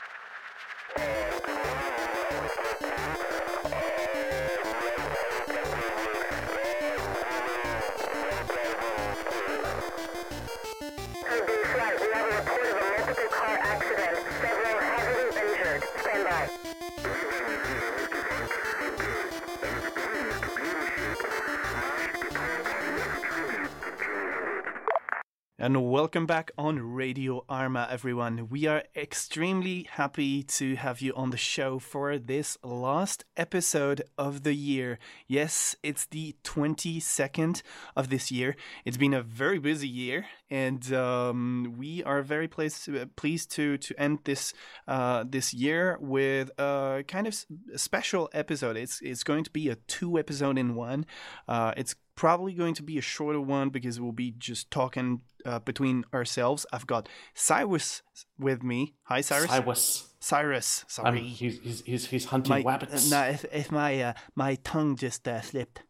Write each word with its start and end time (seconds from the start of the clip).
And 25.64 25.90
welcome 25.90 26.26
back 26.26 26.52
on 26.58 26.94
Radio 26.94 27.46
Arma, 27.48 27.88
everyone. 27.90 28.50
We 28.50 28.68
are 28.68 28.84
extremely 28.98 29.88
happy 29.90 30.44
to 30.44 30.76
have 30.76 31.00
you 31.00 31.14
on 31.16 31.30
the 31.30 31.38
show 31.38 31.80
for 31.80 32.18
this 32.18 32.58
last 32.66 33.24
episode 33.38 34.02
of 34.18 34.44
the 34.44 34.56
year. 34.56 35.00
Yes, 35.26 35.78
it's 35.82 36.06
the 36.08 36.36
22nd 36.44 37.62
of 37.96 38.10
this 38.10 38.30
year. 38.30 38.58
It's 38.84 38.98
been 38.98 39.14
a 39.14 39.22
very 39.22 39.58
busy 39.58 39.88
year, 39.88 40.26
and 40.50 40.92
um, 40.92 41.76
we 41.78 42.04
are 42.04 42.24
very 42.24 42.50
pleased, 42.50 42.90
pleased 43.16 43.50
to, 43.52 43.78
to 43.78 43.96
end 43.98 44.20
this 44.26 44.54
uh, 44.90 45.24
this 45.26 45.54
year 45.54 45.98
with 46.02 46.52
a 46.60 47.06
kind 47.08 47.26
of 47.26 47.38
special 47.78 48.30
episode. 48.34 48.76
It's, 48.76 49.00
it's 49.02 49.24
going 49.24 49.46
to 49.46 49.50
be 49.50 49.70
a 49.70 49.76
two 49.76 50.20
episode 50.20 50.58
in 50.58 50.76
one. 50.76 51.06
Uh, 51.48 51.72
it's 51.78 51.96
probably 52.16 52.54
going 52.54 52.74
to 52.76 52.84
be 52.84 52.98
a 52.98 53.02
shorter 53.02 53.42
one 53.42 53.70
because 53.70 54.00
we'll 54.00 54.12
be 54.12 54.32
just 54.32 54.70
talking 54.70 55.22
uh, 55.46 55.60
between 55.60 56.06
ourselves. 56.14 56.66
I've 56.72 56.88
got 56.88 57.10
Syhrus 57.36 58.02
with 58.38 58.64
me. 58.64 58.96
Hi, 59.04 59.22
Syhrus. 59.22 59.50
Syhrus. 59.50 60.08
Syhrus. 60.22 60.86
Sorry. 60.88 61.10
Um, 61.10 61.16
he's, 61.18 61.60
he's, 61.60 61.82
he's, 61.82 62.06
he's 62.08 62.26
hunting 62.26 62.50
my, 62.50 62.62
rabbits. 62.62 63.12
Uh, 63.12 63.22
no, 63.22 63.30
if, 63.30 63.46
if 63.52 63.72
my 63.72 64.02
uh, 64.02 64.14
my 64.36 64.56
tongue 64.56 64.96
just 64.96 65.28
uh, 65.28 65.42
slipped. 65.42 65.84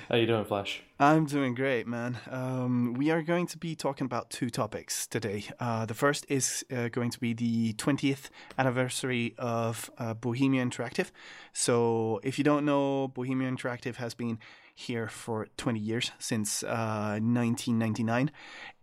How 0.10 0.18
you 0.18 0.28
doing, 0.28 0.46
Flash? 0.46 0.84
I'm 1.00 1.26
doing 1.26 1.56
great, 1.56 1.88
man. 1.88 2.20
Um, 2.30 2.94
we 2.94 3.10
are 3.10 3.24
going 3.24 3.48
to 3.48 3.58
be 3.58 3.76
talking 3.76 4.06
about 4.06 4.30
two 4.30 4.52
topics 4.52 5.08
today. 5.08 5.46
Uh, 5.59 5.88
the 5.88 5.96
first 5.96 6.26
is 6.30 6.64
uh, 6.72 6.90
going 6.90 7.09
to 7.09 7.20
be 7.20 7.34
the 7.34 7.74
20th 7.74 8.30
anniversary 8.58 9.34
of 9.40 9.90
uh, 9.98 10.14
Bohemia 10.14 10.64
Interactive. 10.64 11.09
So, 11.54 12.20
if 12.24 12.38
you 12.38 12.44
don't 12.44 12.66
know, 12.66 13.08
Bohemia 13.08 13.50
Interactive 13.50 13.96
has 13.96 14.14
been 14.14 14.38
here 14.78 15.08
for 15.08 15.48
20 15.56 15.80
years 15.80 16.12
since 16.20 16.62
uh, 16.62 17.18
1999 17.22 18.30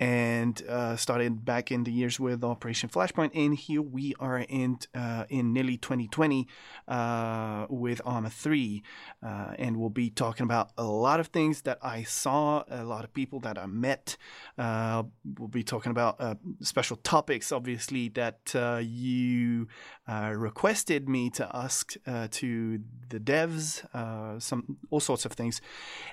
and 0.01 0.63
uh, 0.67 0.97
started 0.97 1.45
back 1.45 1.71
in 1.71 1.85
the 1.85 1.93
years 1.93 2.19
with 2.19 2.43
Operation 2.43 2.89
Flashpoint. 2.89 3.31
And 3.35 3.55
here 3.55 3.83
we 3.83 4.15
are 4.19 4.39
in 4.39 4.79
uh, 4.95 5.27
in 5.29 5.53
nearly 5.53 5.77
2020 5.77 6.49
uh, 6.89 7.67
with 7.69 8.01
Arma 8.07 8.31
3, 8.31 8.83
uh, 9.23 9.55
and 9.59 9.77
we'll 9.77 9.91
be 9.91 10.09
talking 10.09 10.45
about 10.45 10.71
a 10.79 10.85
lot 10.85 11.21
of 11.21 11.27
things 11.29 11.63
that 11.63 11.79
I 11.83 12.05
saw, 12.05 12.65
a 12.71 12.85
lot 12.85 13.05
of 13.05 13.13
people 13.13 13.39
that 13.41 13.59
I 13.59 13.67
met. 13.67 14.17
Uh, 14.57 15.05
we'll 15.39 15.49
be 15.49 15.63
talking 15.63 15.91
about 15.91 16.39
special 16.63 16.97
topics, 16.97 17.53
obviously, 17.53 18.09
that 18.11 18.55
you 18.83 19.69
requested 20.09 21.09
me 21.09 21.29
to 21.31 21.49
ask 21.55 21.95
to 22.05 22.81
the 23.11 23.21
devs, 23.21 24.43
some 24.43 24.79
all 24.91 25.01
sorts 25.01 25.27
of 25.27 25.33
things. 25.33 25.61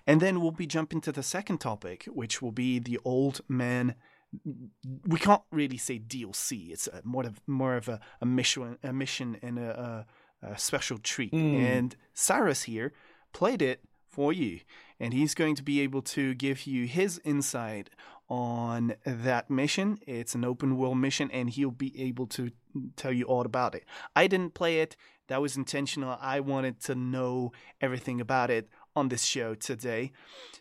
And 0.05 0.21
then 0.21 0.41
we'll 0.41 0.51
be 0.51 0.67
jumping 0.67 1.01
to 1.01 1.11
the 1.11 1.23
second 1.23 1.59
topic, 1.59 2.05
which 2.05 2.41
will 2.41 2.51
be 2.51 2.79
the 2.79 2.99
old 3.03 3.41
man. 3.47 3.95
We 5.07 5.19
can't 5.19 5.41
really 5.51 5.77
say 5.77 5.99
DLC. 5.99 6.71
It's 6.71 6.87
a, 6.87 7.01
more 7.03 7.25
of 7.25 7.41
more 7.47 7.75
of 7.75 7.87
a, 7.89 7.99
a 8.21 8.25
mission, 8.25 8.77
a 8.83 8.93
mission 8.93 9.37
and 9.41 9.57
a, 9.57 10.05
a, 10.43 10.47
a 10.51 10.57
special 10.57 10.97
treat. 10.97 11.33
Mm. 11.33 11.59
And 11.59 11.95
Syhrus 12.13 12.63
here 12.63 12.93
played 13.33 13.61
it 13.61 13.81
for 14.07 14.31
you, 14.33 14.59
and 14.99 15.13
he's 15.13 15.33
going 15.33 15.55
to 15.55 15.63
be 15.63 15.81
able 15.81 16.01
to 16.01 16.33
give 16.35 16.67
you 16.67 16.85
his 16.85 17.19
insight 17.23 17.89
on 18.29 18.93
that 19.05 19.49
mission. 19.49 19.99
It's 20.05 20.35
an 20.35 20.45
open 20.45 20.77
world 20.77 20.97
mission, 20.97 21.29
and 21.31 21.49
he'll 21.49 21.71
be 21.71 21.99
able 21.99 22.27
to 22.27 22.51
tell 22.95 23.11
you 23.11 23.25
all 23.25 23.45
about 23.45 23.75
it. 23.75 23.85
I 24.15 24.27
didn't 24.27 24.53
play 24.53 24.81
it. 24.81 24.95
That 25.27 25.41
was 25.41 25.57
intentional. 25.57 26.17
I 26.19 26.39
wanted 26.39 26.79
to 26.81 26.95
know 26.95 27.51
everything 27.81 28.21
about 28.21 28.49
it 28.49 28.69
on 28.99 29.09
this 29.09 29.23
show 29.23 29.55
today. 29.55 30.11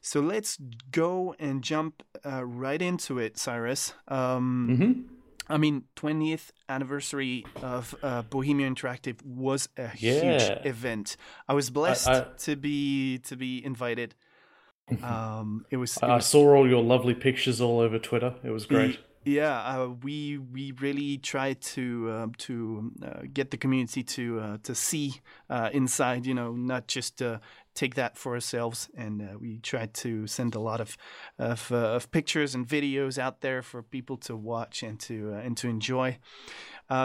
So 0.00 0.21
let's 0.21 0.59
go 0.91 1.34
and 1.38 1.62
jump 1.62 2.03
uh, 2.25 2.44
right 2.44 2.81
into 2.81 3.19
it, 3.19 3.34
Syhrus. 3.34 3.93
Um, 4.06 4.69
mm-hmm. 4.71 5.15
I 5.50 5.56
mean, 5.56 5.84
20th 5.97 6.50
anniversary 6.69 7.44
of 7.62 7.94
uh, 8.03 8.22
Bohemia 8.22 8.69
Interactive 8.71 9.25
was 9.25 9.69
a 9.76 9.91
yeah. 9.97 10.21
huge 10.21 10.66
event. 10.66 11.16
I 11.49 11.54
was 11.54 11.71
blessed 11.71 12.09
I, 12.09 12.21
I, 12.21 12.26
to 12.38 12.56
be 12.56 13.19
to 13.19 13.37
be 13.37 13.65
invited. 13.65 14.15
Um, 15.03 15.66
it 15.70 15.76
was. 15.76 15.99
It 15.99 16.05
I 16.05 16.16
was, 16.16 16.25
saw 16.25 16.56
all 16.56 16.66
your 16.66 16.82
lovely 16.82 17.12
pictures 17.12 17.60
all 17.60 17.78
over 17.78 17.99
Twitter. 17.99 18.34
It 18.43 18.49
was 18.49 18.65
great. 18.65 18.99
Yeah, 19.28 19.59
uh, 19.59 19.88
we 20.03 20.38
we 20.38 20.72
really 20.81 21.19
tried 21.19 21.60
to 21.76 22.09
uh, 22.10 22.26
to 22.38 22.93
uh, 23.05 23.20
get 23.31 23.50
the 23.50 23.59
community 23.59 24.03
to 24.03 24.41
uh, 24.41 24.59
to 24.62 24.75
see 24.75 25.20
uh, 25.50 25.69
inside. 25.75 26.25
You 26.25 26.32
know, 26.32 26.53
not 26.53 26.87
just 26.87 27.20
take 27.78 27.94
that 27.94 28.19
for 28.19 28.34
ourselves, 28.34 28.89
and 28.97 29.22
uh, 29.22 29.39
we 29.39 29.59
tried 29.59 29.94
to 29.94 30.27
send 30.27 30.55
a 30.55 30.61
lot 30.61 30.81
of 30.81 30.97
of, 31.39 31.72
of, 31.72 32.11
pictures 32.11 32.55
and 32.55 32.66
videos 32.66 33.19
out 33.19 33.41
there 33.41 33.62
for 33.62 33.83
people 33.83 34.16
to 34.16 34.37
watch 34.37 34.83
and 34.83 34.99
to 35.00 35.33
and 35.44 35.56
to 35.56 35.69
enjoy. 35.69 36.19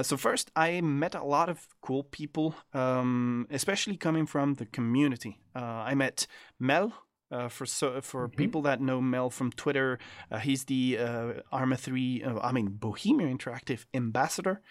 so 0.01 0.17
first, 0.17 0.51
I 0.55 0.81
met 0.81 1.15
a 1.15 1.23
lot 1.23 1.49
of 1.49 1.67
cool 1.81 2.03
people, 2.03 2.55
um, 2.73 3.47
especially 3.51 3.97
coming 3.97 4.25
from 4.25 4.55
the 4.55 4.65
community. 4.65 5.39
I 5.55 5.93
met 5.95 6.27
Mel, 6.59 6.93
uh, 7.33 7.49
for 7.49 7.65
so, 7.65 7.99
for 8.01 8.27
mm-hmm. 8.27 8.37
people 8.37 8.61
that 8.61 8.79
know 8.79 9.01
Mel 9.01 9.29
from 9.29 9.51
Twitter, 9.51 9.97
uh, 10.31 10.37
he's 10.37 10.65
the 10.65 10.97
uh, 10.99 11.33
Arma 11.51 11.75
3, 11.75 12.23
uh, 12.23 12.39
I 12.39 12.51
mean, 12.51 12.67
Bohemia 12.67 13.27
Interactive 13.27 13.85
ambassador. 13.93 14.61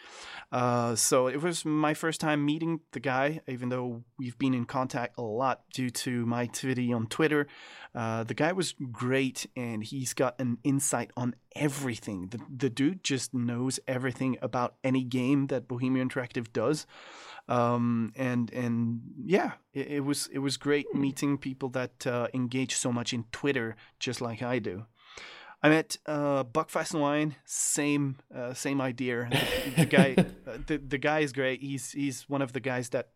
Uh, 0.52 0.94
so 0.94 1.26
it 1.26 1.42
was 1.42 1.64
my 1.64 1.92
first 1.94 2.20
time 2.20 2.44
meeting 2.44 2.80
the 2.92 3.00
guy, 3.00 3.40
even 3.48 3.68
though 3.68 4.04
we've 4.18 4.38
been 4.38 4.54
in 4.54 4.64
contact 4.64 5.18
a 5.18 5.22
lot 5.22 5.62
due 5.74 5.90
to 5.90 6.24
my 6.24 6.42
activity 6.42 6.92
on 6.92 7.06
Twitter. 7.08 7.48
Uh, 7.94 8.25
the 8.25 8.34
guy 8.34 8.53
was 8.53 8.75
great 8.91 9.47
and 9.54 9.84
he's 9.84 10.14
got 10.14 10.34
an 10.41 10.58
insight 10.64 11.10
on 11.16 11.34
everything. 11.54 12.28
The, 12.28 12.41
the 12.48 12.70
dude 12.70 13.04
just 13.04 13.34
knows 13.34 13.78
everything 13.86 14.38
about 14.41 14.76
any 14.82 15.04
game 15.04 15.48
that 15.48 15.69
Bohemia 15.69 16.04
Interactive 16.04 16.53
does 16.53 16.86
um, 17.48 18.12
and 18.16 18.53
and 18.53 19.00
yeah, 19.25 19.53
it, 19.72 19.88
it, 19.88 20.00
was 20.00 20.28
it 20.32 20.38
was 20.38 20.56
great 20.56 20.86
hmm. 20.92 21.00
meeting 21.00 21.38
people 21.38 21.69
that 21.70 22.06
uh, 22.06 22.28
engage 22.32 22.76
so 22.76 22.92
much 22.92 23.12
in 23.12 23.25
Twitter, 23.32 23.76
just 23.98 24.20
like 24.20 24.42
I 24.42 24.59
do. 24.59 24.86
I 25.64 25.69
met 25.69 25.97
uh, 26.06 26.42
Buckfast 26.42 26.98
Wine. 26.98 27.36
Same, 27.44 28.16
uh, 28.34 28.53
same 28.53 28.80
idea. 28.80 29.28
The, 29.30 29.70
the 29.82 29.86
guy, 29.86 30.16
uh, 30.47 30.59
the, 30.66 30.78
the 30.78 30.98
guy 30.98 31.20
is 31.20 31.32
great. 31.32 31.60
He's 31.62 31.92
he's 31.92 32.28
one 32.28 32.42
of 32.42 32.53
the 32.53 32.60
guys 32.60 32.91
that 32.91 33.10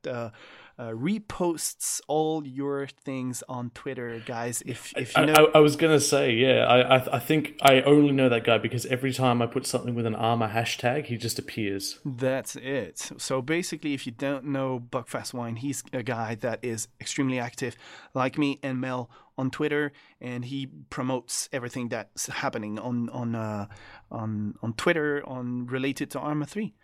uh, 0.78 0.90
reposts 0.90 2.00
all 2.06 2.46
your 2.46 2.86
things 2.86 3.42
on 3.48 3.70
Twitter, 3.70 4.22
guys. 4.26 4.62
If 4.66 4.92
if 4.96 5.16
you 5.16 5.26
know, 5.26 5.32
I, 5.32 5.42
I, 5.42 5.50
I 5.54 5.58
was 5.60 5.76
gonna 5.76 6.00
say, 6.00 6.32
yeah, 6.32 6.66
I, 6.66 6.96
I, 6.96 7.16
I 7.16 7.18
think 7.18 7.56
I 7.62 7.80
only 7.82 8.12
know 8.12 8.28
that 8.28 8.44
guy 8.44 8.58
because 8.58 8.84
every 8.86 9.12
time 9.12 9.40
I 9.40 9.46
put 9.46 9.66
something 9.66 9.94
with 9.94 10.06
an 10.06 10.14
Arma 10.14 10.48
hashtag, 10.48 11.06
he 11.06 11.16
just 11.16 11.38
appears. 11.38 11.98
That's 12.04 12.56
it. 12.56 13.10
So 13.16 13.40
basically, 13.40 13.94
if 13.94 14.06
you 14.06 14.12
don't 14.12 14.46
know 14.46 14.78
Buckfast 14.78 15.32
Wine, 15.32 15.56
he's 15.56 15.82
a 15.92 16.02
guy 16.02 16.34
that 16.36 16.58
is 16.62 16.88
extremely 17.00 17.38
active, 17.38 17.76
like 18.12 18.36
me 18.36 18.60
and 18.62 18.80
Mel 18.80 19.10
on 19.38 19.50
Twitter, 19.50 19.92
and 20.20 20.44
he 20.44 20.66
promotes 20.90 21.48
everything 21.52 21.88
that's 21.88 22.26
happening 22.26 22.78
on 22.78 23.08
on 23.10 23.34
uh, 23.34 23.66
on 24.10 24.54
on 24.62 24.74
Twitter 24.74 25.22
on 25.26 25.66
related 25.66 26.10
to 26.10 26.18
Arma 26.18 26.44
Three. 26.44 26.74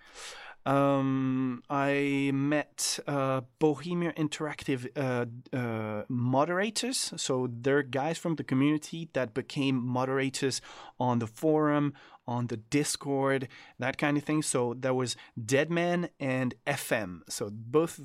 Um, 0.65 1.63
I 1.69 2.31
met 2.33 3.01
uh, 3.07 3.41
Bohemia 3.59 4.13
Interactive 4.13 4.89
uh, 4.97 5.27
uh, 5.57 6.05
moderators. 6.09 7.13
So 7.17 7.49
they're 7.51 7.83
guys 7.83 8.19
from 8.19 8.37
the 8.37 8.45
community 8.45 9.09
that 9.13 9.35
became 9.35 9.85
moderators 9.85 10.61
on 11.01 11.19
the 11.19 11.27
forum, 11.27 11.95
on 12.27 12.47
the 12.47 12.57
Discord, 12.57 13.49
that 13.79 13.99
kind 13.99 14.17
of 14.17 14.25
thing. 14.25 14.43
So 14.43 14.75
there 14.75 14.95
was 14.95 15.17
Deadman 15.43 16.09
and 16.21 16.55
FM. 16.67 17.21
So 17.29 17.51
both 17.51 18.01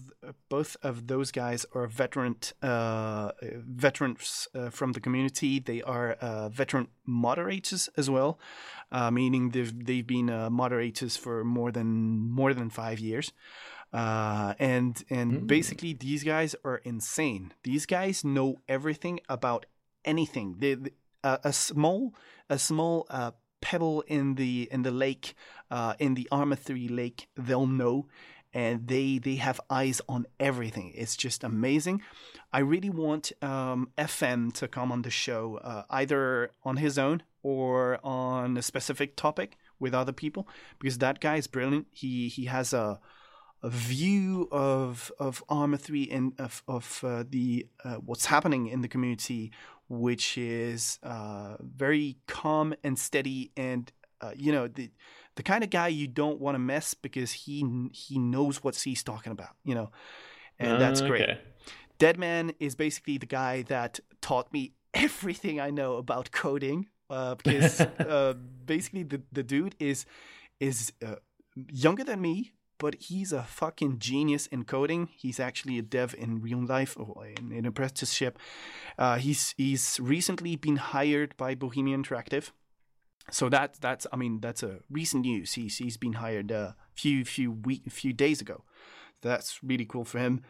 both 0.50 0.76
of 0.82 1.08
those 1.08 1.32
guys 1.32 1.66
are 1.74 1.88
veteran 1.88 2.36
uh, 2.62 3.32
veterans 3.42 4.48
uh, 4.56 4.70
from 4.70 4.94
the 4.94 5.00
community. 5.00 5.60
They 5.60 5.82
are 5.82 6.14
uh, 6.14 6.50
veteran 6.50 6.88
moderators 7.06 7.90
as 7.98 8.10
well, 8.10 8.40
uh, 8.92 9.12
meaning 9.12 9.52
they've 9.52 9.86
they've 9.86 10.08
been 10.08 10.30
uh, 10.30 10.50
moderators 10.50 11.18
for 11.18 11.44
more 11.44 11.72
than 11.72 12.30
more 12.30 12.54
than 12.54 12.70
five 12.70 13.00
years. 13.00 13.32
Uh, 13.94 14.54
and 14.60 15.04
and 15.10 15.32
mm-hmm. 15.32 15.46
basically 15.46 15.94
these 15.94 16.24
guys 16.24 16.56
are 16.66 16.78
insane. 16.78 17.54
These 17.64 17.86
guys 17.86 18.26
know 18.26 18.58
everything 18.68 19.20
about 19.30 19.66
anything. 20.04 20.56
They, 20.60 20.74
they 20.74 20.92
a, 21.24 21.40
a 21.46 21.54
small 21.54 22.14
a 22.50 22.58
small 22.58 23.06
uh, 23.10 23.32
pebble 23.62 24.02
in 24.08 24.36
the 24.36 24.68
in 24.72 24.84
the 24.84 24.92
lake 24.92 25.36
uh, 25.72 25.94
in 26.00 26.14
the 26.14 26.28
Arma 26.32 26.56
Three 26.56 26.88
lake, 26.88 27.30
they'll 27.36 27.68
know, 27.68 28.08
and 28.54 28.88
they 28.88 29.18
they 29.18 29.36
have 29.36 29.60
eyes 29.70 30.02
on 30.08 30.26
everything. 30.40 30.94
It's 30.96 31.16
just 31.16 31.44
amazing. 31.44 32.02
I 32.52 32.60
really 32.60 32.90
want 32.90 33.32
um, 33.42 33.90
FM 33.98 34.54
to 34.54 34.68
come 34.68 34.92
on 34.92 35.02
the 35.02 35.10
show, 35.10 35.58
uh, 35.64 35.84
either 35.90 36.52
on 36.64 36.78
his 36.78 36.98
own 36.98 37.24
or 37.44 38.00
on 38.04 38.58
a 38.58 38.62
specific 38.62 39.16
topic 39.16 39.58
with 39.80 39.94
other 39.94 40.14
people, 40.14 40.48
because 40.80 40.98
that 41.00 41.20
guy 41.20 41.36
is 41.36 41.48
brilliant. 41.48 41.88
He 41.92 42.30
he 42.30 42.46
has 42.46 42.74
a 42.74 43.00
a 43.64 43.70
view 43.70 44.48
of 44.52 45.12
of 45.20 45.44
Arma 45.50 45.78
three 45.78 46.10
and 46.10 46.34
of 46.40 46.64
of 46.68 47.04
uh, 47.04 47.24
the 47.28 47.68
uh, 47.84 47.96
what's 47.96 48.28
happening 48.28 48.68
in 48.68 48.82
the 48.82 48.88
community, 48.88 49.52
which 49.90 50.38
is 50.38 51.00
uh, 51.04 51.56
very 51.60 52.18
calm 52.28 52.74
and 52.84 52.98
steady, 52.98 53.52
and 53.56 53.92
uh, 54.22 54.32
you 54.36 54.52
know 54.52 54.68
the 54.68 54.92
the 55.36 55.44
kind 55.44 55.64
of 55.64 55.70
guy 55.70 55.88
you 55.88 56.08
don't 56.08 56.40
want 56.40 56.56
to 56.56 56.60
mess 56.60 56.94
because 56.94 57.32
he 57.32 57.90
he 57.92 58.18
knows 58.18 58.64
what 58.64 58.76
he's 58.76 59.04
talking 59.04 59.32
about, 59.32 59.56
you 59.64 59.76
know, 59.76 59.92
and 60.60 60.82
that's 60.82 61.02
great. 61.02 61.24
Okay. 61.24 61.40
Deadman 62.00 62.54
is 62.60 62.76
basically 62.76 63.18
the 63.18 63.26
guy 63.26 63.64
that 63.64 64.00
taught 64.22 64.52
me 64.54 64.74
everything 64.94 65.60
I 65.60 65.70
know 65.70 65.98
about 65.98 66.32
coding. 66.32 66.88
Uh, 67.10 67.36
because 67.36 67.80
uh, 68.00 68.34
basically 68.66 69.04
the, 69.04 69.22
the 69.32 69.44
dude 69.44 69.76
is 69.80 70.06
is 70.60 70.92
uh, 71.06 71.16
younger 71.72 72.04
than 72.04 72.20
me, 72.20 72.52
but 72.78 72.96
he's 72.96 73.32
a 73.32 73.44
fucking 73.44 74.00
genius 74.00 74.48
in 74.48 74.64
coding. 74.64 75.10
He's 75.16 75.40
actually 75.40 75.78
a 75.78 75.82
dev 75.82 76.16
in 76.18 76.42
real 76.42 76.64
life 76.64 76.96
or 76.98 77.26
in 77.26 77.52
an 77.52 77.66
apprenticeship. 77.66 78.38
Uh, 78.98 79.18
he's 79.18 79.54
he's 79.58 80.00
recently 80.00 80.56
been 80.56 80.78
hired 80.78 81.36
by 81.38 81.56
Bohemian 81.56 82.04
Interactive. 82.04 82.52
So 83.32 83.50
that 83.50 83.76
that's 83.82 84.08
I 84.14 84.16
mean 84.16 84.40
that's 84.40 84.64
a 84.64 84.80
recent 84.90 85.26
news. 85.26 85.54
He's 85.54 85.78
he's 85.78 85.98
been 85.98 86.14
hired 86.14 86.52
a 86.52 86.76
few 86.96 87.26
few 87.26 87.52
week 87.52 87.84
few 87.90 88.14
days 88.14 88.42
ago. 88.42 88.64
That's 89.22 89.64
really 89.64 89.86
cool 89.86 90.06
for 90.06 90.20
him. 90.20 90.44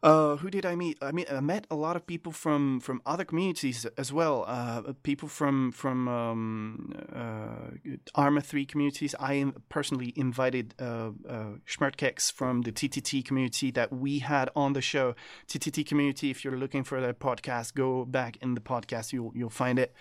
Uh, 0.00 0.36
who 0.36 0.48
did 0.48 0.64
I 0.64 0.76
meet? 0.76 0.96
I 1.02 1.10
mean, 1.10 1.26
I 1.30 1.40
met 1.40 1.66
a 1.70 1.74
lot 1.74 1.96
of 1.96 2.06
people 2.06 2.30
from, 2.30 2.78
from 2.78 3.02
other 3.04 3.24
communities 3.24 3.84
as 3.96 4.12
well. 4.12 4.44
Uh, 4.46 4.92
people 5.02 5.28
from 5.28 5.72
from 5.72 6.06
um, 6.06 6.94
uh, 7.12 7.96
Arma 8.14 8.40
Three 8.40 8.64
communities. 8.64 9.14
I 9.18 9.52
personally 9.68 10.12
invited 10.14 10.74
uh, 10.78 11.10
uh, 11.28 11.44
Schmertkex 11.66 12.32
from 12.32 12.62
the 12.62 12.70
TTT 12.70 13.24
community 13.24 13.72
that 13.72 13.92
we 13.92 14.20
had 14.20 14.50
on 14.54 14.72
the 14.72 14.82
show. 14.82 15.16
TTT 15.48 15.84
community. 15.84 16.30
If 16.30 16.44
you're 16.44 16.56
looking 16.56 16.84
for 16.84 17.00
that 17.00 17.18
podcast, 17.18 17.74
go 17.74 18.04
back 18.04 18.36
in 18.40 18.54
the 18.54 18.60
podcast. 18.60 19.12
You'll 19.12 19.32
you'll 19.34 19.50
find 19.50 19.80
it. 19.80 19.92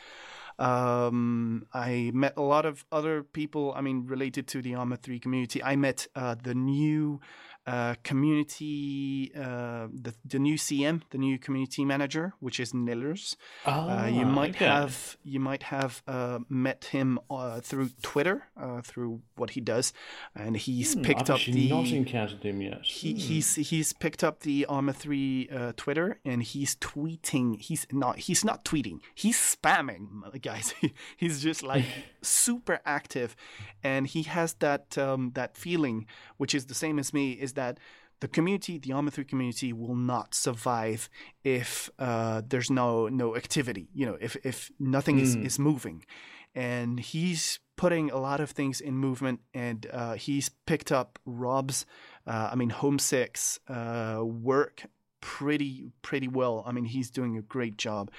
Um, 0.59 1.67
I 1.73 2.11
met 2.13 2.33
a 2.37 2.41
lot 2.41 2.65
of 2.65 2.85
other 2.91 3.23
people. 3.23 3.73
I 3.75 3.81
mean, 3.81 4.05
related 4.07 4.47
to 4.49 4.61
the 4.61 4.75
Arma 4.75 4.97
Three 4.97 5.19
community. 5.19 5.63
I 5.63 5.75
met 5.75 6.07
uh, 6.15 6.35
the 6.41 6.53
new 6.53 7.19
uh, 7.67 7.95
community, 8.03 9.31
uh, 9.35 9.87
the, 9.93 10.13
the 10.25 10.39
new 10.39 10.55
CM, 10.55 11.01
the 11.09 11.17
new 11.17 11.37
community 11.37 11.83
manager, 11.85 12.33
which 12.39 12.59
is 12.59 12.71
Nillers. 12.71 13.35
Ah, 13.65 14.03
uh, 14.03 14.07
you 14.07 14.25
might 14.25 14.55
okay. 14.55 14.65
have 14.65 15.17
you 15.23 15.39
might 15.39 15.63
have 15.63 16.01
uh, 16.07 16.39
met 16.49 16.85
him 16.85 17.19
uh, 17.29 17.59
through 17.59 17.89
Twitter, 18.01 18.43
uh, 18.59 18.81
through 18.81 19.21
what 19.35 19.51
he 19.51 19.61
does, 19.61 19.93
and 20.35 20.55
he's 20.57 20.93
Hmm, 20.93 21.01
picked 21.01 21.29
I've 21.29 21.41
up 21.41 21.41
the 21.45 21.69
not 21.69 21.87
encountered 21.87 22.43
him 22.43 22.61
yet. 22.61 22.83
he, 22.83 23.11
Hmm. 23.11 23.17
he's 23.17 23.55
he's 23.55 23.93
picked 23.93 24.23
up 24.23 24.39
the 24.41 24.65
Arma 24.67 24.93
Three 24.93 25.49
uh, 25.49 25.73
Twitter 25.75 26.19
and 26.23 26.41
he's 26.43 26.75
tweeting. 26.77 27.59
He's 27.59 27.85
not 27.91 28.19
he's 28.19 28.45
not 28.45 28.63
tweeting. 28.63 28.99
He's 29.13 29.37
spamming, 29.37 30.41
guys. 30.41 30.73
he's 31.17 31.41
just 31.41 31.63
like 31.63 31.85
super 32.21 32.79
active, 32.85 33.35
and 33.83 34.07
he 34.07 34.23
has 34.23 34.53
that 34.55 34.97
um, 34.97 35.31
that 35.35 35.57
feeling, 35.57 36.05
which 36.37 36.55
is 36.55 36.67
the 36.67 36.73
same 36.75 36.97
as 36.99 37.13
me, 37.13 37.31
is 37.33 37.53
that 37.61 37.73
the 38.19 38.27
community, 38.27 38.79
the 38.79 38.93
Arma 38.97 39.11
Three 39.11 39.25
community, 39.33 39.71
will 39.73 39.95
not 40.13 40.27
survive 40.33 40.99
if 41.43 41.89
uh, 41.99 42.41
there's 42.51 42.69
no 42.71 42.87
no 43.09 43.35
activity. 43.35 43.85
You 43.99 44.05
know, 44.07 44.17
if 44.27 44.33
if 44.51 44.71
nothing 44.79 45.19
is, 45.19 45.35
Mm. 45.35 45.45
is 45.45 45.59
moving, 45.59 45.97
and 46.55 46.99
he's 47.13 47.59
putting 47.75 48.09
a 48.11 48.17
lot 48.29 48.39
of 48.39 48.49
things 48.59 48.81
in 48.81 48.93
movement, 49.07 49.39
and 49.53 49.79
uh, 49.93 50.15
he's 50.25 50.49
picked 50.65 50.91
up 50.91 51.09
Rob's 51.25 51.85
uh, 52.25 52.49
I 52.51 52.55
mean, 52.55 52.71
Homesick's 52.71 53.59
uh, 53.67 54.21
work 54.23 54.77
pretty 55.21 55.91
pretty 56.01 56.27
well. 56.27 56.63
I 56.67 56.71
mean, 56.71 56.85
he's 56.85 57.11
doing 57.11 57.37
a 57.37 57.41
great 57.55 57.77
job, 57.85 58.09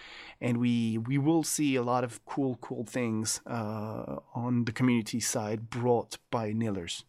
and 0.41 0.57
we 0.59 0.99
we 1.09 1.19
will 1.19 1.43
see 1.45 1.77
a 1.77 1.83
lot 1.83 2.05
of 2.05 2.21
cool 2.33 2.57
cool 2.67 2.85
things 2.85 3.41
uh, 3.47 4.17
on 4.35 4.65
the 4.65 4.73
community 4.73 5.21
side 5.21 5.61
brought 5.71 6.19
by 6.31 6.53
Nillers. 6.53 7.05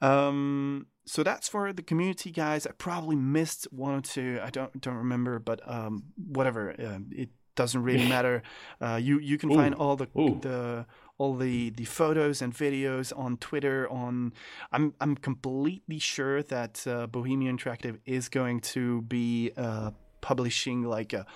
Um, 0.00 0.86
so 1.04 1.22
that's 1.22 1.48
for 1.48 1.72
the 1.72 1.82
community 1.82 2.30
guys. 2.30 2.66
I 2.66 2.72
probably 2.72 3.16
missed 3.16 3.66
one 3.72 3.94
or 3.94 4.00
two. 4.00 4.38
I 4.42 4.50
don't 4.50 4.80
don't 4.80 4.96
remember, 4.96 5.38
but 5.38 5.60
um, 5.68 6.04
whatever. 6.16 6.70
Uh, 6.70 6.98
it 7.10 7.30
doesn't 7.54 7.82
really 7.82 8.08
matter. 8.16 8.42
Uh, 8.80 8.98
you 9.02 9.18
you 9.18 9.38
can 9.38 9.50
Ooh. 9.52 9.56
find 9.56 9.74
all 9.74 9.96
the 9.96 10.08
Ooh. 10.18 10.38
the 10.40 10.86
all 11.18 11.36
the 11.36 11.70
the 11.70 11.84
photos 11.84 12.42
and 12.42 12.54
videos 12.54 13.16
on 13.16 13.36
Twitter. 13.36 13.88
On 13.90 14.32
I'm 14.70 14.94
I'm 15.00 15.16
completely 15.16 15.98
sure 15.98 16.42
that 16.44 16.86
uh, 16.86 17.06
Bohemian 17.06 17.56
Interactive 17.56 17.98
is 18.06 18.28
going 18.28 18.60
to 18.60 19.02
be 19.02 19.52
uh, 19.56 19.90
publishing 20.20 20.84
like 20.84 21.12
a 21.12 21.26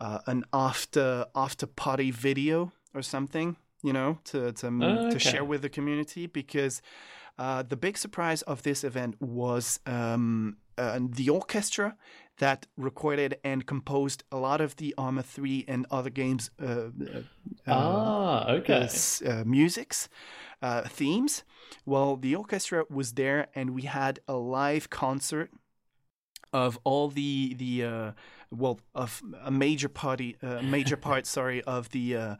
uh, 0.00 0.20
an 0.26 0.44
after 0.52 1.26
after 1.34 1.66
party 1.66 2.10
video 2.10 2.72
or 2.94 3.02
something. 3.02 3.56
You 3.82 3.92
know, 3.92 4.18
to 4.24 4.52
to 4.52 4.66
Oh, 4.66 5.10
to 5.10 5.18
share 5.18 5.44
with 5.44 5.62
the 5.62 5.70
community 5.70 6.26
because. 6.26 6.80
Uh, 7.40 7.62
the 7.62 7.76
big 7.76 7.96
surprise 7.96 8.42
of 8.42 8.62
this 8.64 8.84
event 8.84 9.16
was 9.18 9.80
um, 9.86 10.58
uh, 10.76 11.00
the 11.00 11.30
orchestra 11.30 11.96
that 12.36 12.66
recorded 12.76 13.38
and 13.42 13.66
composed 13.66 14.24
a 14.30 14.36
lot 14.36 14.60
of 14.60 14.76
the 14.76 14.94
Arma 14.98 15.22
3 15.22 15.64
and 15.66 15.86
other 15.90 16.10
games 16.10 16.50
uh, 16.62 16.66
uh, 16.66 17.22
ah, 17.66 18.46
okay. 18.50 18.86
uh, 19.26 19.42
musics, 19.46 20.10
uh, 20.60 20.82
themes. 20.82 21.42
Well, 21.86 22.16
the 22.16 22.36
orchestra 22.36 22.84
was 22.90 23.14
there, 23.14 23.48
and 23.54 23.70
we 23.70 23.82
had 23.82 24.20
a 24.28 24.34
live 24.34 24.90
concert 24.90 25.50
of 26.52 26.78
all 26.84 27.08
the 27.08 27.54
the 27.54 27.84
uh, 27.84 28.12
well 28.50 28.80
of 28.94 29.22
a 29.42 29.50
major 29.50 29.88
party, 29.88 30.36
uh, 30.42 30.60
major 30.60 30.98
part, 30.98 31.26
sorry, 31.38 31.62
of 31.62 31.88
the. 31.88 32.16
Uh, 32.16 32.36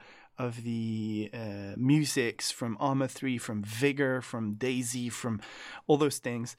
of 0.46 0.62
the 0.64 1.30
uh, 1.34 1.74
musics 1.76 2.50
from 2.50 2.76
Arma 2.80 3.08
3, 3.08 3.38
from 3.38 3.62
Vigor, 3.62 4.20
from 4.22 4.54
DayZ, 4.56 5.12
from 5.12 5.40
all 5.86 5.96
those 5.98 6.18
things. 6.18 6.56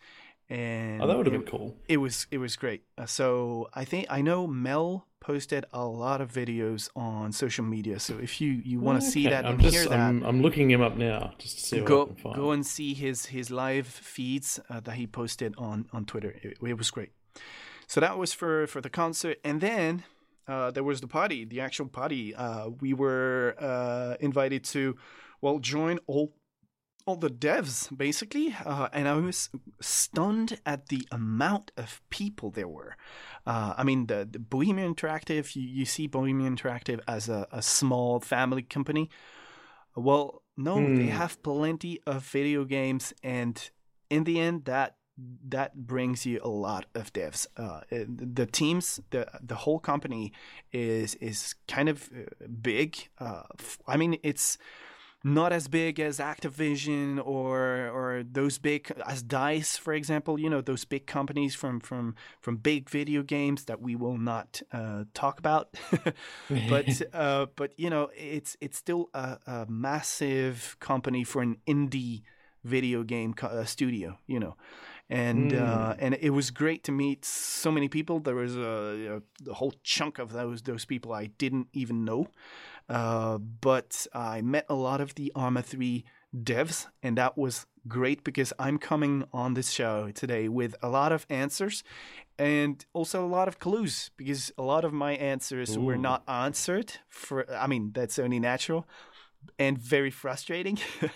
And 0.49 1.01
Oh, 1.01 1.07
that 1.07 1.15
would 1.17 1.25
have 1.27 1.33
been 1.39 1.49
cool. 1.49 1.77
it 1.87 1.97
was 1.97 2.27
it 2.29 2.37
was 2.37 2.53
great. 2.57 2.81
Uh, 2.97 3.05
so 3.05 3.69
I 3.73 3.85
think 3.85 4.05
I 4.09 4.21
know 4.21 4.47
Mel 4.47 5.07
posted 5.21 5.63
a 5.71 5.85
lot 5.85 6.19
of 6.19 6.27
videos 6.41 6.89
on 6.95 7.31
social 7.31 7.63
media. 7.63 7.99
So 7.99 8.13
if 8.27 8.41
you 8.41 8.49
you 8.71 8.77
want 8.87 9.01
to 9.01 9.05
see 9.13 9.23
that 9.29 9.45
I'm 9.45 9.53
and 9.53 9.61
just, 9.61 9.73
hear 9.75 9.85
that, 9.87 9.99
I'm, 9.99 10.23
I'm 10.23 10.41
looking 10.41 10.69
him 10.69 10.81
up 10.81 10.97
now 10.97 11.33
just 11.37 11.57
to 11.57 11.63
see 11.63 11.75
what 11.81 11.85
I 11.85 11.87
go 11.95 12.05
can 12.07 12.15
find. 12.15 12.35
go 12.35 12.51
and 12.51 12.65
see 12.65 12.93
his 12.93 13.27
his 13.27 13.49
live 13.49 13.87
feeds 13.87 14.59
uh, 14.69 14.81
that 14.81 14.95
he 14.95 15.07
posted 15.07 15.53
on 15.57 15.87
on 15.93 16.03
Twitter. 16.05 16.31
It, 16.43 16.57
it 16.71 16.77
was 16.77 16.91
great. 16.91 17.11
So 17.87 18.01
that 18.01 18.17
was 18.17 18.33
for 18.33 18.67
for 18.67 18.81
the 18.81 18.89
concert, 18.89 19.37
and 19.45 19.61
then 19.61 20.03
uh, 20.47 20.71
there 20.71 20.83
was 20.83 21.01
the 21.01 21.07
party, 21.07 21.45
the 21.45 21.59
actual 21.61 21.87
party. 21.87 22.35
Uh, 22.35 22.69
we 22.79 22.93
were 22.93 23.55
uh, 23.59 24.15
invited 24.19 24.63
to 24.65 24.95
well 25.41 25.59
join 25.59 25.99
all 26.07 26.33
all 27.07 27.15
the 27.15 27.29
devs 27.31 27.89
basically, 27.97 28.55
uh, 28.63 28.87
and 28.93 29.07
I 29.07 29.13
was 29.15 29.49
stunned 29.81 30.59
at 30.67 30.89
the 30.89 31.07
amount 31.11 31.71
of 31.75 31.99
people 32.11 32.51
there 32.51 32.67
were. 32.67 32.95
Uh, 33.43 33.73
I 33.75 33.83
mean, 33.83 34.05
the, 34.05 34.27
the 34.29 34.37
Bohemian 34.37 34.93
Interactive, 34.93 35.55
you, 35.55 35.63
you 35.63 35.85
see 35.85 36.05
Bohemian 36.05 36.55
Interactive 36.55 36.99
as 37.07 37.27
a, 37.27 37.47
a 37.51 37.63
small 37.63 38.19
family 38.19 38.61
company. 38.61 39.09
Well, 39.95 40.43
no, 40.55 40.89
they 40.89 41.07
Hmm. 41.07 41.09
have 41.09 41.41
plenty 41.41 41.99
of 42.05 42.23
video 42.23 42.65
games, 42.65 43.13
and 43.23 43.71
in 44.09 44.23
the 44.23 44.39
end, 44.39 44.65
that 44.65 44.97
that 45.17 45.85
brings 45.87 46.25
you 46.25 46.39
a 46.43 46.49
lot 46.49 46.85
of 46.95 47.11
devs. 47.13 47.45
Uh, 47.57 47.81
the 47.91 48.45
teams, 48.45 48.99
the 49.11 49.27
the 49.41 49.55
whole 49.55 49.79
company 49.79 50.33
is 50.71 51.15
is 51.15 51.55
kind 51.67 51.89
of 51.89 52.09
uh, 52.15 52.47
big. 52.61 53.09
Uh, 53.19 53.43
I 53.87 53.97
mean, 53.97 54.17
it's 54.23 54.57
not 55.23 55.53
as 55.53 55.67
big 55.67 55.99
as 55.99 56.17
Activision 56.17 57.19
or 57.23 57.89
or 57.89 58.23
those 58.23 58.57
big 58.57 58.91
as 59.05 59.21
Dice, 59.21 59.77
for 59.77 59.93
example. 59.93 60.39
You 60.39 60.49
know 60.49 60.61
those 60.61 60.85
big 60.85 61.05
companies 61.05 61.53
from 61.55 61.79
from 61.79 62.15
from 62.39 62.57
big 62.57 62.89
video 62.89 63.21
games 63.21 63.65
that 63.65 63.81
we 63.81 63.95
will 63.95 64.17
not 64.17 64.61
uh, 64.71 65.03
talk 65.13 65.39
about. 65.39 65.75
but 66.69 67.01
uh, 67.13 67.47
but 67.55 67.73
you 67.77 67.89
know 67.89 68.09
it's 68.15 68.57
it's 68.61 68.77
still 68.77 69.09
a, 69.13 69.37
a 69.45 69.65
massive 69.69 70.77
company 70.79 71.23
for 71.23 71.41
an 71.41 71.57
indie 71.67 72.23
video 72.63 73.03
game 73.03 73.33
co- 73.33 73.47
uh, 73.47 73.65
studio. 73.65 74.17
You 74.27 74.39
know, 74.39 74.55
and 75.11 75.53
uh, 75.53 75.95
and 75.99 76.17
it 76.21 76.29
was 76.29 76.51
great 76.51 76.83
to 76.85 76.91
meet 76.91 77.25
so 77.25 77.69
many 77.69 77.89
people. 77.89 78.19
There 78.19 78.35
was 78.35 78.55
a, 78.55 79.21
a, 79.47 79.49
a 79.49 79.53
whole 79.53 79.73
chunk 79.83 80.19
of 80.19 80.31
those 80.31 80.61
those 80.61 80.85
people 80.85 81.11
I 81.11 81.25
didn't 81.25 81.67
even 81.73 82.05
know, 82.05 82.27
uh, 82.89 83.37
but 83.37 84.07
I 84.13 84.41
met 84.41 84.65
a 84.69 84.75
lot 84.75 85.01
of 85.01 85.15
the 85.15 85.31
Arma 85.35 85.63
three 85.63 86.05
devs, 86.33 86.87
and 87.03 87.17
that 87.17 87.37
was 87.37 87.65
great 87.87 88.23
because 88.23 88.53
I'm 88.57 88.77
coming 88.77 89.25
on 89.33 89.53
this 89.53 89.71
show 89.71 90.11
today 90.11 90.47
with 90.47 90.75
a 90.81 90.87
lot 90.87 91.11
of 91.11 91.25
answers 91.29 91.83
and 92.39 92.85
also 92.93 93.25
a 93.25 93.27
lot 93.27 93.47
of 93.47 93.59
clues 93.59 94.11
because 94.15 94.51
a 94.57 94.61
lot 94.61 94.85
of 94.85 94.93
my 94.93 95.13
answers 95.13 95.77
were 95.77 95.97
not 95.97 96.23
answered 96.27 96.93
for 97.09 97.51
I 97.51 97.67
mean 97.67 97.91
that's 97.91 98.17
only 98.17 98.39
natural 98.39 98.87
and 99.59 99.77
very 99.77 100.11
frustrating. 100.11 100.79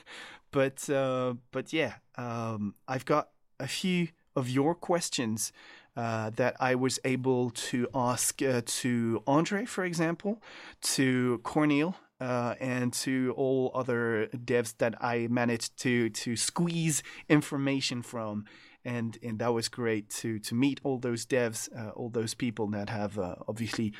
But 0.51 0.89
uh, 0.89 1.33
but 1.51 1.73
yeah 1.73 1.95
um, 2.17 2.75
I've 2.87 3.03
got 3.03 3.27
a 3.59 3.67
few 3.67 4.09
of 4.35 4.49
your 4.49 4.75
questions 4.75 5.51
uh, 5.95 6.29
that 6.35 6.55
I 6.59 6.75
was 6.75 6.99
able 7.05 7.51
to 7.51 7.87
ask 7.93 8.41
uh, 8.41 8.61
to 8.65 9.23
Andre, 9.25 9.65
for 9.65 9.85
example, 9.85 10.41
to 10.81 11.39
Korneel, 11.43 11.95
uh, 12.19 12.55
and 12.59 12.93
to 12.93 13.33
all 13.37 13.71
other 13.73 14.27
devs 14.33 14.75
that 14.77 14.95
I 15.01 15.27
managed 15.29 15.77
to 15.79 16.09
to 16.09 16.35
squeeze 16.35 17.03
information 17.29 18.01
from, 18.01 18.45
and 18.83 19.17
and 19.23 19.39
that 19.39 19.53
was 19.53 19.67
great 19.69 20.09
to 20.21 20.39
to 20.39 20.55
meet 20.55 20.79
all 20.83 20.97
those 20.97 21.25
devs, 21.25 21.69
uh, 21.77 21.91
all 21.91 22.09
those 22.09 22.33
people 22.33 22.67
that 22.67 22.89
have 22.89 23.17
uh, 23.19 23.35
obviously 23.47 23.93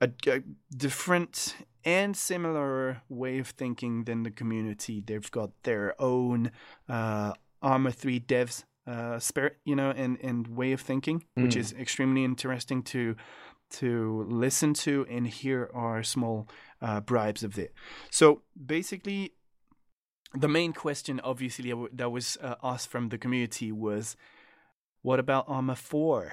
a, 0.00 0.10
a 0.26 0.42
different 0.76 1.56
and 1.84 2.16
similar 2.16 3.02
way 3.08 3.38
of 3.38 3.48
thinking 3.48 4.04
than 4.04 4.22
the 4.22 4.30
community. 4.30 5.02
They've 5.04 5.30
got 5.30 5.50
their 5.62 6.00
own 6.00 6.50
uh, 6.88 7.32
Arma 7.62 7.92
three 7.92 8.20
devs 8.20 8.64
uh, 8.86 9.18
spirit, 9.18 9.58
you 9.64 9.76
know, 9.76 9.90
and, 9.90 10.18
and 10.22 10.46
way 10.56 10.72
of 10.72 10.80
thinking, 10.80 11.24
which 11.34 11.54
Mm. 11.54 11.60
is 11.60 11.72
extremely 11.72 12.24
interesting 12.24 12.82
to 12.84 13.14
to 13.78 14.26
listen 14.28 14.74
to 14.74 15.06
and 15.08 15.28
hear 15.28 15.70
our 15.72 16.02
small 16.02 16.48
uh, 16.82 17.00
bribes 17.00 17.44
of 17.44 17.56
it. 17.56 17.72
So 18.10 18.42
basically, 18.56 19.34
the 20.34 20.48
main 20.48 20.72
question, 20.72 21.20
obviously, 21.22 21.72
that 21.92 22.10
was 22.10 22.36
uh, 22.42 22.56
asked 22.64 22.88
from 22.90 23.10
the 23.10 23.18
community 23.18 23.70
was, 23.70 24.16
"What 25.02 25.20
about 25.20 25.44
Arma 25.48 25.76
4? 25.76 26.32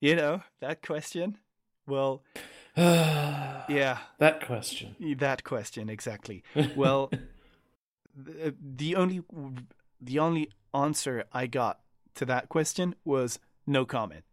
You 0.00 0.14
know 0.14 0.42
that 0.60 0.80
question. 0.86 1.38
Well, 1.86 2.22
yeah, 2.76 3.98
That 4.18 4.46
question. 4.46 4.94
that 5.18 5.42
question 5.42 5.88
exactly. 5.88 6.42
Well, 6.76 7.10
the, 8.14 8.54
the 8.60 8.94
only 8.96 9.22
the 10.00 10.18
only 10.18 10.48
answer 10.74 11.24
I 11.32 11.46
got 11.46 11.80
to 12.16 12.24
that 12.26 12.48
question 12.48 12.94
was 13.04 13.38
no 13.66 13.84
comment. 13.84 14.24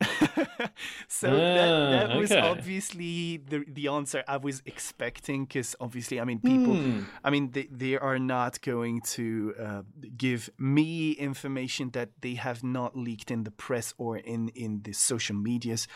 so 1.08 1.30
that, 1.30 1.90
that 1.90 2.10
Ah, 2.10 2.18
was 2.18 2.32
okay. 2.32 2.40
obviously 2.40 3.38
the 3.48 3.64
the 3.68 3.88
answer 3.88 4.22
I 4.28 4.36
was 4.38 4.62
expecting 4.66 5.44
because 5.44 5.76
obviously 5.80 6.20
I 6.20 6.24
mean 6.24 6.40
people 6.40 6.74
Hmm. 6.76 7.00
I 7.24 7.30
mean 7.30 7.50
they, 7.52 7.68
they 7.70 7.96
are 7.98 8.18
not 8.18 8.60
going 8.62 9.00
to 9.16 9.54
uh, 9.60 9.82
give 10.16 10.50
me 10.58 11.12
information 11.12 11.90
that 11.92 12.10
they 12.20 12.34
have 12.34 12.62
not 12.64 12.96
leaked 12.96 13.30
in 13.30 13.44
the 13.44 13.50
press 13.50 13.94
or 13.98 14.16
in 14.16 14.48
in 14.54 14.82
the 14.82 14.92
social 14.92 15.36
medias 15.36 15.86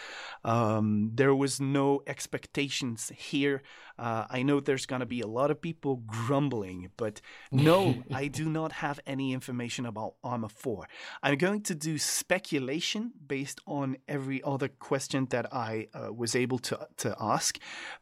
um, 0.44 1.10
there 1.14 1.34
was 1.34 1.60
no 1.60 2.02
expectations 2.06 3.10
here 3.16 3.62
uh, 3.98 4.26
I 4.28 4.42
know 4.42 4.60
there's 4.60 4.84
going 4.84 5.00
to 5.00 5.06
be 5.06 5.22
a 5.22 5.26
lot 5.26 5.50
of 5.50 5.58
people 5.62 6.02
grumbling, 6.06 6.90
but 6.98 7.22
no, 7.50 8.02
I 8.12 8.28
do 8.28 8.44
not 8.46 8.70
have 8.72 9.00
any 9.06 9.32
information 9.32 9.86
about 9.86 10.16
Arma 10.22 10.50
4. 10.50 10.86
I'm 11.22 11.38
going 11.38 11.62
to 11.62 11.74
do 11.74 11.96
speculation 11.96 13.12
based 13.26 13.58
on 13.66 13.96
every 14.06 14.25
other 14.44 14.68
question 14.68 15.26
that 15.30 15.46
I 15.52 15.88
uh, 15.94 16.12
was 16.12 16.34
able 16.34 16.58
to, 16.60 16.88
to 16.98 17.16
ask, 17.20 17.58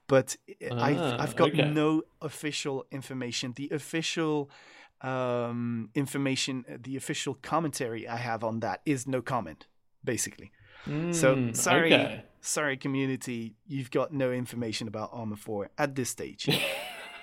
but 0.06 0.36
I've, 0.70 0.98
Ah, 0.98 1.16
I've 1.22 1.36
got 1.36 1.50
okay. 1.50 1.70
no 1.70 2.02
official 2.20 2.86
information. 2.90 3.52
The 3.56 3.68
official 3.72 4.50
um, 5.00 5.90
information, 5.94 6.64
the 6.82 6.96
official 6.96 7.34
commentary 7.34 8.08
I 8.08 8.16
have 8.16 8.42
on 8.44 8.60
that 8.60 8.80
is 8.86 9.06
no 9.06 9.20
comment, 9.22 9.66
basically. 10.02 10.50
So 11.12 11.36
Mm, 11.36 11.56
sorry, 11.56 11.94
okay. 11.94 12.24
sorry, 12.40 12.76
community, 12.76 13.54
you've 13.66 13.90
got 13.90 14.12
no 14.12 14.32
information 14.32 14.86
about 14.88 15.08
Arma 15.12 15.36
Four 15.36 15.70
at 15.78 15.94
this 15.94 16.10
stage. 16.10 16.46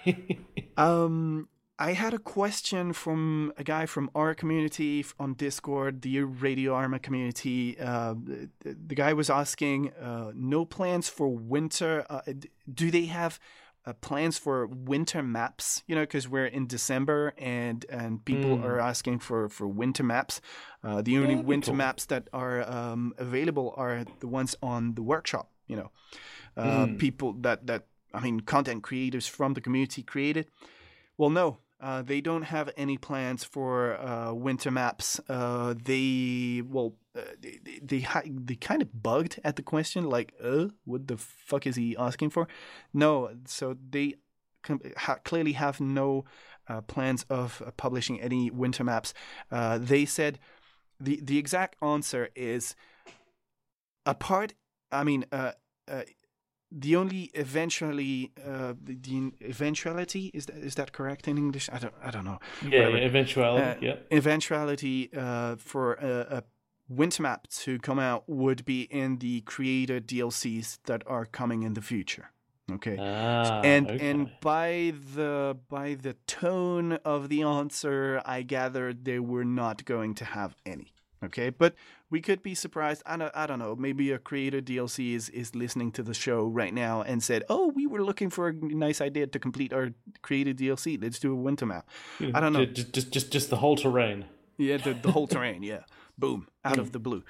um, 0.77 1.47
I 1.89 1.93
had 1.93 2.13
a 2.13 2.19
question 2.19 2.93
from 2.93 3.53
a 3.57 3.63
guy 3.63 3.85
from 3.87 4.05
our 4.13 4.33
community 4.41 5.03
on 5.23 5.33
Discord, 5.45 5.93
the 6.07 6.21
Radio 6.21 6.73
Arma 6.81 6.99
community. 6.99 7.59
Uh, 7.79 8.13
the, 8.23 8.49
the 8.89 8.95
guy 9.03 9.13
was 9.13 9.29
asking, 9.29 9.79
uh, 10.09 10.31
no 10.35 10.63
plans 10.65 11.09
for 11.09 11.27
winter. 11.55 12.05
Uh, 12.09 12.21
do 12.81 12.91
they 12.91 13.05
have 13.05 13.39
uh, 13.87 13.93
plans 13.93 14.37
for 14.37 14.67
winter 14.67 15.23
maps? 15.23 15.81
You 15.87 15.95
know, 15.95 16.03
because 16.03 16.29
we're 16.29 16.51
in 16.57 16.67
December 16.67 17.33
and 17.37 17.79
and 17.99 18.23
people 18.31 18.57
Mm. 18.57 18.63
are 18.67 18.79
asking 18.91 19.17
for 19.27 19.49
for 19.49 19.67
winter 19.67 20.03
maps. 20.03 20.35
Uh, 20.83 21.01
the 21.01 21.15
only 21.17 21.35
that'd 21.35 21.47
winter 21.47 21.71
cool. 21.71 21.77
maps 21.85 22.05
that 22.11 22.23
are 22.31 22.57
um, 22.77 23.01
available 23.17 23.67
are 23.75 24.05
the 24.19 24.27
ones 24.27 24.55
on 24.61 24.93
the 24.97 25.01
workshop. 25.13 25.47
You 25.71 25.77
know, 25.79 25.89
uh, 26.57 26.85
Mm. 26.85 26.97
people 26.99 27.29
that 27.41 27.65
that 27.69 27.81
I 28.13 28.19
mean, 28.25 28.41
content 28.41 28.83
creators 28.83 29.25
from 29.37 29.53
the 29.55 29.61
community 29.61 30.03
created. 30.03 30.45
Well, 31.17 31.31
no, 31.41 31.57
uh, 31.81 32.03
they 32.03 32.21
don't 32.21 32.43
have 32.43 32.69
any 32.77 32.97
plans 32.97 33.43
for 33.43 33.99
uh, 33.99 34.31
winter 34.33 34.69
maps. 34.69 35.19
Uh, 35.27 35.73
they 35.83 36.61
well, 36.65 36.93
uh, 37.17 37.21
they 37.39 37.59
they 37.81 38.01
they, 38.23 38.55
kind 38.55 38.81
of 38.81 39.01
bugged 39.01 39.39
at 39.43 39.55
the 39.55 39.63
question, 39.63 40.05
like, 40.05 40.33
uh, 40.43 40.67
what 40.85 41.07
the 41.07 41.17
fuck 41.17 41.65
is 41.65 41.75
he 41.75 41.97
asking 41.97 42.29
for? 42.29 42.47
No, 42.93 43.31
so 43.45 43.75
they 43.89 44.15
ha- 44.95 45.17
clearly 45.23 45.53
have 45.53 45.81
no 45.81 46.23
plans 46.87 47.25
of 47.29 47.61
publishing 47.77 48.21
any 48.21 48.49
winter 48.51 48.83
maps. 48.83 49.13
They 49.49 50.05
said 50.05 50.39
the 50.99 51.19
the 51.21 51.39
exact 51.39 51.81
answer 51.81 52.29
is 52.35 52.75
apart. 54.05 54.53
I 54.91 55.03
mean, 55.03 55.25
the 56.71 56.95
only 56.95 57.31
eventually 57.33 58.31
uh, 58.45 58.73
the, 58.81 58.95
the 58.95 59.31
eventuality 59.41 60.31
is 60.33 60.45
that 60.45 60.57
is 60.57 60.75
that 60.75 60.93
correct 60.93 61.27
in 61.27 61.37
English? 61.37 61.69
I 61.71 61.79
don't 61.79 61.93
I 62.03 62.11
don't 62.11 62.25
know. 62.25 62.39
yeah, 62.67 62.87
yeah, 62.87 63.05
eventuality. 63.05 63.65
Uh, 63.65 63.75
yep. 63.81 64.07
Eventuality 64.11 65.09
uh, 65.15 65.55
for 65.57 65.93
a, 65.95 66.37
a 66.37 66.43
winter 66.87 67.23
map 67.23 67.47
to 67.47 67.79
come 67.79 67.99
out 67.99 68.23
would 68.27 68.65
be 68.65 68.83
in 68.83 69.17
the 69.17 69.41
creator 69.41 69.99
DLCs 69.99 70.79
that 70.85 71.03
are 71.07 71.25
coming 71.25 71.63
in 71.63 71.73
the 71.73 71.81
future. 71.81 72.31
Okay. 72.71 72.97
Ah, 72.99 73.61
and 73.63 73.89
okay. 73.89 74.09
and 74.09 74.29
by 74.39 74.93
the 75.15 75.57
by 75.69 75.95
the 75.95 76.13
tone 76.25 76.93
of 77.03 77.29
the 77.29 77.43
answer, 77.43 78.21
I 78.25 78.43
gathered 78.43 79.03
they 79.03 79.19
were 79.19 79.45
not 79.45 79.83
going 79.85 80.15
to 80.15 80.25
have 80.25 80.55
any. 80.65 80.93
Okay, 81.23 81.49
but 81.49 81.75
we 82.11 82.21
could 82.21 82.43
be 82.43 82.53
surprised. 82.53 83.01
I 83.05 83.15
don't, 83.17 83.31
I 83.33 83.47
don't 83.47 83.57
know. 83.57 83.75
Maybe 83.75 84.11
a 84.11 84.19
creator 84.19 84.61
DLC 84.61 85.15
is, 85.15 85.29
is 85.29 85.55
listening 85.55 85.91
to 85.93 86.03
the 86.03 86.13
show 86.13 86.45
right 86.45 86.73
now 86.73 87.01
and 87.01 87.23
said, 87.23 87.43
"Oh, 87.49 87.71
we 87.73 87.87
were 87.87 88.03
looking 88.03 88.29
for 88.29 88.49
a 88.49 88.53
nice 88.53 89.01
idea 89.01 89.25
to 89.27 89.39
complete 89.39 89.73
our 89.73 89.91
creator 90.21 90.53
DLC. 90.53 91.01
Let's 91.01 91.19
do 91.19 91.31
a 91.31 91.35
winter 91.35 91.65
map." 91.65 91.87
I 92.33 92.39
don't 92.41 92.53
know. 92.53 92.65
Just, 92.65 92.93
just, 92.93 93.11
just, 93.11 93.31
just 93.31 93.49
the 93.49 93.55
whole 93.55 93.77
terrain. 93.77 94.25
Yeah, 94.57 94.77
the, 94.77 94.93
the 94.93 95.11
whole 95.11 95.27
terrain. 95.35 95.63
Yeah, 95.63 95.83
boom, 96.17 96.47
out 96.65 96.77
of 96.77 96.91
the 96.91 96.99
blue. 96.99 97.23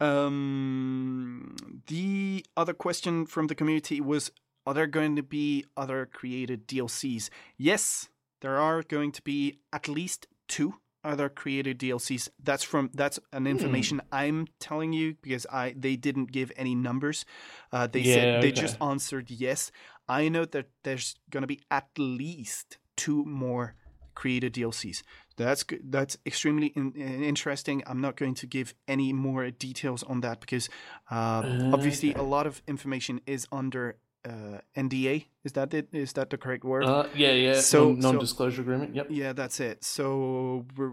Um, 0.00 1.54
the 1.86 2.44
other 2.56 2.74
question 2.74 3.26
from 3.26 3.46
the 3.46 3.54
community 3.54 4.00
was: 4.00 4.32
Are 4.66 4.74
there 4.74 4.88
going 4.88 5.14
to 5.14 5.22
be 5.22 5.64
other 5.76 6.06
creator 6.06 6.56
DLCs? 6.56 7.30
Yes, 7.56 8.08
there 8.40 8.58
are 8.58 8.82
going 8.82 9.12
to 9.12 9.22
be 9.22 9.60
at 9.72 9.88
least 9.88 10.26
two 10.48 10.74
other 11.04 11.28
creator 11.28 11.74
DLCs. 11.74 12.28
That's 12.42 12.64
from 12.64 12.90
that's 12.94 13.18
an 13.32 13.46
information 13.46 14.00
I'm 14.10 14.46
telling 14.58 14.92
you 14.92 15.16
because 15.22 15.46
I 15.52 15.74
they 15.76 15.96
didn't 15.96 16.32
give 16.32 16.50
any 16.56 16.74
numbers. 16.74 17.24
Uh, 17.72 17.86
they 17.86 18.02
Yeah, 18.02 18.14
said 18.14 18.40
they 18.42 18.48
okay. 18.48 18.60
just 18.60 18.76
answered 18.80 19.30
yes. 19.30 19.70
I 20.08 20.28
know 20.28 20.44
that 20.46 20.66
there's 20.82 21.14
going 21.30 21.42
to 21.42 21.46
be 21.46 21.60
at 21.70 21.86
least 21.98 22.78
two 22.96 23.24
more 23.24 23.74
creator 24.14 24.48
DLCs. 24.48 25.02
That's 25.36 25.64
good. 25.64 25.80
That's 25.90 26.16
extremely 26.24 26.68
in, 26.76 26.92
in- 26.94 27.24
interesting. 27.24 27.82
I'm 27.86 28.00
not 28.00 28.16
going 28.16 28.34
to 28.34 28.46
give 28.46 28.74
any 28.86 29.12
more 29.12 29.50
details 29.50 30.02
on 30.04 30.20
that 30.20 30.38
because 30.40 30.68
uh, 31.10 31.42
obviously 31.72 32.14
a 32.14 32.22
lot 32.22 32.46
of 32.46 32.62
information 32.68 33.20
is 33.26 33.48
under 33.50 33.96
uh, 34.24 34.58
NDA. 34.76 35.26
Is 35.44 35.52
that 35.52 35.74
it? 35.74 35.88
Is 35.92 36.12
that 36.14 36.30
the 36.30 36.38
correct 36.38 36.64
word? 36.64 36.84
Uh, 36.84 37.06
yeah, 37.14 37.32
yeah. 37.32 37.60
So- 37.60 37.88
non- 37.92 38.00
non-disclosure 38.00 38.62
agreement. 38.62 38.94
Yep. 38.94 39.06
yeah, 39.10 39.32
that's 39.34 39.60
it. 39.60 39.84
So 39.84 40.64
we're, 40.76 40.92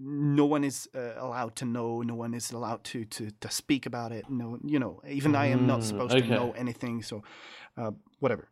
no 0.00 0.46
one 0.46 0.64
is 0.64 0.88
uh, 0.94 1.12
allowed 1.18 1.54
to 1.56 1.64
know. 1.64 2.02
No 2.02 2.14
one 2.14 2.34
is 2.34 2.50
allowed 2.52 2.82
to, 2.84 3.04
to 3.04 3.30
to 3.40 3.50
speak 3.50 3.86
about 3.86 4.12
it. 4.12 4.24
No, 4.28 4.58
you 4.64 4.78
know, 4.78 5.00
even 5.08 5.34
I 5.34 5.46
am 5.46 5.66
not 5.66 5.80
Mm, 5.80 5.84
supposed 5.84 6.12
to 6.18 6.26
know 6.28 6.52
anything. 6.52 7.02
So, 7.02 7.22
uh, 7.76 7.92
whatever. 8.20 8.48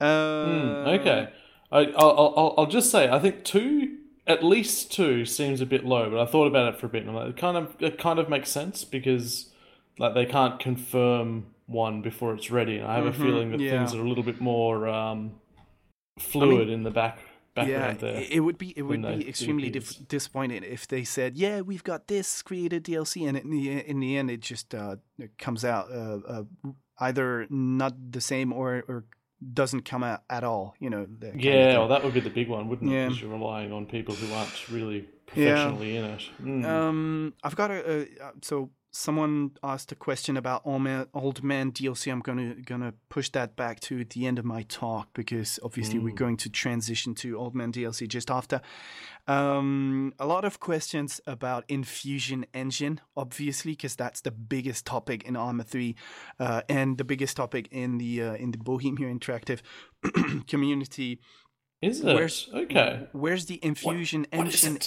Uh, 0.00 0.42
Hmm, 0.42 0.86
okay. 0.86 1.28
I, 1.72 1.78
I'll, 1.96 2.34
I'll, 2.36 2.54
I'll 2.58 2.66
just 2.66 2.90
say, 2.90 3.08
I 3.10 3.18
think 3.18 3.44
two 3.44 3.98
at 4.26 4.42
least 4.42 4.92
two 4.92 5.24
seems 5.24 5.60
a 5.60 5.66
bit 5.66 5.84
low, 5.84 6.10
but 6.10 6.20
I 6.20 6.26
thought 6.26 6.46
about 6.46 6.72
it 6.74 6.80
for 6.80 6.86
a 6.86 6.88
bit, 6.88 7.02
and 7.02 7.10
I'm 7.10 7.16
like, 7.16 7.28
it 7.30 7.36
kind 7.36 7.56
of 7.56 7.74
it 7.80 7.98
kind 7.98 8.18
of 8.18 8.28
makes 8.28 8.50
sense 8.50 8.84
because 8.84 9.50
like 9.98 10.14
they 10.14 10.26
can't 10.26 10.58
confirm 10.58 11.46
one 11.66 12.02
before 12.02 12.34
it's 12.34 12.50
ready. 12.50 12.78
And 12.78 12.86
I 12.86 12.96
have 12.96 13.04
Mhm, 13.04 13.08
a 13.08 13.12
feeling 13.12 13.50
that 13.50 13.60
yeah. 13.60 13.70
things 13.78 13.94
are 13.94 14.00
a 14.04 14.08
little 14.08 14.22
bit 14.24 14.40
more 14.40 14.86
um, 14.88 15.32
fluid 16.18 16.68
in 16.68 16.82
the 16.82 16.90
back 16.90 17.18
yeah, 17.56 17.62
background 17.64 18.00
there. 18.00 18.26
it 18.30 18.40
would 18.40 18.58
be 18.58 18.72
it 18.76 18.82
would 18.82 19.02
be 19.02 19.28
extremely 19.28 19.70
dif- 19.70 20.06
disappointing 20.08 20.62
if 20.62 20.86
they 20.86 21.04
said, 21.04 21.36
"Yeah, 21.36 21.62
we've 21.62 21.84
got 21.84 22.06
this 22.06 22.42
creator 22.42 22.78
DLC," 22.80 23.26
and 23.26 23.36
in 23.36 23.50
the 23.50 23.70
in 23.88 24.00
the 24.00 24.16
end, 24.16 24.30
it 24.30 24.40
just 24.40 24.74
uh, 24.74 24.96
it 25.18 25.38
comes 25.38 25.64
out 25.64 25.90
uh, 25.90 26.18
uh, 26.28 26.42
either 27.00 27.46
not 27.50 27.94
the 28.12 28.20
same 28.20 28.52
or 28.52 28.84
or 28.88 29.04
doesn't 29.52 29.84
come 29.84 30.02
out 30.04 30.22
at 30.28 30.44
all. 30.44 30.74
You 30.80 30.90
know. 30.90 31.06
the 31.18 31.32
yeah, 31.36 31.78
well, 31.78 31.88
that 31.88 32.04
would 32.04 32.14
be 32.14 32.20
the 32.20 32.30
big 32.30 32.48
one, 32.48 32.68
wouldn't 32.68 32.90
Yeah. 32.90 33.04
it? 33.04 33.08
Because 33.08 33.22
you're 33.22 33.30
relying 33.32 33.72
on 33.72 33.86
people 33.86 34.14
who 34.14 34.32
aren't 34.34 34.68
really 34.70 35.06
professionally 35.26 35.96
in 35.96 36.04
it. 36.04 36.22
Mm. 36.42 36.64
Um, 36.64 37.34
I've 37.42 37.56
got 37.56 37.70
a, 37.70 37.90
a 37.90 38.02
uh, 38.26 38.32
so 38.42 38.70
someone 38.96 39.50
asked 39.62 39.92
a 39.92 39.94
question 39.94 40.36
about 40.36 40.62
old 40.64 40.82
man, 40.82 41.06
old 41.12 41.42
man 41.42 41.70
DLC. 41.72 42.10
I'm 42.10 42.20
gonna 42.20 42.54
gonna 42.64 42.94
push 43.08 43.28
that 43.30 43.54
back 43.56 43.80
to 43.80 44.04
the 44.04 44.26
end 44.26 44.38
of 44.38 44.44
my 44.44 44.62
talk 44.62 45.08
because 45.14 45.58
obviously 45.62 45.98
we're 45.98 46.14
Mm. 46.14 46.16
going 46.24 46.36
to 46.38 46.48
transition 46.50 47.14
to 47.16 47.36
old 47.38 47.54
man 47.54 47.72
DLC 47.72 48.06
just 48.08 48.30
after. 48.30 48.60
Um, 49.28 50.12
a 50.18 50.26
lot 50.26 50.44
of 50.44 50.60
questions 50.60 51.20
about 51.26 51.64
Enfusion 51.68 52.44
Engine, 52.54 53.00
obviously, 53.16 53.72
because 53.72 53.96
that's 53.96 54.20
the 54.20 54.30
biggest 54.30 54.86
topic 54.86 55.24
in 55.24 55.36
Arma 55.36 55.64
Three, 55.64 55.94
uh, 56.38 56.62
and 56.68 56.96
the 56.96 57.04
biggest 57.04 57.36
topic 57.36 57.68
in 57.70 57.98
the 57.98 58.22
uh, 58.22 58.34
in 58.34 58.52
the 58.52 58.58
Bohemia 58.58 59.08
Interactive 59.12 59.60
community. 60.46 61.20
Is 61.82 62.00
it? 62.00 62.14
where's- 62.14 62.48
okay. 62.54 63.06
Where's 63.12 63.46
the 63.46 63.58
Enfusion 63.62 64.26
What 64.32 64.46
Engine? 64.46 64.78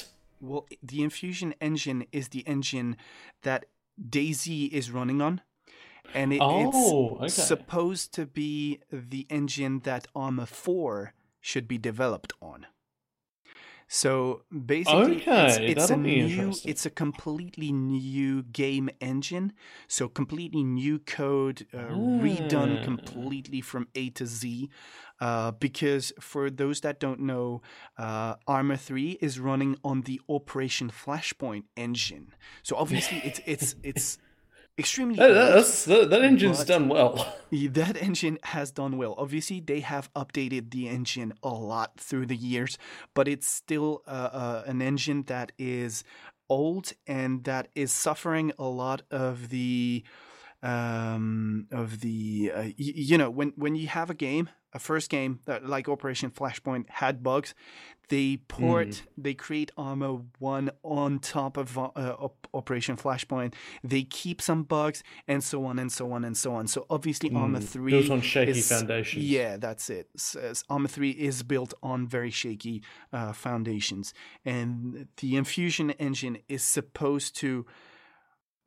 Well, 0.42 0.66
the 0.82 1.04
Enfusion 1.04 1.54
engine 1.60 2.06
is 2.12 2.30
the 2.30 2.48
engine 2.48 2.96
that 3.44 3.66
DayZ 4.00 4.70
is 4.70 4.92
running 4.92 5.22
on. 5.22 5.42
And 6.14 6.34
it, 6.34 6.40
Oh, 6.42 7.16
okay. 7.18 7.26
it's 7.26 7.36
supposed 7.36 8.14
to 8.16 8.26
be 8.26 8.80
the 8.92 9.28
engine 9.30 9.80
that 9.82 10.08
Arma 10.16 10.46
4 10.48 11.14
should 11.40 11.68
be 11.68 11.78
developed 11.78 12.34
on. 12.42 12.66
So 13.92 14.44
basically, 14.52 15.18
it's, 15.18 15.28
Okay, 15.28 15.66
it's 15.72 15.90
a 15.90 15.98
new, 15.98 16.54
it's 16.64 16.86
a 16.86 16.92
completely 16.92 17.72
new 17.72 18.44
game 18.44 18.88
engine. 19.02 19.52
So 19.88 20.08
completely 20.08 20.64
new 20.64 21.00
code, 21.00 21.66
uh, 21.74 21.90
redone 22.24 22.80
Ah. 22.82 22.84
completely 22.84 23.62
from 23.62 23.88
A 23.96 24.12
to 24.12 24.28
Z. 24.28 24.70
Uh, 25.20 25.52
because 25.52 26.14
for 26.20 26.52
those 26.52 26.82
that 26.82 27.00
don't 27.00 27.20
know, 27.22 27.62
uh, 27.98 28.36
Arma 28.48 28.78
3 28.78 29.18
is 29.22 29.40
running 29.40 29.76
on 29.84 30.02
the 30.04 30.22
Operation 30.30 30.90
Flashpoint 30.92 31.64
engine. 31.76 32.34
So 32.62 32.76
obviously, 32.78 33.18
it's 33.26 33.42
it's 33.46 33.76
it's 33.84 34.18
extremely 34.80 35.16
That, 35.16 35.34
that's, 35.34 35.86
that, 35.86 36.10
that 36.10 36.22
engine's 36.24 36.64
done 36.66 36.88
well. 36.88 37.36
That 37.52 38.02
engine 38.02 38.40
has 38.44 38.72
done 38.72 38.98
well. 38.98 39.16
Obviously, 39.18 39.60
they 39.60 39.82
have 39.82 40.12
updated 40.14 40.72
the 40.72 40.88
engine 40.88 41.34
a 41.44 41.50
lot 41.50 42.00
through 42.00 42.28
the 42.28 42.36
years, 42.36 42.78
but 43.14 43.28
it's 43.28 43.48
still 43.48 44.02
uh, 44.08 44.30
uh, 44.32 44.64
an 44.66 44.82
engine 44.82 45.24
that 45.24 45.52
is 45.58 46.04
old 46.50 46.94
and 47.06 47.44
that 47.44 47.68
is 47.76 47.92
suffering 47.92 48.52
a 48.58 48.64
lot 48.64 49.04
of 49.12 49.50
the 49.50 50.04
um 50.64 51.68
of 51.72 52.02
the 52.02 52.52
uh, 52.54 52.62
y- 52.64 52.74
you 52.78 53.18
know 53.18 53.30
when 53.30 53.54
when 53.56 53.76
you 53.76 53.88
have 53.88 54.10
a 54.10 54.14
game 54.14 54.50
a 54.74 54.80
first 54.80 55.10
game 55.10 55.40
that 55.46 55.66
like 55.66 55.88
operation 55.90 56.30
flashpoint 56.30 56.86
had 56.90 57.24
bugs 57.24 57.56
they 58.10 58.38
port 58.48 59.04
they 59.18 59.34
create 59.34 59.72
Arma 59.78 60.22
1 60.40 60.72
on 60.84 61.20
top 61.20 61.58
of 61.58 61.78
uh, 61.78 61.90
op- 61.96 62.48
operation 62.54 62.98
flashpoint 62.98 63.54
they 63.84 64.04
keep 64.04 64.42
some 64.42 64.64
bugs 64.64 65.02
and 65.28 65.44
so 65.44 65.64
on 65.66 65.80
and 65.80 65.92
so 65.92 66.12
on 66.12 66.24
and 66.26 66.36
so 66.36 66.54
on 66.54 66.68
so 66.68 66.86
obviously 66.90 67.32
Arma 67.34 67.60
Mm, 67.60 67.64
3 67.64 67.92
built 67.92 68.10
on 68.12 68.22
shaky 68.22 68.52
is- 68.52 68.68
foundations. 68.70 69.24
Yeah, 69.26 69.58
that's 69.58 69.90
it. 69.90 70.08
S- 70.16 70.36
s- 70.36 70.64
Arma 70.70 70.88
3 70.88 71.12
is 71.12 71.44
built 71.44 71.74
on 71.84 72.08
very 72.08 72.32
shaky 72.32 72.82
uh, 73.14 73.32
foundations. 73.34 74.14
And 74.44 75.08
the 75.18 75.36
Enfusion 75.36 75.92
engine 76.00 76.40
is 76.48 76.64
supposed 76.64 77.36
to 77.38 77.66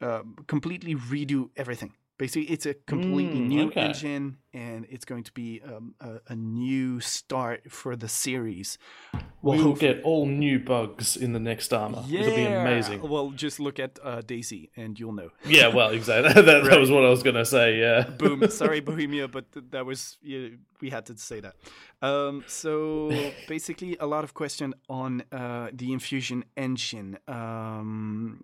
uh, 0.03 0.23
completely 0.47 0.95
redo 0.95 1.51
everything. 1.57 1.93
Basically, 2.19 2.45
it's 2.55 2.67
a 2.67 2.75
completely 2.75 3.41
Mm, 3.41 3.49
new 3.49 3.67
okay. 3.69 3.81
engine, 3.81 4.37
and 4.53 4.87
it's 4.89 5.05
going 5.05 5.25
to 5.25 5.33
be 5.33 5.61
um, 5.65 5.95
a, 6.01 6.21
a 6.29 6.37
new 6.37 7.01
start 7.01 7.73
for 7.73 7.97
the 7.97 8.07
series. 8.07 8.79
we 9.15 9.57
will 9.57 9.63
hopefully- 9.65 9.95
get 9.95 10.05
all 10.05 10.27
new 10.27 10.59
bugs 10.61 11.17
in 11.17 11.33
the 11.33 11.41
next 11.41 11.73
Arma. 11.73 12.05
Yeah. 12.07 12.21
It'll 12.21 12.37
be 12.37 12.45
amazing. 12.45 13.01
Well, 13.03 13.31
just 13.31 13.59
look 13.59 13.81
at 13.81 13.99
uh, 14.05 14.21
DayZ, 14.23 14.69
and 14.77 15.01
you'll 15.01 15.15
know. 15.15 15.31
Yeah, 15.45 15.69
well, 15.75 15.89
exactly. 15.91 16.33
that, 16.35 16.45
that 16.45 16.63
Right. 16.69 16.79
was 16.79 16.91
what 16.93 17.05
I 17.05 17.09
was 17.09 17.23
going 17.25 17.35
to 17.37 17.47
say, 17.47 17.81
yeah. 17.81 18.03
Boom. 18.19 18.49
Sorry, 18.63 18.81
Bohemia, 18.81 19.27
but 19.27 19.47
that 19.73 19.85
was 19.85 20.19
yeah, 20.23 20.49
we 20.81 20.91
had 20.91 21.07
to 21.07 21.17
say 21.17 21.41
that. 21.41 21.55
Um, 22.03 22.45
so 22.47 23.11
basically, 23.49 23.97
a 23.99 24.07
lot 24.07 24.23
of 24.23 24.33
question 24.35 24.75
on 24.89 25.25
uh, 25.33 25.71
the 25.73 25.89
Enfusion 25.93 26.45
engine. 26.57 27.19
Um, 27.27 28.43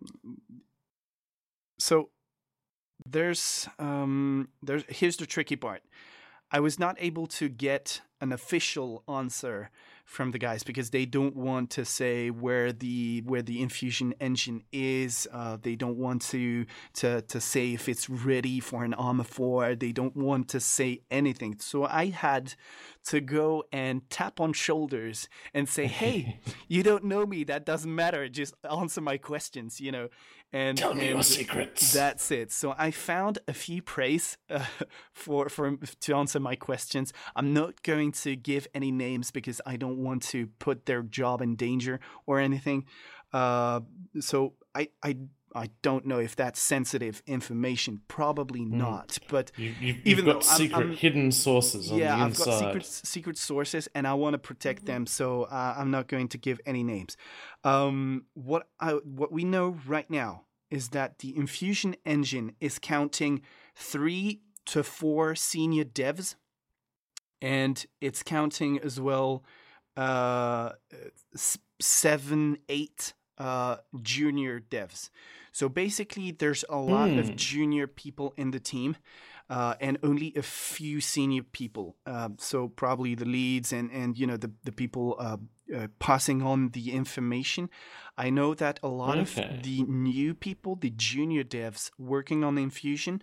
so 1.79 2.11
there's 3.07 3.69
um, 3.79 4.49
there's 4.63 4.85
here's 4.89 5.17
the 5.17 5.27
tricky 5.27 5.57
part. 5.57 5.83
I 6.51 6.61
was 6.61 6.79
not 6.79 6.97
able 6.99 7.27
to 7.27 7.49
get 7.49 8.01
an 8.21 8.33
official 8.33 9.05
answer 9.09 9.71
from 10.09 10.31
the 10.31 10.39
guys 10.39 10.63
because 10.63 10.89
they 10.89 11.05
don't 11.05 11.37
want 11.37 11.69
to 11.69 11.85
say 11.85 12.31
where 12.31 12.73
the 12.73 13.23
where 13.27 13.43
the 13.43 13.61
Enfusion 13.61 14.15
engine 14.21 14.65
is. 14.73 15.29
Uh, 15.31 15.59
they 15.61 15.77
don't 15.77 15.99
want 15.99 16.23
to 16.23 16.65
to 16.95 17.21
to 17.23 17.41
say 17.41 17.75
if 17.75 17.89
it's 17.89 18.09
ready 18.09 18.59
for 18.59 18.85
an 18.85 18.95
Arma 18.95 19.25
4. 19.25 19.75
They 19.75 19.93
don't 19.93 20.17
want 20.17 20.49
to 20.49 20.61
say 20.61 21.03
anything. 21.11 21.59
So 21.61 21.85
I 21.85 22.07
had 22.07 22.55
to 23.05 23.21
go 23.21 23.65
and 23.71 24.09
tap 24.09 24.41
on 24.41 24.55
shoulders 24.55 25.29
and 25.53 25.69
say, 25.69 25.87
"Hey, 25.87 26.41
you 26.69 26.83
don't 26.83 27.05
know 27.05 27.27
me. 27.27 27.45
That 27.45 27.67
doesn't 27.67 27.95
matter. 27.95 28.29
Just 28.31 28.55
answer 28.69 29.03
my 29.03 29.19
questions." 29.19 29.79
You 29.79 29.93
know, 29.93 30.09
and 30.53 30.79
Tell 30.79 30.95
me 30.95 31.09
your 31.09 31.23
secrets. 31.23 31.93
That's 31.93 32.31
it. 32.31 32.51
So 32.53 32.75
I 32.79 32.91
found 32.91 33.39
a 33.47 33.53
few 33.53 33.83
praise 33.83 34.39
uh, 34.51 34.65
for 35.13 35.49
for 35.49 35.77
to 35.77 36.15
answer 36.15 36.41
my 36.41 36.57
questions. 36.57 37.13
I'm 37.37 37.53
not 37.53 37.83
going 37.83 38.13
to 38.13 38.35
give 38.35 38.67
any 38.75 38.91
names 38.91 39.31
because 39.31 39.61
I 39.67 39.77
don't 39.77 39.99
want 39.99 40.23
to 40.25 40.47
put 40.59 40.87
their 40.87 41.03
job 41.03 41.43
in 41.43 41.57
danger 41.57 42.01
or 42.27 42.41
anything. 42.41 42.87
Uh, 43.33 43.81
so 44.21 44.55
I 44.75 44.89
I 45.03 45.17
I 45.55 45.71
don't 45.83 46.05
know 46.07 46.19
if 46.19 46.37
that's 46.37 46.61
sensitive 46.61 47.23
information. 47.27 48.03
Probably 48.09 48.65
not. 48.65 49.19
But 49.29 49.51
You, 49.57 49.75
you've, 49.81 49.97
Even 50.05 50.25
you've 50.27 50.35
got 50.35 50.43
though 50.45 50.49
I'm- 50.51 50.57
secret 50.59 50.79
I'm- 50.87 50.93
hidden 50.97 51.33
sources 51.33 51.91
on 51.91 51.99
yeah, 51.99 52.17
the 52.17 52.23
I've 52.23 52.29
inside. 52.31 52.45
got 52.51 52.59
secret 52.59 52.85
secret 52.87 53.39
sources, 53.39 53.89
and 53.95 54.07
I 54.07 54.15
want 54.15 54.35
to 54.35 54.39
protect 54.39 54.87
them. 54.87 55.07
So 55.07 55.45
uh, 55.45 55.75
I'm 55.77 55.91
not 55.91 56.07
going 56.09 56.29
to 56.29 56.39
give 56.39 56.61
any 56.67 56.83
names. 56.83 57.17
Um, 57.65 58.25
what 58.35 58.69
I 58.81 58.93
what 58.93 59.33
we 59.33 59.45
know 59.45 59.77
right 59.87 60.09
now 60.11 60.45
is 60.71 60.89
that 60.91 61.19
the 61.21 61.33
Enfusion 61.37 61.95
engine 62.05 62.53
is 62.61 62.79
counting 62.79 63.41
three 63.75 64.41
to 64.67 64.83
four 64.83 65.35
senior 65.35 65.85
devs, 65.85 66.35
and 67.41 67.87
it's 68.01 68.23
counting 68.23 68.79
as 68.79 69.01
well 69.01 69.43
uh, 69.97 70.73
seven, 71.81 72.59
eight 72.69 73.15
uh, 73.39 73.77
junior 74.03 74.61
devs. 74.61 75.11
So 75.53 75.69
basically, 75.69 76.31
there's 76.33 76.65
a 76.69 76.77
lot 76.77 77.11
Hmm. 77.11 77.19
of 77.19 77.35
junior 77.37 77.87
people 77.87 78.35
in 78.37 78.51
the 78.51 78.61
team. 78.61 78.97
Uh, 79.51 79.75
and 79.81 79.97
only 80.03 80.31
a 80.37 80.43
few 80.43 81.01
senior 81.01 81.43
people. 81.43 81.97
Uh, 82.05 82.29
so 82.37 82.69
probably 82.69 83.15
the 83.15 83.25
leads 83.25 83.73
and, 83.73 83.91
and 83.91 84.19
you 84.19 84.27
know 84.27 84.37
the 84.37 84.51
the 84.65 84.73
people 84.73 85.17
uh, 85.19 85.39
uh, 85.75 85.87
passing 85.99 86.43
on 86.43 86.69
the 86.73 86.93
information. 86.93 87.71
I 88.19 88.29
know 88.29 88.53
that 88.55 88.79
a 88.83 88.89
lot 88.89 89.19
Okay. 89.19 89.49
of 89.49 89.63
the 89.63 89.85
new 89.85 90.35
people, 90.35 90.77
the 90.77 90.91
junior 90.91 91.45
devs 91.45 91.91
working 91.99 92.45
on 92.45 92.57
Enfusion, 92.59 93.23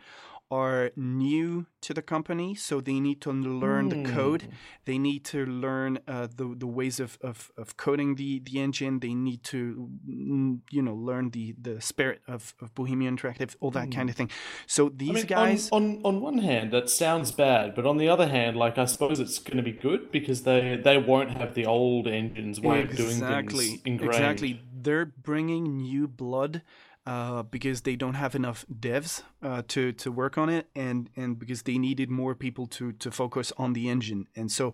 are 0.49 0.91
new 0.95 1.67
to 1.81 1.93
the 1.93 2.01
company, 2.01 2.55
so 2.55 2.81
they 2.81 2.99
need 2.99 3.21
to 3.21 3.31
learn 3.31 3.89
the 3.89 4.03
code. 4.11 4.43
Hmm. 4.43 4.49
They 4.85 4.97
need 4.97 5.23
to 5.25 5.45
learn 5.45 5.99
uh, 6.07 6.27
the 6.35 6.55
the 6.57 6.67
ways 6.67 6.99
of, 6.99 7.17
of, 7.21 7.51
of 7.57 7.77
coding 7.77 8.15
the, 8.15 8.39
the 8.39 8.59
engine. 8.59 8.99
They 8.99 9.13
need 9.13 9.43
to 9.45 9.89
mm, 10.09 10.59
you 10.71 10.81
know 10.81 10.95
learn 10.95 11.29
the, 11.29 11.55
the 11.61 11.79
spirit 11.81 12.21
of, 12.27 12.55
of 12.59 12.73
Bohemian 12.73 13.17
Interactive, 13.17 13.55
all 13.59 13.71
that 13.71 13.91
kind 13.91 14.09
of 14.09 14.15
thing. 14.15 14.31
So 14.65 14.89
these 14.89 15.09
Hmm. 15.09 15.15
I 15.15 15.19
mean, 15.19 15.25
guys, 15.27 15.69
on, 15.71 16.01
on 16.03 16.15
on 16.15 16.21
one 16.21 16.37
hand, 16.39 16.71
that 16.71 16.89
sounds 16.89 17.31
bad, 17.31 17.75
but 17.75 17.85
on 17.85 17.97
the 17.97 18.07
other 18.09 18.27
hand, 18.27 18.55
like 18.57 18.77
I 18.77 18.85
suppose 18.85 19.19
it's 19.19 19.39
going 19.39 19.57
to 19.57 19.63
be 19.63 19.71
good 19.71 20.11
because 20.11 20.43
they 20.43 20.79
they 20.81 20.97
won't 20.97 21.31
have 21.37 21.53
the 21.53 21.65
old 21.65 22.07
engines 22.07 22.59
way 22.61 22.83
of 22.83 22.95
doing 22.95 23.19
things 23.19 23.81
ingrained. 23.85 24.13
exactly. 24.13 24.61
They're 24.73 25.05
bringing 25.05 25.77
new 25.77 26.07
blood. 26.07 26.61
Uh, 27.07 27.43
because 27.43 27.81
they 27.81 27.95
don't 27.95 28.15
have 28.15 28.33
enough 28.33 28.65
devs 28.79 29.21
uh, 29.43 29.61
to 29.67 29.91
to 29.91 30.11
work 30.11 30.39
on 30.39 30.49
it, 30.49 30.65
and 30.75 31.07
and 31.15 31.37
because 31.37 31.61
they 31.61 31.77
needed 31.77 32.09
more 32.09 32.33
people 32.33 32.65
to 32.65 32.93
to 32.93 33.11
focus 33.11 33.53
on 33.57 33.73
the 33.73 33.89
engine, 33.89 34.27
and 34.35 34.51
so 34.51 34.73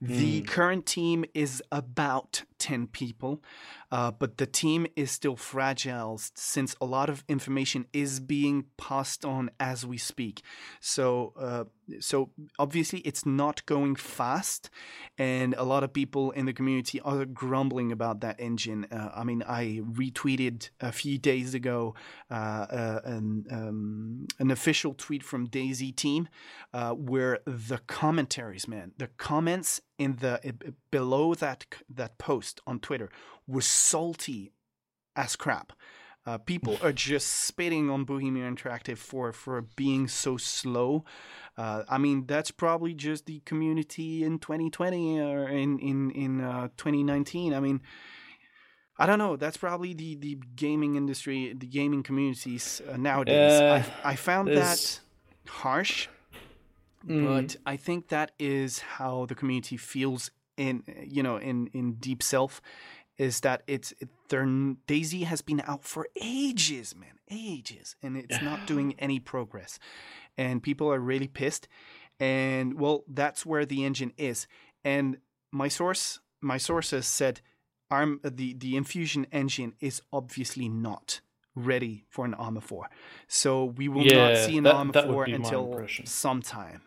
the 0.00 0.40
Hmm. 0.40 0.46
current 0.46 0.86
team 0.86 1.24
is 1.34 1.60
about 1.72 2.44
10 2.62 2.86
people, 2.86 3.42
uh, 3.90 4.12
but 4.12 4.38
the 4.38 4.46
team 4.46 4.86
is 4.94 5.10
still 5.10 5.34
fragile 5.34 6.20
since 6.36 6.76
a 6.80 6.86
lot 6.86 7.10
of 7.10 7.24
information 7.28 7.86
is 7.92 8.20
being 8.20 8.66
passed 8.76 9.24
on 9.24 9.50
as 9.58 9.84
we 9.84 9.98
speak. 9.98 10.42
So, 10.80 11.34
uh, 11.36 11.64
so 11.98 12.30
obviously 12.60 13.00
it's 13.00 13.26
not 13.26 13.66
going 13.66 13.96
fast, 13.96 14.70
and 15.18 15.54
a 15.58 15.64
lot 15.64 15.82
of 15.82 15.92
people 15.92 16.30
in 16.30 16.46
the 16.46 16.52
community 16.52 17.00
are 17.00 17.24
grumbling 17.24 17.90
about 17.90 18.20
that 18.20 18.36
engine. 18.38 18.86
Uh, 18.92 19.10
I 19.12 19.24
mean, 19.24 19.42
I 19.42 19.80
retweeted 19.82 20.70
a 20.80 20.92
few 20.92 21.18
days 21.18 21.52
ago 21.52 21.96
uh, 22.30 22.34
uh, 22.34 23.00
an, 23.04 23.44
um, 23.50 24.26
an 24.38 24.52
official 24.52 24.94
tweet 24.94 25.24
from 25.24 25.48
DayZ 25.48 25.96
Team 25.96 26.28
uh, 26.72 26.92
where 26.92 27.40
the 27.44 27.78
commentaries, 27.88 28.68
man, 28.68 28.92
the 28.98 29.08
comments 29.18 29.80
in 30.02 30.16
the 30.16 30.54
below 30.90 31.34
that 31.34 31.66
that 31.88 32.18
post 32.18 32.60
on 32.66 32.80
Twitter 32.80 33.10
were 33.46 33.62
salty 33.62 34.52
as 35.16 35.36
crap. 35.36 35.72
Uh, 36.24 36.38
people 36.38 36.78
are 36.82 36.92
just 37.10 37.28
spitting 37.28 37.90
on 37.90 38.04
Bohemia 38.04 38.44
Interactive 38.44 38.98
for 38.98 39.32
for 39.32 39.62
being 39.76 40.08
so 40.08 40.36
slow. 40.36 41.04
Uh, 41.56 41.82
I 41.88 41.98
mean, 41.98 42.26
that's 42.26 42.50
probably 42.50 42.94
just 42.94 43.26
the 43.26 43.40
community 43.40 44.24
in 44.24 44.38
2020 44.38 45.20
or 45.20 45.48
in 45.48 45.78
in 45.78 46.10
in 46.10 46.40
uh, 46.40 46.68
2019. 46.76 47.54
I 47.54 47.60
mean, 47.60 47.82
I 48.98 49.06
don't 49.06 49.18
know. 49.18 49.36
That's 49.36 49.56
probably 49.56 49.94
the 49.94 50.16
the 50.16 50.38
gaming 50.54 50.96
industry, 50.96 51.54
the 51.56 51.66
gaming 51.66 52.02
communities 52.02 52.80
uh, 52.88 52.96
nowadays. 52.96 53.60
Uh, 53.60 53.82
I, 54.04 54.12
I 54.12 54.16
found 54.16 54.48
that 54.48 55.00
harsh, 55.48 56.08
Mm. 57.06 57.24
but 57.26 57.56
I 57.66 57.76
think 57.76 58.08
that 58.08 58.32
is 58.38 58.78
how 58.80 59.26
the 59.26 59.34
community 59.34 59.76
feels 59.76 60.30
in 60.56 60.82
you 61.06 61.22
know 61.22 61.36
in 61.36 61.68
in 61.72 61.94
deep 61.94 62.22
self 62.22 62.60
is 63.18 63.40
that 63.40 63.62
it's 63.66 63.92
it, 64.00 64.08
their 64.28 64.44
DayZ 64.46 65.24
has 65.24 65.42
been 65.42 65.62
out 65.66 65.84
for 65.84 66.06
ages, 66.20 66.94
man, 66.96 67.18
ages, 67.30 67.94
and 68.02 68.16
it's 68.16 68.40
not 68.42 68.66
doing 68.72 68.94
any 68.98 69.18
progress, 69.20 69.78
and 70.38 70.62
people 70.62 70.90
are 70.92 70.98
really 71.00 71.28
pissed, 71.28 71.68
and 72.18 72.78
well, 72.80 73.04
that's 73.08 73.44
where 73.44 73.66
the 73.66 73.84
engine 73.84 74.12
is, 74.16 74.46
and 74.84 75.18
my 75.50 75.68
source, 75.68 76.20
my 76.40 76.56
sources 76.58 77.06
said, 77.06 77.40
ARM 77.90 78.20
the 78.24 78.54
the 78.54 78.76
Enfusion 78.76 79.26
engine 79.32 79.74
is 79.80 80.00
obviously 80.12 80.68
not 80.68 81.20
ready 81.54 82.04
for 82.08 82.24
an 82.24 82.32
Arma 82.34 82.60
4, 82.62 82.88
so 83.28 83.64
we 83.66 83.88
will 83.88 84.04
not 84.32 84.36
see 84.38 84.56
an 84.56 84.64
that- 84.64 84.74
Arma 84.74 84.92
that 84.92 85.06
4 85.06 85.24
until 85.34 85.64
sometime. 86.06 86.82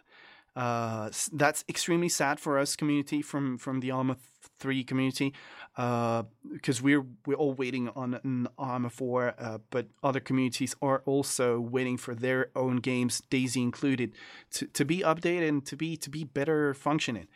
Uh, 0.55 1.09
that's 1.33 1.65
extremely 1.67 2.09
sad 2.09 2.39
for 2.39 2.57
us 2.57 2.75
community 2.75 3.21
from 3.21 3.57
from 3.57 3.81
the 3.81 3.91
Arma 3.91 4.15
three 4.57 4.83
community, 4.85 5.33
because 5.75 6.81
we're 6.81 7.05
we're 7.25 7.35
all 7.35 7.53
waiting 7.53 7.89
on 7.89 8.13
an 8.23 8.47
Arma 8.57 8.89
four, 8.89 9.33
uh, 9.37 9.57
but 9.69 9.87
other 10.01 10.21
communities 10.21 10.75
are 10.81 11.01
also 11.05 11.59
waiting 11.59 11.97
for 11.97 12.15
their 12.15 12.51
own 12.55 12.77
games, 12.77 13.21
DayZ 13.29 13.57
included, 13.57 14.13
to, 14.51 14.67
to 14.67 14.85
be 14.85 14.99
updated 14.99 15.49
and 15.49 15.65
to 15.65 15.75
be 15.75 15.97
to 15.97 16.09
be 16.09 16.23
better 16.23 16.73
functioning. 16.73 17.27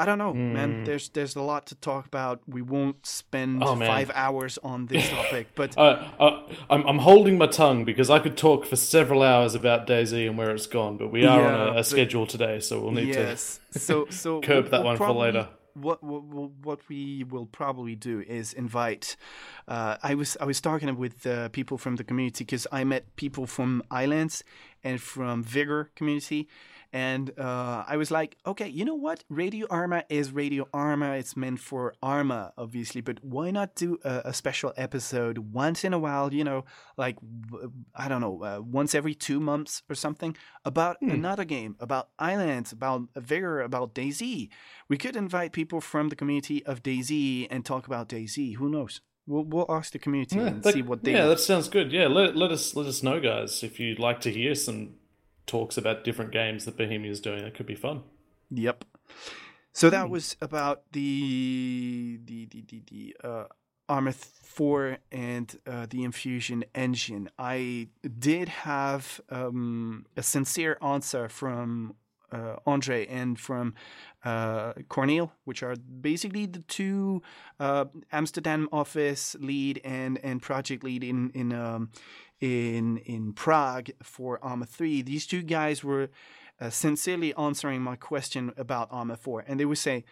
I 0.00 0.04
don't 0.06 0.18
know, 0.18 0.32
man. 0.32 0.70
Hmm. 0.70 0.84
There's 0.84 1.08
there's 1.10 1.36
a 1.36 1.42
lot 1.42 1.66
to 1.66 1.74
talk 1.74 2.06
about. 2.06 2.40
We 2.46 2.62
won't 2.62 3.04
spend 3.06 3.62
Oh, 3.64 3.74
five 3.76 4.10
hours 4.14 4.58
on 4.62 4.86
this 4.86 5.08
topic, 5.16 5.48
but 5.54 5.76
Uh, 5.76 5.96
uh, 6.20 6.42
I'm, 6.70 6.82
I'm 6.86 6.98
holding 6.98 7.36
my 7.38 7.46
tongue 7.48 7.84
because 7.84 8.08
I 8.08 8.18
could 8.20 8.36
talk 8.36 8.64
for 8.64 8.76
several 8.76 9.22
hours 9.22 9.54
about 9.54 9.86
DayZ 9.88 10.28
and 10.28 10.38
where 10.38 10.50
it's 10.54 10.66
gone, 10.68 10.96
but 10.98 11.08
we 11.10 11.26
are 11.26 11.40
Yeah, 11.40 11.54
on 11.56 11.76
a, 11.76 11.80
a 11.80 11.84
schedule 11.84 12.26
today, 12.26 12.60
so 12.60 12.80
we'll 12.80 12.92
need 12.92 13.08
yes. 13.08 13.60
So 13.72 14.06
so 14.10 14.40
curb 14.48 14.64
we'll- 14.64 14.70
that 14.70 14.80
we'll 14.80 14.86
one 14.90 14.96
for 14.96 15.12
later. 15.12 15.48
What, 15.74 16.02
what 16.02 16.50
what 16.64 16.80
we 16.88 17.24
will 17.30 17.46
probably 17.46 17.94
do 17.94 18.20
is 18.26 18.52
invite. 18.52 19.16
Uh, 19.68 19.96
I 20.10 20.14
was 20.16 20.36
I 20.40 20.44
was 20.44 20.60
talking 20.60 20.96
with 20.98 21.24
uh, 21.26 21.48
people 21.50 21.78
from 21.78 21.96
the 21.96 22.04
community 22.04 22.44
because 22.44 22.66
I 22.72 22.82
met 22.84 23.02
people 23.14 23.46
from 23.46 23.82
Ylands 23.90 24.42
and 24.82 25.00
from 25.00 25.44
Vigor 25.44 25.90
community, 25.94 26.48
and 26.92 27.38
uh, 27.38 27.84
I 27.86 27.96
was 27.96 28.10
like, 28.10 28.36
okay, 28.46 28.68
you 28.68 28.84
know 28.84 28.94
what? 28.94 29.24
Radio 29.28 29.66
Arma 29.70 30.04
is 30.08 30.32
Radio 30.32 30.68
Arma. 30.72 31.12
It's 31.12 31.36
meant 31.36 31.60
for 31.60 31.94
Arma, 32.02 32.52
obviously, 32.56 33.00
but 33.00 33.22
why 33.22 33.50
not 33.50 33.74
do 33.74 33.98
a, 34.04 34.22
a 34.26 34.32
special 34.34 34.72
episode 34.76 35.38
once 35.52 35.84
in 35.84 35.92
a 35.92 35.98
while? 35.98 36.32
You 36.32 36.44
know, 36.44 36.64
like 36.96 37.16
I 37.94 38.08
don't 38.08 38.20
know, 38.20 38.42
uh, 38.42 38.60
once 38.62 38.94
every 38.94 39.14
two 39.14 39.40
months 39.40 39.82
or 39.88 39.94
something 39.94 40.36
about 40.64 40.96
another 41.02 41.44
game, 41.44 41.76
about 41.80 42.08
Ylands, 42.18 42.72
about 42.72 43.02
Vigor, 43.16 43.60
about 43.60 43.94
DayZ. 43.94 44.48
We 44.88 44.96
could 44.96 45.16
invite 45.16 45.52
people 45.52 45.80
from 45.80 46.08
the 46.08 46.16
community 46.16 46.64
of 46.64 46.82
DayZ 46.82 47.48
and 47.50 47.64
talk 47.64 47.86
about 47.86 48.08
DayZ. 48.08 48.56
Who 48.56 48.68
knows? 48.68 49.00
We'll, 49.26 49.44
we'll 49.44 49.66
ask 49.68 49.92
the 49.92 49.98
community 49.98 50.36
Yeah, 50.36 50.46
and 50.46 50.62
that, 50.62 50.72
see 50.72 50.80
what 50.80 51.04
they 51.04 51.12
yeah, 51.12 51.26
want. 51.26 51.36
that 51.36 51.42
sounds 51.42 51.68
good. 51.68 51.92
Yeah, 51.92 52.06
let, 52.06 52.34
let 52.34 52.50
us 52.50 52.74
let 52.74 52.86
us 52.86 53.02
know, 53.02 53.20
guys, 53.20 53.62
if 53.62 53.78
you'd 53.78 53.98
like 53.98 54.22
to 54.22 54.32
hear 54.32 54.54
some 54.54 54.94
talks 55.48 55.76
about 55.76 56.04
different 56.04 56.30
games 56.30 56.64
that 56.64 56.76
Bohemia 56.76 57.10
is 57.10 57.20
doing. 57.20 57.42
That 57.42 57.54
could 57.54 57.66
be 57.66 57.74
fun. 57.74 58.02
Yep. 58.50 58.84
So 59.72 59.90
that 59.90 60.10
was 60.10 60.36
about 60.40 60.82
the 60.92 62.18
the 62.24 62.46
the 62.46 62.64
the, 62.68 62.82
the 62.90 63.16
uh, 63.22 63.44
Arma 63.88 64.12
Four 64.12 64.98
and 65.12 65.56
uh, 65.66 65.86
the 65.88 66.04
Enfusion 66.04 66.64
engine. 66.74 67.30
I 67.38 67.88
did 68.18 68.48
have 68.48 69.20
um, 69.30 70.06
a 70.16 70.22
sincere 70.22 70.78
answer 70.82 71.28
from 71.28 71.94
uh, 72.32 72.56
Andre 72.66 73.06
and 73.06 73.38
from 73.38 73.74
uh, 74.24 74.74
Korneel, 74.88 75.30
which 75.44 75.62
are 75.62 75.76
basically 75.76 76.46
the 76.46 76.60
two 76.60 77.22
uh, 77.60 77.86
Amsterdam 78.12 78.68
office 78.72 79.36
lead 79.40 79.80
and 79.84 80.18
and 80.22 80.42
project 80.42 80.84
lead 80.84 81.04
in 81.04 81.30
in 81.30 81.52
um, 81.52 81.90
in 82.40 82.98
in 82.98 83.32
Prague 83.32 83.90
for 84.02 84.38
Arma 84.42 84.66
Three. 84.66 85.02
These 85.02 85.26
two 85.26 85.42
guys 85.42 85.82
were 85.82 86.10
uh, 86.60 86.70
sincerely 86.70 87.34
answering 87.34 87.82
my 87.82 87.96
question 87.96 88.52
about 88.56 88.88
Arma 88.90 89.16
4. 89.16 89.44
And 89.46 89.60
they 89.60 89.64
would 89.64 89.78
say, 89.78 90.04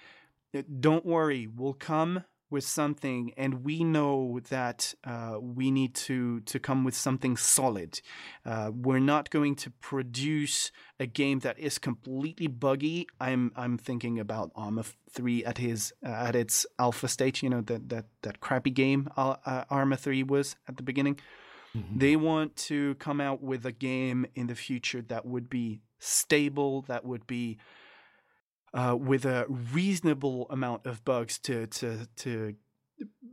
Don't 0.80 1.04
worry, 1.04 1.46
we'll 1.46 1.74
come 1.74 2.24
with 2.50 2.64
something, 2.64 3.32
and 3.36 3.64
we 3.64 3.82
know 3.82 4.40
that 4.50 4.94
uh, 5.04 5.36
we 5.40 5.70
need 5.70 5.94
to, 5.94 6.40
to 6.40 6.58
come 6.58 6.84
with 6.84 6.94
something 6.94 7.36
solid. 7.36 8.00
Uh, 8.44 8.70
we're 8.74 9.00
not 9.00 9.30
going 9.30 9.54
to 9.56 9.70
produce 9.70 10.70
a 11.00 11.06
game 11.06 11.40
that 11.40 11.58
is 11.58 11.78
completely 11.78 12.46
buggy. 12.46 13.06
I'm 13.20 13.52
I'm 13.56 13.78
thinking 13.78 14.18
about 14.18 14.52
Arma 14.54 14.84
3 15.10 15.44
at 15.44 15.58
his 15.58 15.92
uh, 16.04 16.08
at 16.10 16.36
its 16.36 16.66
alpha 16.78 17.08
stage, 17.08 17.42
you 17.42 17.50
know, 17.50 17.62
that, 17.62 17.88
that, 17.88 18.06
that 18.22 18.40
crappy 18.40 18.70
game 18.70 19.08
uh, 19.16 19.36
uh, 19.44 19.64
Arma 19.70 19.96
3 19.96 20.22
was 20.22 20.56
at 20.68 20.76
the 20.76 20.82
beginning. 20.82 21.18
They 21.94 22.16
want 22.16 22.56
to 22.56 22.94
come 22.94 23.20
out 23.20 23.42
with 23.42 23.66
a 23.66 23.72
game 23.72 24.24
in 24.34 24.46
the 24.46 24.54
future 24.54 25.02
that 25.08 25.26
would 25.26 25.50
be 25.50 25.82
stable, 25.98 26.82
that 26.88 27.04
would 27.04 27.26
be 27.26 27.58
uh, 28.74 28.96
with 28.98 29.24
a 29.24 29.46
reasonable 29.48 30.46
amount 30.50 30.86
of 30.86 31.04
bugs 31.04 31.38
to 31.40 31.66
to 31.68 32.06
to 32.16 32.54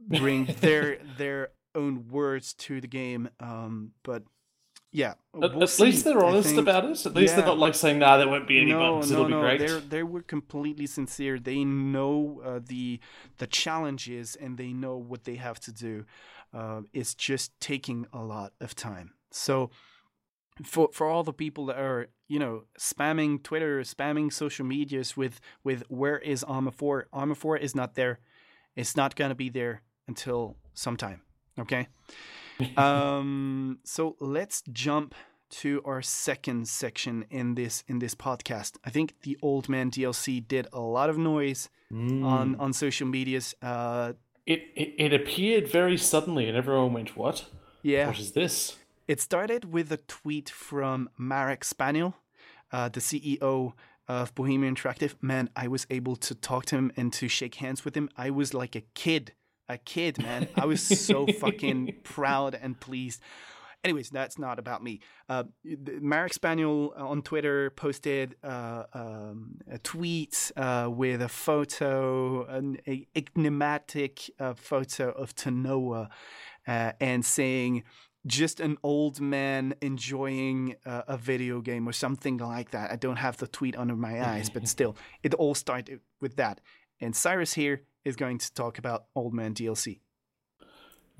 bring 0.07 0.45
their 0.61 0.99
their 1.17 1.49
own 1.75 2.07
words 2.09 2.53
to 2.53 2.81
the 2.81 2.87
game. 2.87 3.29
Um, 3.39 3.91
but 4.03 4.23
yeah, 4.91 5.15
At, 5.41 5.53
we'll 5.53 5.63
at 5.63 5.69
see, 5.69 5.85
least 5.85 6.05
they're 6.05 6.23
honest 6.23 6.55
about 6.55 6.85
it. 6.85 7.05
At 7.05 7.15
least 7.15 7.35
they're 7.35 7.45
not 7.45 7.57
like 7.57 7.73
saying, 7.73 7.99
"Nah, 7.99 8.17
there 8.17 8.27
won't 8.27 8.47
be 8.47 8.61
any 8.61 8.71
no, 8.71 8.97
bugs. 8.97 9.09
no, 9.11 9.17
It'll 9.25 9.29
no. 9.29 9.37
be 9.37 9.41
great." 9.41 9.59
They're, 9.59 9.79
they 9.79 10.03
were 10.03 10.21
completely 10.21 10.85
sincere. 10.85 11.39
They 11.39 11.63
know 11.63 12.41
uh, 12.45 12.59
the 12.63 12.99
the 13.39 13.47
challenges 13.47 14.35
and 14.35 14.57
they 14.57 14.71
know 14.71 14.97
what 14.97 15.23
they 15.23 15.35
have 15.35 15.59
to 15.61 15.71
do. 15.71 16.05
Uh, 16.53 16.81
it's 16.93 17.15
just 17.15 17.59
taking 17.59 18.05
a 18.13 18.21
lot 18.21 18.53
of 18.61 18.75
time. 18.75 19.13
So 19.31 19.71
for 20.63 20.89
for 20.93 21.07
all 21.07 21.23
the 21.23 21.33
people 21.33 21.65
that 21.67 21.77
are 21.77 22.09
you 22.33 22.39
know 22.43 22.55
spamming 22.79 23.31
Twitter, 23.43 23.73
spamming 23.83 24.27
social 24.43 24.65
medias 24.75 25.09
with 25.21 25.35
with 25.67 25.81
where 26.01 26.19
is 26.33 26.43
Arma 26.43 26.71
Four? 26.71 26.95
Arma 27.11 27.35
Four 27.35 27.55
is 27.67 27.73
not 27.75 27.89
there. 27.95 28.15
It's 28.75 28.95
not 29.01 29.15
gonna 29.19 29.35
be 29.45 29.49
there 29.59 29.75
until 30.07 30.55
sometime. 30.73 31.19
Okay. 31.63 31.83
um. 32.77 33.79
So 33.83 34.15
let's 34.19 34.63
jump 34.85 35.13
to 35.61 35.81
our 35.85 36.01
second 36.01 36.67
section 36.67 37.25
in 37.29 37.55
this 37.55 37.83
in 37.87 37.99
this 37.99 38.15
podcast. 38.15 38.71
I 38.87 38.89
think 38.89 39.07
the 39.21 39.37
Old 39.41 39.69
Man 39.69 39.91
DLC 39.91 40.41
did 40.47 40.65
a 40.73 40.79
lot 40.79 41.09
of 41.09 41.17
noise 41.17 41.69
Mm. 41.91 42.25
on 42.25 42.55
on 42.63 42.73
social 42.73 43.07
medias. 43.07 43.53
Uh. 43.61 44.13
it, 44.53 44.61
it 44.75 44.89
it 45.05 45.13
appeared 45.13 45.65
very 45.79 45.97
suddenly, 45.97 46.47
and 46.49 46.57
everyone 46.57 46.91
went, 46.93 47.15
"What? 47.15 47.45
Yeah. 47.83 48.07
What 48.07 48.19
is 48.19 48.31
this?" 48.31 48.77
It 49.07 49.19
started 49.21 49.63
with 49.75 49.91
a 49.91 49.97
tweet 49.97 50.49
from 50.49 51.09
Marek 51.17 51.61
Španěl, 51.63 52.13
uh, 52.73 52.89
the 52.89 52.99
CEO 52.99 53.73
of 54.07 54.35
Bohemian 54.35 54.75
Interactive. 54.75 55.15
Man, 55.21 55.49
I 55.55 55.67
was 55.67 55.87
able 55.89 56.15
to 56.17 56.35
talk 56.35 56.65
to 56.65 56.75
him 56.75 56.91
and 56.97 57.13
to 57.13 57.27
shake 57.27 57.55
hands 57.55 57.85
with 57.85 57.95
him. 57.95 58.09
I 58.17 58.31
was 58.31 58.53
like 58.53 58.75
a 58.75 58.81
kid, 58.93 59.33
a 59.69 59.77
kid, 59.77 60.21
man. 60.21 60.49
I 60.55 60.65
was 60.65 60.81
so 60.81 61.25
fucking 61.39 62.01
proud 62.03 62.55
and 62.55 62.77
pleased. 62.79 63.21
anyways, 63.83 64.09
that's 64.09 64.37
not 64.37 64.59
about 64.59 64.83
me. 64.83 64.99
Uh, 65.29 65.43
Marek 65.63 66.33
Španěl 66.33 66.99
on 66.99 67.21
Twitter 67.21 67.69
posted 67.69 68.35
uh, 68.43 68.83
um, 68.93 69.57
a 69.69 69.77
tweet 69.77 70.51
uh, 70.57 70.89
with 70.91 71.21
a 71.21 71.29
photo, 71.29 72.45
an 72.45 72.77
a 72.87 73.07
enigmatic 73.15 74.29
uh, 74.39 74.53
photo 74.53 75.11
of 75.11 75.35
Tanoa, 75.35 76.09
uh, 76.67 76.91
and 76.99 77.25
saying 77.25 77.83
just 78.25 78.59
an 78.59 78.77
old 78.83 79.19
man 79.19 79.75
enjoying 79.81 80.75
uh, 80.85 81.03
a 81.07 81.17
video 81.17 81.61
game 81.61 81.87
or 81.87 81.91
something 81.91 82.37
like 82.37 82.71
that. 82.71 82.91
I 82.91 82.95
don't 82.95 83.17
have 83.17 83.37
the 83.37 83.47
tweet 83.47 83.77
under 83.77 83.95
my 83.95 84.25
eyes, 84.25 84.49
but 84.49 84.67
still, 84.75 84.95
it 85.23 85.33
all 85.33 85.55
started 85.55 85.99
with 86.21 86.37
that. 86.37 86.61
And 87.01 87.13
Syhrus 87.13 87.53
here 87.53 87.83
is 88.05 88.15
going 88.15 88.37
to 88.37 88.53
talk 88.53 88.77
about 88.77 89.05
Old 89.15 89.33
Man 89.33 89.53
DLC. 89.53 89.99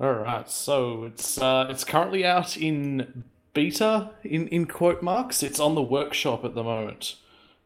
All 0.00 0.12
right, 0.12 0.48
so 0.50 1.04
it's 1.04 1.38
uh, 1.38 1.68
it's 1.70 1.84
currently 1.84 2.24
out 2.24 2.56
in 2.56 3.24
beta 3.52 4.10
in 4.24 4.48
in 4.48 4.66
quote 4.66 5.02
marks. 5.02 5.42
It's 5.42 5.60
on 5.60 5.76
the 5.76 5.82
workshop 5.82 6.44
at 6.44 6.54
the 6.54 6.64
moment, 6.64 7.14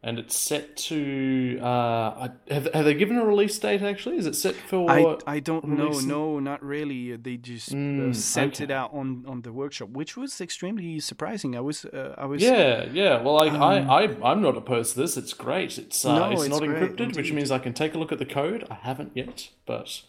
and 0.03 0.19
it's 0.19 0.37
set 0.37 0.77
to. 0.77 1.59
Uh, 1.61 2.29
have 2.51 2.73
have 2.73 2.85
they 2.85 2.95
given 2.95 3.17
a 3.17 3.25
release 3.25 3.59
date? 3.59 3.83
Actually, 3.83 4.17
is 4.17 4.27
it 4.27 4.37
set 4.37 4.55
for? 4.55 4.89
I, 4.91 5.17
I 5.27 5.41
don't 5.41 5.67
know. 5.67 5.99
No, 6.01 6.39
not 6.39 6.63
really. 6.63 7.17
They 7.17 7.37
just 7.37 7.73
uh, 7.73 7.75
Mm, 7.75 8.15
sent 8.15 8.61
it 8.61 8.71
out 8.71 8.93
on, 8.95 9.25
on 9.27 9.43
the 9.43 9.53
workshop, 9.53 9.89
which 9.91 10.17
was 10.17 10.41
extremely 10.41 11.01
surprising. 11.01 11.57
I 11.57 11.61
was 11.61 11.85
uh, 11.85 12.15
I 12.17 12.27
was 12.27 12.43
Yeah, 12.43 12.85
yeah. 12.93 13.21
Well, 13.21 13.43
I, 13.43 13.49
Um, 13.49 13.63
I, 13.63 14.05
I, 14.05 14.31
I'm 14.31 14.41
not 14.41 14.57
opposed 14.57 14.95
to 14.95 15.01
this. 15.01 15.17
It's 15.17 15.33
great. 15.33 15.79
It's 15.79 16.05
uh, 16.05 16.15
No, 16.15 16.31
it's, 16.31 16.43
it's 16.43 16.51
not 16.51 16.61
great, 16.63 16.97
encrypted, 16.97 17.17
which 17.17 17.33
means 17.33 17.51
I 17.51 17.59
can 17.59 17.75
take 17.75 17.95
a 17.95 17.99
look 17.99 18.13
at 18.13 18.19
the 18.19 18.27
code. 18.27 18.67
I 18.71 18.75
haven't 18.75 19.13
yet, 19.17 19.49
but 19.67 20.03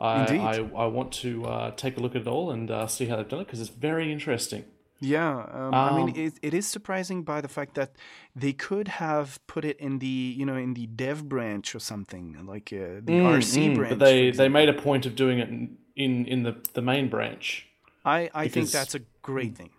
I, 0.00 0.36
I, 0.36 0.54
I 0.84 0.86
want 0.86 1.12
to 1.24 1.44
uh, 1.44 1.70
take 1.72 1.96
a 1.98 2.00
look 2.00 2.14
at 2.16 2.22
it 2.22 2.28
all 2.28 2.50
and 2.50 2.70
uh, 2.70 2.86
see 2.86 3.06
how 3.06 3.16
they've 3.16 3.28
done 3.28 3.40
it 3.40 3.46
because 3.46 3.60
it's 3.60 3.70
very 3.70 4.10
interesting. 4.10 4.64
Yeah, 5.00 5.46
um, 5.52 5.74
I 5.84 5.92
mean, 5.92 6.08
Um, 6.08 6.14
it, 6.16 6.38
it 6.42 6.54
is 6.54 6.66
surprising 6.66 7.22
by 7.22 7.40
the 7.40 7.48
fact 7.48 7.74
that 7.74 7.92
they 8.34 8.52
could 8.52 8.88
have 8.88 9.38
put 9.46 9.64
it 9.64 9.78
in 9.78 10.00
the 10.00 10.34
you 10.36 10.44
know 10.44 10.56
in 10.56 10.74
the 10.74 10.86
dev 10.86 11.28
branch 11.28 11.74
or 11.74 11.78
something 11.80 12.36
like 12.46 12.72
uh, 12.72 13.00
the 13.04 13.14
Mm, 13.14 13.22
RC 13.22 13.68
mm, 13.70 13.74
branch. 13.74 13.90
but 13.90 14.04
they, 14.04 14.30
they 14.30 14.48
made 14.48 14.68
a 14.68 14.72
point 14.72 15.06
of 15.06 15.14
doing 15.14 15.38
it 15.38 15.48
in 15.48 15.78
in, 15.96 16.26
in 16.26 16.42
the, 16.44 16.54
the 16.74 16.82
main 16.82 17.08
branch. 17.08 17.66
I 18.04 18.30
I 18.34 18.48
think 18.48 18.70
that's 18.70 18.94
a 18.94 19.00
great 19.22 19.54
thing. 19.56 19.70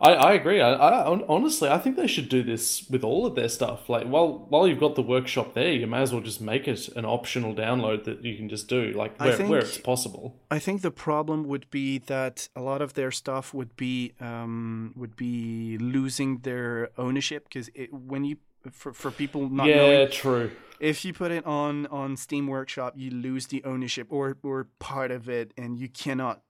I, 0.00 0.12
I 0.12 0.32
agree. 0.34 0.60
I, 0.60 0.72
I 0.72 1.24
honestly, 1.28 1.68
I 1.68 1.78
think 1.78 1.96
they 1.96 2.06
should 2.06 2.28
do 2.28 2.42
this 2.42 2.88
with 2.88 3.04
all 3.04 3.26
of 3.26 3.34
their 3.34 3.48
stuff. 3.48 3.88
Like, 3.88 4.06
while 4.06 4.46
while 4.48 4.66
you've 4.66 4.80
got 4.80 4.94
the 4.94 5.02
workshop 5.02 5.54
there, 5.54 5.72
you 5.72 5.86
may 5.86 6.02
as 6.02 6.12
well 6.12 6.22
just 6.22 6.40
make 6.40 6.66
it 6.68 6.88
an 6.88 7.04
optional 7.04 7.54
download 7.54 8.04
that 8.04 8.24
you 8.24 8.36
can 8.36 8.48
just 8.48 8.68
do, 8.68 8.92
like 8.92 9.18
where, 9.20 9.32
think- 9.32 9.50
where 9.50 9.60
it's 9.60 9.78
possible. 9.78 10.36
I 10.50 10.58
think 10.58 10.82
the 10.82 10.90
problem 10.90 11.44
would 11.44 11.70
be 11.70 11.98
that 11.98 12.48
a 12.54 12.60
lot 12.60 12.82
of 12.82 12.94
their 12.94 13.10
stuff 13.10 13.54
would 13.54 13.76
be 13.76 14.12
um, 14.20 14.92
would 14.96 15.16
be 15.16 15.78
losing 15.78 16.38
their 16.38 16.90
ownership 16.98 17.44
because 17.48 17.70
when 17.90 18.24
you 18.24 18.36
for 18.70 18.92
for 18.92 19.10
people 19.10 19.48
not 19.48 19.66
yeah, 19.66 19.76
knowing 19.76 20.10
true. 20.10 20.50
if 20.80 21.04
you 21.04 21.12
put 21.12 21.30
it 21.30 21.44
on 21.46 21.86
on 21.86 22.16
Steam 22.16 22.46
Workshop, 22.46 22.94
you 22.96 23.10
lose 23.10 23.46
the 23.46 23.62
ownership 23.64 24.06
or 24.10 24.36
or 24.42 24.68
part 24.78 25.10
of 25.10 25.28
it, 25.28 25.52
and 25.56 25.78
you 25.78 25.88
cannot 25.88 26.42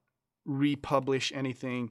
republish 0.45 1.33
anything. 1.35 1.91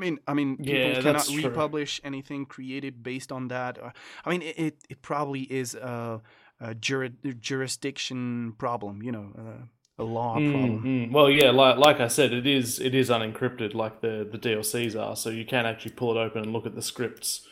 I 0.00 0.04
mean, 0.04 0.18
I 0.26 0.34
mean, 0.34 0.58
people 0.58 0.90
Yeah, 0.90 1.00
cannot 1.00 1.28
true. 1.28 1.34
republish 1.44 2.00
anything 2.02 2.46
created 2.46 3.02
based 3.02 3.30
on 3.30 3.48
that. 3.48 3.78
I 4.24 4.30
mean, 4.30 4.40
it 4.42 4.76
it, 4.88 5.02
probably 5.02 5.42
is 5.42 5.74
a, 5.74 6.22
a 6.58 6.74
juri- 6.74 7.12
jurisdiction 7.38 8.54
problem, 8.56 9.02
you 9.02 9.12
know, 9.12 9.32
uh, 9.38 10.02
a 10.02 10.04
law 10.04 10.40
Mm, 10.40 10.40
problem. 10.40 10.88
mm. 11.08 11.10
Well, 11.12 11.28
yeah, 11.28 11.50
like 11.50 11.76
like 11.78 12.00
I 12.00 12.06
said, 12.08 12.32
it 12.32 12.46
is 12.46 12.78
it 12.80 12.94
is 12.94 13.10
unencrypted, 13.10 13.74
like 13.74 14.00
the 14.00 14.26
the 14.30 14.38
DLCs 14.38 14.94
are, 14.94 15.16
so 15.16 15.28
you 15.30 15.44
can 15.44 15.66
actually 15.66 15.92
pull 15.92 16.16
it 16.16 16.20
open 16.20 16.42
and 16.42 16.52
look 16.52 16.66
at 16.66 16.74
the 16.76 16.82
scripts. 16.82 17.46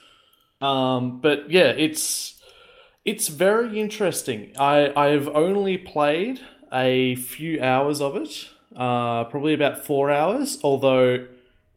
Um, 0.61 1.21
but 1.21 1.51
yeah, 1.51 1.69
it's 1.71 2.41
it's 3.05 3.29
very 3.29 3.81
interesting. 3.81 4.53
I 4.59 4.93
I've 4.97 5.29
only 5.29 5.79
played 5.79 6.41
a 6.73 7.17
few 7.17 7.63
hours 7.63 8.01
of 8.01 8.17
it, 8.17 8.49
uh, 8.77 9.25
probably 9.25 9.55
about 9.55 9.85
four 9.85 10.11
hours. 10.11 10.59
Although 10.65 11.27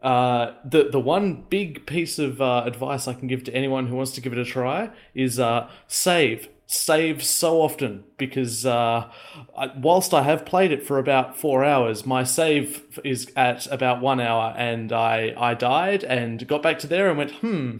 uh, 0.01 0.53
the 0.65 0.89
the 0.91 0.99
one 0.99 1.45
big 1.49 1.85
piece 1.85 2.17
of 2.19 2.41
uh, 2.41 2.63
advice 2.65 3.07
I 3.07 3.13
can 3.13 3.27
give 3.27 3.43
to 3.45 3.53
anyone 3.53 3.87
who 3.87 3.95
wants 3.95 4.11
to 4.13 4.21
give 4.21 4.33
it 4.33 4.39
a 4.39 4.45
try 4.45 4.89
is 5.13 5.39
uh, 5.39 5.69
save. 5.87 6.47
Save 6.67 7.21
so 7.21 7.61
often 7.61 8.05
because 8.17 8.65
uh, 8.65 9.11
I, 9.57 9.71
whilst 9.77 10.13
I 10.13 10.23
have 10.23 10.45
played 10.45 10.71
it 10.71 10.83
for 10.87 10.99
about 10.99 11.35
four 11.37 11.65
hours, 11.65 12.05
my 12.05 12.23
save 12.23 12.99
is 13.03 13.29
at 13.35 13.67
about 13.67 13.99
one 13.99 14.21
hour, 14.21 14.53
and 14.57 14.93
I 14.93 15.33
I 15.37 15.53
died 15.53 16.05
and 16.05 16.47
got 16.47 16.63
back 16.63 16.79
to 16.79 16.87
there 16.87 17.09
and 17.09 17.17
went, 17.17 17.31
hmm, 17.31 17.75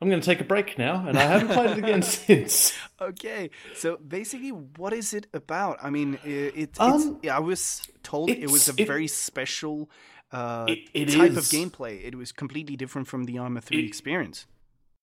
I'm 0.00 0.08
going 0.10 0.20
to 0.20 0.26
take 0.26 0.42
a 0.42 0.44
break 0.44 0.76
now, 0.76 1.06
and 1.08 1.16
I 1.18 1.22
haven't 1.22 1.54
played 1.54 1.70
it 1.70 1.78
again 1.78 2.02
since. 2.18 2.74
Okay, 3.00 3.48
so 3.74 3.96
basically, 3.96 4.50
what 4.50 4.92
is 4.92 5.14
it 5.14 5.26
about? 5.32 5.78
I 5.82 5.88
mean, 5.88 6.18
i- 6.22 6.28
it, 6.28 6.54
it's, 6.56 6.80
Um, 6.80 7.18
I 7.30 7.38
was 7.40 7.80
told 8.02 8.28
it 8.28 8.50
was 8.50 8.68
a 8.68 8.74
it- 8.76 8.86
very 8.86 9.06
special 9.08 9.88
uh, 10.32 10.64
It- 10.68 10.88
it 10.94 11.08
type 11.10 11.32
of 11.32 11.44
gameplay. 11.44 12.02
It 12.04 12.14
was 12.14 12.32
completely 12.32 12.76
different 12.76 13.06
from 13.08 13.24
the 13.24 13.38
Arma 13.38 13.60
3 13.60 13.78
It- 13.80 13.86
experience. 13.86 14.46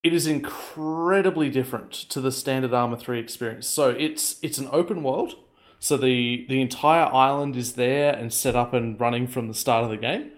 it 0.02 0.12
is 0.12 0.26
incredibly 0.26 1.48
different 1.50 1.92
to 1.92 2.20
the 2.20 2.32
standard 2.32 2.72
Arma 2.74 2.96
3 2.96 3.18
experience. 3.18 3.66
So 3.66 3.90
it's 3.90 4.38
it's 4.42 4.58
an 4.58 4.68
open 4.72 5.02
world. 5.02 5.34
So 5.78 5.96
the 5.96 6.46
the 6.48 6.60
entire 6.60 7.04
island 7.12 7.56
is 7.56 7.74
there 7.74 8.12
and 8.14 8.32
set 8.32 8.54
up 8.56 8.72
and 8.74 8.98
running 9.00 9.26
from 9.26 9.48
the 9.48 9.54
start 9.54 9.84
of 9.84 9.90
the 9.90 9.96
game. 9.96 10.30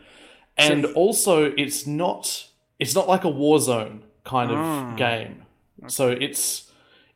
And 0.56 0.84
also 0.86 1.52
it's 1.56 1.86
not 1.86 2.48
it's 2.78 2.94
not 2.94 3.08
like 3.08 3.24
a 3.24 3.28
war 3.30 3.58
zone 3.60 4.02
kind 4.24 4.50
of 4.50 4.58
Ah. 4.58 4.94
game. 4.96 5.42
So 5.88 6.10
it's 6.10 6.70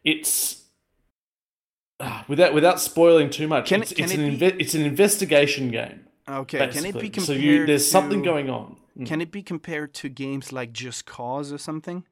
it's 0.05 0.65
ah, 2.01 2.25
without 2.29 2.55
without 2.55 2.81
spoiling 2.81 3.31
too 3.31 3.47
much. 3.49 3.69
Can 3.69 3.83
it's, 3.83 3.93
can 3.93 4.05
it's 4.05 4.15
it 4.15 4.21
an 4.21 4.31
be- 4.31 4.37
inve- 4.39 4.57
it's 4.61 4.75
an 4.75 4.83
investigation 4.83 5.71
game. 5.71 6.06
Okay, 6.29 6.59
Basically. 6.59 6.93
can 6.93 6.97
it 6.97 7.03
be 7.03 7.11
compared 7.11 7.27
so 7.27 7.33
you, 7.33 7.67
there's 7.67 7.85
to, 7.85 7.91
something 7.91 8.23
going 8.23 8.51
on. 8.51 8.77
Mm. 8.99 9.07
Can 9.07 9.21
it 9.21 9.31
be 9.31 9.43
compared 9.43 9.95
to 9.95 10.09
games 10.09 10.53
like 10.53 10.73
Just 10.73 11.07
Cause 11.07 11.53
or 11.53 11.59
something? 11.59 12.05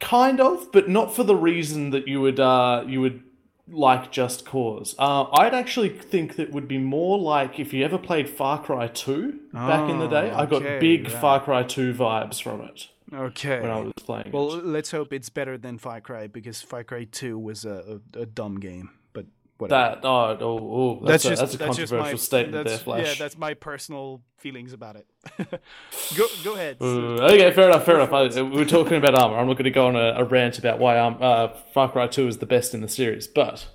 Kind 0.00 0.40
of, 0.40 0.72
but 0.72 0.88
not 0.88 1.14
for 1.14 1.22
the 1.22 1.36
reason 1.36 1.90
that 1.90 2.08
you 2.08 2.20
would 2.20 2.40
uh, 2.40 2.84
you 2.86 3.00
would 3.00 3.22
like 3.68 4.10
Just 4.10 4.44
Cause. 4.44 4.94
Uh, 4.98 5.24
I'd 5.34 5.54
actually 5.54 5.90
think 5.90 6.36
that 6.36 6.50
would 6.52 6.66
be 6.66 6.78
more 6.78 7.18
like 7.18 7.60
if 7.60 7.72
you 7.72 7.84
ever 7.84 7.98
played 7.98 8.28
Far 8.28 8.62
Cry 8.62 8.88
Two 8.88 9.40
back 9.52 9.88
in 9.90 9.98
the 9.98 10.08
day. 10.08 10.30
Oh, 10.32 10.38
I 10.38 10.46
got 10.46 10.62
okay, 10.62 10.78
big 10.80 11.04
right. 11.04 11.20
Far 11.20 11.40
Cry 11.40 11.62
Two 11.62 11.92
vibes 11.92 12.42
from 12.42 12.62
it 12.62 12.88
Okay. 13.12 13.60
when 13.60 13.70
I 13.70 13.80
was 13.80 13.92
playing. 13.96 14.30
well, 14.32 14.54
it. 14.54 14.64
let's 14.64 14.90
hope 14.90 15.12
it's 15.12 15.28
better 15.28 15.58
than 15.58 15.78
Far 15.78 16.00
Cry 16.00 16.26
because 16.26 16.62
Far 16.62 16.84
Cry 16.84 17.04
2 17.04 17.38
was 17.38 17.64
a, 17.64 18.00
a, 18.14 18.20
a 18.20 18.26
dumb 18.26 18.60
game. 18.60 18.90
Whatever. 19.60 20.00
that 20.00 20.06
oh, 20.06 20.38
oh, 20.40 21.00
oh 21.02 21.06
that's, 21.06 21.24
a, 21.24 21.30
that's 21.30 21.40
a 21.40 21.44
just 21.44 21.58
controversial 21.58 22.12
my, 22.12 22.14
statement 22.14 22.64
that's, 22.64 22.70
there, 22.70 22.78
Flash. 22.78 23.06
Yeah, 23.06 23.14
that's 23.18 23.36
my 23.36 23.54
personal 23.54 24.22
feelings 24.38 24.72
about 24.72 24.96
it. 24.96 25.06
go 26.16 26.26
go 26.42 26.54
ahead. 26.54 26.76
Uh, 26.80 27.24
okay, 27.24 27.50
fair 27.52 27.68
enough, 27.68 27.84
fair 27.84 27.96
enough. 27.96 28.12
I, 28.12 28.42
we 28.42 28.62
are 28.62 28.64
talking 28.64 28.96
about 28.96 29.14
Arma. 29.14 29.36
I'm 29.36 29.46
not 29.46 29.54
going 29.54 29.64
to 29.64 29.70
go 29.70 29.86
on 29.86 29.96
a, 29.96 30.14
a 30.16 30.24
rant 30.24 30.58
about 30.58 30.78
why 30.78 30.98
um, 30.98 31.18
uh, 31.20 31.48
Far 31.72 31.90
Cry 31.90 32.06
2 32.06 32.28
is 32.28 32.38
the 32.38 32.46
best 32.46 32.74
in 32.74 32.80
the 32.80 32.88
series, 32.88 33.26
but 33.26 33.66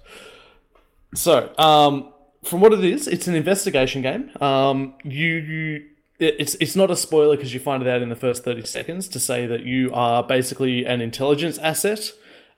so 1.13 1.54
um, 1.58 2.13
from 2.43 2.62
what 2.62 2.74
it 2.74 2.84
is, 2.84 3.08
it's 3.08 3.28
an 3.28 3.36
investigation 3.36 4.02
game. 4.02 4.32
Um, 4.41 4.95
you, 5.04 5.36
you 5.36 5.86
it's 6.19 6.56
it's 6.56 6.76
not 6.76 6.89
a 6.89 6.95
spoiler 6.95 7.36
because 7.36 7.54
you 7.54 7.60
find 7.60 7.84
it 7.84 7.89
out 7.89 8.02
in 8.02 8.10
the 8.10 8.15
first 8.15 8.43
30 8.43 8.65
seconds 8.65 9.08
to 9.10 9.19
say 9.19 9.45
that 9.45 9.63
you 9.63 9.91
are 9.93 10.24
basically 10.24 10.86
an 10.86 11.02
intelligence 11.02 11.58
asset, 11.58 12.12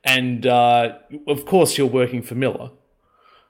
and 0.04 0.46
uh, 0.46 0.98
of 1.28 1.46
course 1.46 1.78
you're 1.78 1.88
working 1.88 2.22
for 2.22 2.36
Miller. 2.36 2.72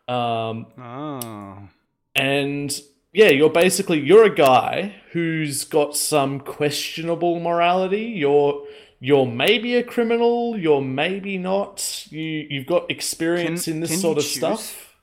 Um, 0.08 0.68
Oh. 0.80 1.68
and 2.16 2.82
yeah, 3.14 3.30
you're 3.30 3.50
basically 3.50 4.00
you're 4.00 4.24
a 4.26 4.34
guy 4.34 4.96
who's 5.12 5.64
got 5.66 5.96
some 5.98 6.40
questionable 6.40 7.40
morality. 7.40 8.04
You're 8.04 8.64
you're 9.00 9.26
maybe 9.26 9.76
a 9.76 9.84
criminal. 9.84 10.58
You're 10.58 10.82
maybe 10.82 11.38
not. 11.38 12.06
You 12.10 12.48
you've 12.50 12.66
got 12.68 12.90
experience 12.90 13.66
Can- 13.66 13.74
in 13.76 13.80
this 13.82 14.02
sort 14.02 14.18
of 14.18 14.24
choose? 14.24 14.36
stuff. 14.38 14.94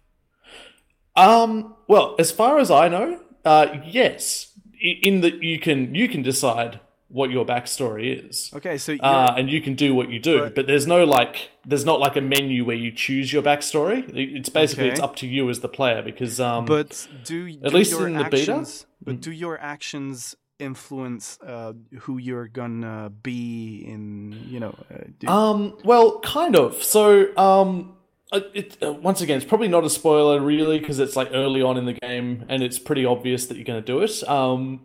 Um. 1.17 1.77
Well, 1.89 2.17
as 2.19 2.33
far 2.33 2.59
as 2.59 2.71
I 2.71 2.89
know, 2.89 3.21
uh, 3.45 3.67
yes. 3.87 4.51
In 4.81 5.21
that 5.23 5.43
you 5.43 5.59
can 5.61 5.95
you 5.95 6.09
can 6.09 6.23
decide 6.23 6.81
what 7.15 7.31
your 7.31 7.47
backstory 7.47 8.29
is. 8.29 8.51
Okay, 8.57 8.77
so 8.77 8.97
Uh, 8.99 9.33
and 9.39 9.49
you 9.49 9.61
can 9.61 9.75
do 9.75 9.95
what 9.95 10.11
you 10.11 10.19
do, 10.19 10.41
But- 10.41 10.55
but 10.57 10.67
there's 10.67 10.87
no 10.87 11.05
like, 11.05 11.51
there's 11.65 11.85
not 11.85 12.01
like 12.01 12.17
a 12.17 12.21
menu 12.21 12.65
where 12.65 12.75
you 12.77 12.91
choose 12.91 13.33
your 13.33 13.41
backstory. 13.41 13.99
It's 14.13 14.49
basically 14.49 14.89
it's 14.89 14.99
up 15.01 15.15
to 15.17 15.27
you 15.29 15.49
as 15.49 15.61
the 15.61 15.69
player 15.69 16.03
because 16.03 16.41
um, 16.41 16.65
but 16.65 17.07
do, 17.25 17.49
do 17.53 17.69
least 17.69 17.93
your 17.93 18.09
in 18.09 18.19
the 18.19 18.25
beta? 18.25 18.53
Mm. 18.53 18.85
but 19.01 19.21
do 19.21 19.31
your 19.31 19.61
actions 19.61 20.35
influence 20.59 21.39
uh, 21.47 21.75
who 22.01 22.19
you're 22.19 22.49
gonna 22.49 23.13
be 23.23 23.85
in? 23.87 24.37
You 24.49 24.59
know, 24.59 24.75
uh, 24.93 25.05
do, 25.21 25.29
Um, 25.29 25.79
well, 25.85 26.19
kind 26.19 26.57
of. 26.57 26.83
So, 26.83 27.29
um, 27.37 27.95
uh, 28.33 28.41
it, 28.55 28.77
uh, 28.83 28.93
once 28.93 29.21
again, 29.21 29.37
it's 29.37 29.47
probably 29.47 29.69
not 29.69 29.85
a 29.85 29.91
spoiler 29.91 30.41
really 30.41 30.81
because 30.81 30.99
it's 30.99 31.15
like 31.15 31.29
early 31.33 31.63
on 31.63 31.77
in 31.77 31.85
the 31.85 31.93
game 31.93 32.45
and 32.49 32.61
it's 32.65 32.81
pretty 32.81 33.05
obvious 33.05 33.47
that 33.47 33.55
you're 33.57 33.65
going 33.73 33.81
to 33.81 33.87
do 33.87 34.01
it. 34.01 34.29
Um, 34.29 34.81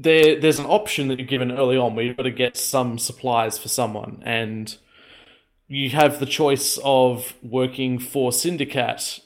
there 0.00 0.40
there's 0.40 0.58
an 0.58 0.66
option 0.66 1.08
that 1.08 1.18
you're 1.18 1.26
given 1.26 1.52
early 1.52 1.76
on 1.76 1.94
where 1.94 2.04
you've 2.04 2.16
got 2.16 2.22
to 2.22 2.30
get 2.30 2.56
some 2.56 2.98
supplies 2.98 3.58
for 3.58 3.68
someone, 3.68 4.22
and 4.24 4.76
you 5.68 5.90
have 5.90 6.18
the 6.18 6.26
choice 6.26 6.78
of 6.82 7.34
working 7.42 7.98
for 7.98 8.30
Syndikat, 8.30 9.20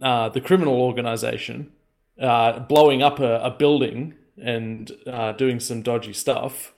uh, 0.00 0.28
the 0.28 0.40
criminal 0.40 0.80
organization, 0.80 1.72
uh, 2.20 2.60
blowing 2.60 3.02
up 3.02 3.18
a, 3.18 3.40
a 3.40 3.50
building 3.50 4.14
and 4.42 4.92
uh, 5.06 5.32
doing 5.32 5.60
some 5.60 5.82
dodgy 5.82 6.12
stuff 6.12 6.72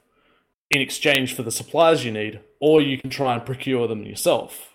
in 0.71 0.81
exchange 0.81 1.35
for 1.35 1.43
the 1.43 1.53
supplies 1.53 2.05
you 2.05 2.11
need, 2.11 2.41
or 2.59 2.81
you 2.81 2.99
can 2.99 3.11
try 3.11 3.35
and 3.35 3.45
procure 3.45 3.87
them 3.87 4.05
yourself 4.05 4.75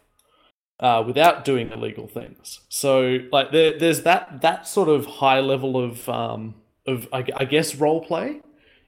uh, 0.79 1.03
without 1.05 1.43
doing 1.43 1.71
illegal 1.71 2.07
things. 2.07 2.61
So, 2.69 3.19
like, 3.31 3.51
there, 3.51 3.77
there's 3.77 4.03
that 4.03 4.41
that 4.41 4.67
sort 4.67 4.87
of 4.87 5.05
high 5.05 5.39
level 5.39 5.83
of 5.83 6.07
um, 6.07 6.55
of 6.85 7.07
I, 7.11 7.25
I 7.35 7.45
guess 7.45 7.75
role 7.75 8.01
play 8.05 8.41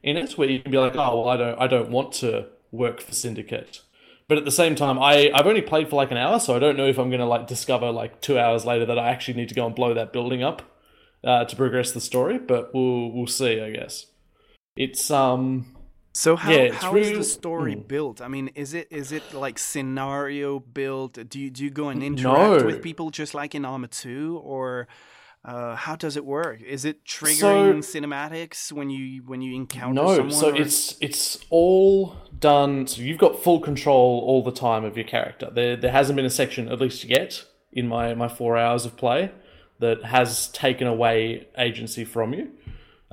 in 0.03 0.17
it, 0.17 0.37
where 0.37 0.49
you 0.49 0.59
can 0.59 0.71
be 0.71 0.77
like, 0.77 0.95
oh, 0.95 1.21
well, 1.21 1.29
I 1.29 1.37
don't 1.37 1.59
I 1.59 1.67
don't 1.67 1.89
want 1.89 2.13
to 2.13 2.47
work 2.71 3.01
for 3.01 3.11
Syndikat. 3.11 3.81
But 4.27 4.37
at 4.37 4.45
the 4.45 4.51
same 4.51 4.75
time, 4.75 4.99
I, 4.99 5.31
I've 5.33 5.47
only 5.47 5.63
played 5.63 5.89
for 5.89 5.95
like 5.95 6.11
an 6.11 6.17
hour, 6.17 6.39
so 6.39 6.55
I 6.55 6.59
don't 6.59 6.77
know 6.77 6.85
if 6.85 6.99
I'm 6.99 7.09
going 7.09 7.19
to 7.19 7.25
like 7.25 7.47
discover 7.47 7.91
like 7.91 8.21
two 8.21 8.37
hours 8.37 8.63
later 8.63 8.85
that 8.85 8.99
I 8.99 9.09
actually 9.09 9.33
need 9.35 9.49
to 9.49 9.55
go 9.55 9.65
and 9.65 9.73
blow 9.73 9.95
that 9.95 10.13
building 10.13 10.43
up 10.43 10.61
uh, 11.23 11.45
to 11.45 11.55
progress 11.55 11.91
the 11.93 12.01
story. 12.01 12.37
But 12.37 12.73
we'll 12.73 13.11
we'll 13.11 13.27
see, 13.27 13.59
I 13.59 13.71
guess. 13.71 14.05
It's 14.75 15.09
um 15.09 15.75
so 16.13 16.35
how 16.35 16.51
Yeah, 16.51 16.71
how 16.73 16.95
is 16.95 17.17
the 17.17 17.23
story 17.23 17.75
mm. 17.75 17.87
built? 17.87 18.21
I 18.21 18.27
mean, 18.27 18.49
is 18.55 18.73
it 18.73 18.87
is 18.91 19.11
it 19.11 19.33
like 19.33 19.59
scenario 19.59 20.59
built? 20.59 21.17
Do 21.29 21.39
you 21.39 21.49
do 21.49 21.63
you 21.63 21.69
go 21.69 21.89
and 21.89 22.03
interact 22.03 22.61
No. 22.61 22.65
with 22.65 22.81
people 22.81 23.09
just 23.09 23.33
like 23.33 23.55
in 23.55 23.65
Arma 23.65 23.87
2 23.87 24.41
or 24.43 24.87
uh, 25.45 25.75
how 25.75 25.95
does 25.95 26.17
it 26.17 26.25
work? 26.25 26.61
Is 26.61 26.83
it 26.85 27.05
triggering 27.05 27.79
cinematics 27.79 28.71
when 28.71 28.89
you 28.89 29.23
when 29.25 29.41
you 29.41 29.55
encounter 29.55 30.01
no, 30.01 30.15
someone? 30.15 30.31
so 30.35 30.49
or- 30.49 30.55
it's 30.55 30.97
it's 31.01 31.39
all 31.49 32.15
done. 32.37 32.87
So 32.87 33.01
you've 33.01 33.17
got 33.17 33.41
full 33.41 33.59
control 33.59 34.21
all 34.25 34.43
the 34.43 34.51
time 34.51 34.83
of 34.83 34.97
your 34.97 35.05
character. 35.07 35.49
There 35.53 35.75
there 35.77 35.91
hasn't 35.91 36.15
been 36.17 36.25
a 36.25 36.29
section, 36.29 36.67
at 36.69 36.79
least 36.81 37.05
yet, 37.05 37.45
in 37.71 37.87
my 37.87 38.13
my 38.15 38.27
four 38.27 38.57
hours 38.57 38.85
of 38.85 38.97
play, 38.97 39.31
that 39.79 40.03
has 40.03 40.47
taken 40.49 40.87
away 40.87 41.47
agency 41.57 42.03
from 42.05 42.33
you. 42.33 42.51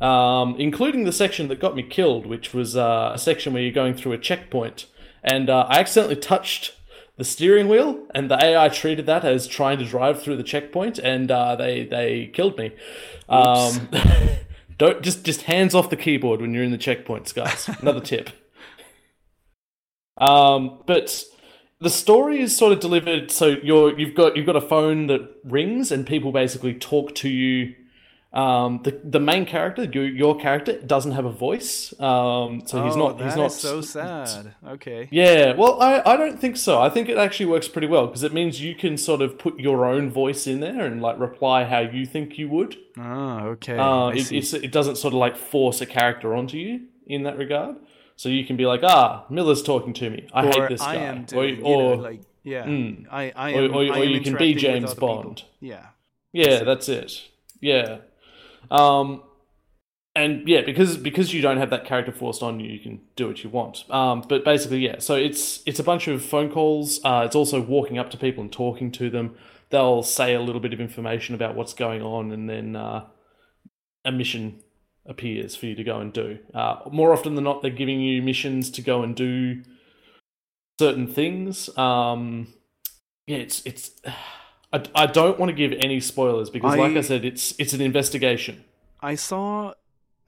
um, 0.05 0.57
including 0.59 1.05
the 1.05 1.13
section 1.13 1.49
that 1.49 1.59
got 1.61 1.75
me 1.75 1.83
killed, 1.83 2.27
which 2.27 2.53
was 2.53 2.77
uh, 2.77 3.13
a 3.15 3.19
section 3.19 3.53
where 3.55 3.63
you're 3.63 3.73
going 3.73 3.95
through 3.95 4.13
a 4.13 4.19
checkpoint. 4.19 4.87
And 5.25 5.49
uh, 5.49 5.67
I 5.69 5.81
accidentally 5.81 6.17
touched 6.17 6.76
the 7.17 7.25
steering 7.25 7.69
wheel, 7.69 8.07
and 8.15 8.31
the 8.31 8.43
AI 8.43 8.69
treated 8.69 9.07
that 9.07 9.25
as 9.25 9.47
trying 9.47 9.79
to 9.79 9.85
drive 9.85 10.23
through 10.23 10.37
the 10.37 10.43
checkpoint, 10.43 10.99
and 10.99 11.31
uh, 11.31 11.57
they 11.57 11.85
they 11.85 12.27
killed 12.27 12.59
me. 12.59 12.73
Um, 13.29 13.89
don't 14.79 15.03
just 15.03 15.25
just 15.25 15.43
hands 15.43 15.75
off 15.75 15.91
the 15.91 15.97
keyboard 15.97 16.41
when 16.41 16.53
you're 16.53 16.65
in 16.65 16.73
the 16.73 16.79
checkpoints, 16.79 17.35
guys. 17.35 17.69
Another 17.81 18.01
tip. 18.01 18.31
Um, 20.19 20.81
but 20.87 21.25
the 21.81 21.91
story 21.91 22.41
is 22.41 22.57
sort 22.57 22.73
of 22.73 22.81
delivered 22.81 23.31
so 23.31 23.57
you're 23.63 23.99
you've 23.99 24.15
got 24.15 24.37
you've 24.37 24.47
got 24.47 24.57
a 24.57 24.61
phone 24.61 25.09
that 25.09 25.29
rings 25.45 25.93
and 25.93 26.07
people 26.07 26.33
basically 26.33 26.73
talk 26.73 27.15
to 27.15 27.29
you 27.29 27.75
um, 28.37 28.81
the 28.85 28.93
the 29.03 29.19
main 29.21 29.45
character 29.47 29.85
your, 29.85 30.07
your 30.23 30.35
character 30.39 30.73
doesn't 30.95 31.13
have 31.13 31.25
a 31.25 31.31
voice 31.49 31.93
um, 32.01 32.63
so 32.67 32.85
he's 32.85 32.95
Oh, 32.97 32.99
not 32.99 33.21
he's 33.25 33.37
not 33.37 33.53
so 33.53 33.81
sad. 33.81 34.55
Okay. 34.75 35.09
yeah 35.11 35.55
well 35.55 35.81
I, 35.81 36.03
I 36.05 36.17
don't 36.17 36.39
think 36.39 36.57
so 36.57 36.73
i 36.81 36.91
think 36.91 37.09
it 37.09 37.17
actually 37.17 37.47
works 37.47 37.69
pretty 37.69 37.87
well 37.95 38.07
because 38.09 38.23
it 38.23 38.33
means 38.35 38.61
you 38.61 38.75
can 38.75 38.99
sort 38.99 39.21
of 39.23 39.39
put 39.39 39.59
your 39.59 39.85
own 39.87 40.11
voice 40.11 40.47
in 40.47 40.61
there 40.61 40.81
and 40.89 41.01
like 41.01 41.19
reply 41.19 41.65
how 41.65 41.81
you 41.81 42.05
think 42.05 42.37
you 42.39 42.49
would 42.51 42.77
Ah, 42.99 43.45
okay. 43.55 43.77
uh, 43.79 44.09
it, 44.09 44.31
it's, 44.33 44.53
it 44.53 44.73
doesn't 44.73 44.97
sort 44.97 45.15
of 45.15 45.19
like 45.27 45.37
force 45.37 45.81
a 45.81 45.87
character 45.87 46.35
onto 46.35 46.57
you 46.59 46.73
in 47.07 47.23
that 47.25 47.37
regard 47.39 47.77
so 48.17 48.29
you 48.29 48.45
can 48.45 48.57
be 48.57 48.67
like 48.67 48.81
ah 48.83 49.25
miller's 49.31 49.63
talking 49.63 49.95
to 49.95 50.11
me 50.11 50.29
i 50.35 50.45
or 50.47 50.53
hate 50.53 50.69
this 50.69 50.81
guy 50.81 50.93
I 50.95 50.97
am 50.97 51.19
or, 51.23 51.25
doing, 51.27 51.63
or 51.63 51.83
you 51.91 51.97
know, 51.97 52.03
like 52.03 52.21
yeah. 52.45 52.65
Mm. 52.65 53.07
I 53.11 53.33
I 53.35 53.55
Or- 53.55 53.65
am, 53.65 53.75
or- 53.75 53.83
I 53.83 53.89
or 54.01 54.05
am 54.05 54.09
you 54.11 54.21
can 54.21 54.37
be 54.37 54.55
James 54.55 54.85
other 54.93 54.95
people. 54.95 55.23
Bond. 55.25 55.43
Yeah. 55.59 55.87
Yeah, 56.33 56.63
that's 56.63 56.89
it. 56.89 57.11
Yeah. 57.61 57.99
Um 58.71 59.23
and 60.15 60.49
yeah, 60.49 60.63
because 60.63 60.97
because 60.97 61.35
you 61.35 61.43
don't 61.43 61.59
have 61.59 61.71
that 61.71 61.85
character 61.85 62.11
forced 62.11 62.43
on 62.43 62.59
you, 62.59 62.71
you 62.71 62.81
can 62.81 63.01
do 63.17 63.29
what 63.29 63.45
you 63.45 63.51
want. 63.51 63.85
Um 63.91 64.25
but 64.27 64.45
basically, 64.45 64.79
yeah. 64.79 64.99
So 64.99 65.15
it's 65.15 65.63
it's 65.67 65.79
a 65.79 65.85
bunch 65.85 66.09
of 66.09 66.25
phone 66.25 66.51
calls. 66.51 67.01
Uh 67.05 67.23
it's 67.27 67.37
also 67.37 67.61
walking 67.61 67.99
up 67.99 68.11
to 68.11 68.17
people 68.17 68.43
and 68.43 68.53
talking 68.53 68.91
to 68.93 69.11
them. 69.11 69.37
They'll 69.71 70.03
say 70.03 70.35
a 70.35 70.41
little 70.41 70.61
bit 70.61 70.73
of 70.73 70.81
information 70.81 71.35
about 71.35 71.55
what's 71.55 71.75
going 71.75 72.03
on 72.03 72.33
and 72.33 72.49
then 72.49 72.77
uh 72.77 73.05
a 74.05 74.13
mission 74.13 74.61
appears 75.05 75.55
for 75.55 75.67
you 75.67 75.75
to 75.75 75.85
go 75.85 75.99
and 76.01 76.13
do. 76.13 76.39
Uh 76.55 76.77
more 76.91 77.13
often 77.13 77.35
than 77.35 77.45
not 77.45 77.61
they're 77.61 77.71
giving 77.71 78.01
you 78.01 78.23
missions 78.23 78.71
to 78.71 78.83
go 78.83 79.03
and 79.03 79.15
do 79.15 79.63
certain 80.81 81.07
things. 81.07 81.69
Um 81.77 82.55
yeah, 83.27 83.39
it's 83.39 83.61
it's 83.67 83.91
I, 84.95 85.03
I 85.03 85.07
don't 85.07 85.39
want 85.39 85.51
to 85.51 85.55
give 85.57 85.73
any 85.79 86.01
spoilers 86.01 86.51
because, 86.51 86.77
like 86.77 86.93
I- 86.93 86.99
I 86.99 87.03
said, 87.03 87.25
it's 87.25 87.55
it's 87.59 87.73
an 87.73 87.81
investigation. 87.81 88.65
I 89.01 89.15
saw 89.17 89.75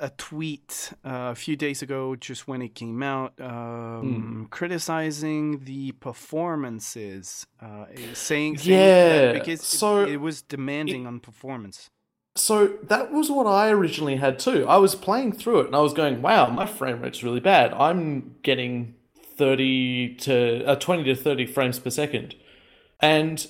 a 0.00 0.10
tweet 0.10 0.92
uh, 1.04 1.32
a 1.32 1.34
few 1.34 1.56
days 1.56 1.82
ago, 1.82 2.14
just 2.14 2.46
when 2.46 2.62
it 2.62 2.72
came 2.74 3.02
out, 3.02 3.32
um, 3.40 4.46
criticizing 4.50 5.64
the 5.64 5.90
performances, 5.92 7.46
uh, 7.60 7.86
saying, 8.14 8.58
saying 8.58 8.78
Yeah, 8.78 9.32
that 9.32 9.34
because 9.34 9.62
so 9.62 10.04
it, 10.04 10.20
was 10.20 10.42
demanding 10.42 11.06
on 11.06 11.18
performance. 11.20 11.90
So 12.36 12.68
that 12.84 13.10
was 13.12 13.28
what 13.30 13.46
I 13.46 13.70
originally 13.70 14.16
had 14.16 14.38
too. 14.38 14.64
I 14.68 14.76
was 14.76 14.94
playing 14.94 15.32
through 15.32 15.60
it 15.60 15.66
and 15.66 15.74
I 15.74 15.80
was 15.80 15.92
going, 15.92 16.22
"Wow, 16.22 16.48
my 16.50 16.66
frame 16.66 17.00
rate's 17.02 17.24
really 17.24 17.40
bad. 17.40 17.72
I'm 17.74 18.36
getting 18.42 18.94
thirty 19.36 20.14
to 20.16 20.64
uh, 20.64 20.76
twenty 20.76 21.02
to 21.04 21.16
thirty 21.16 21.46
frames 21.46 21.78
per 21.80 21.90
second. 21.90 22.36
and 23.00 23.46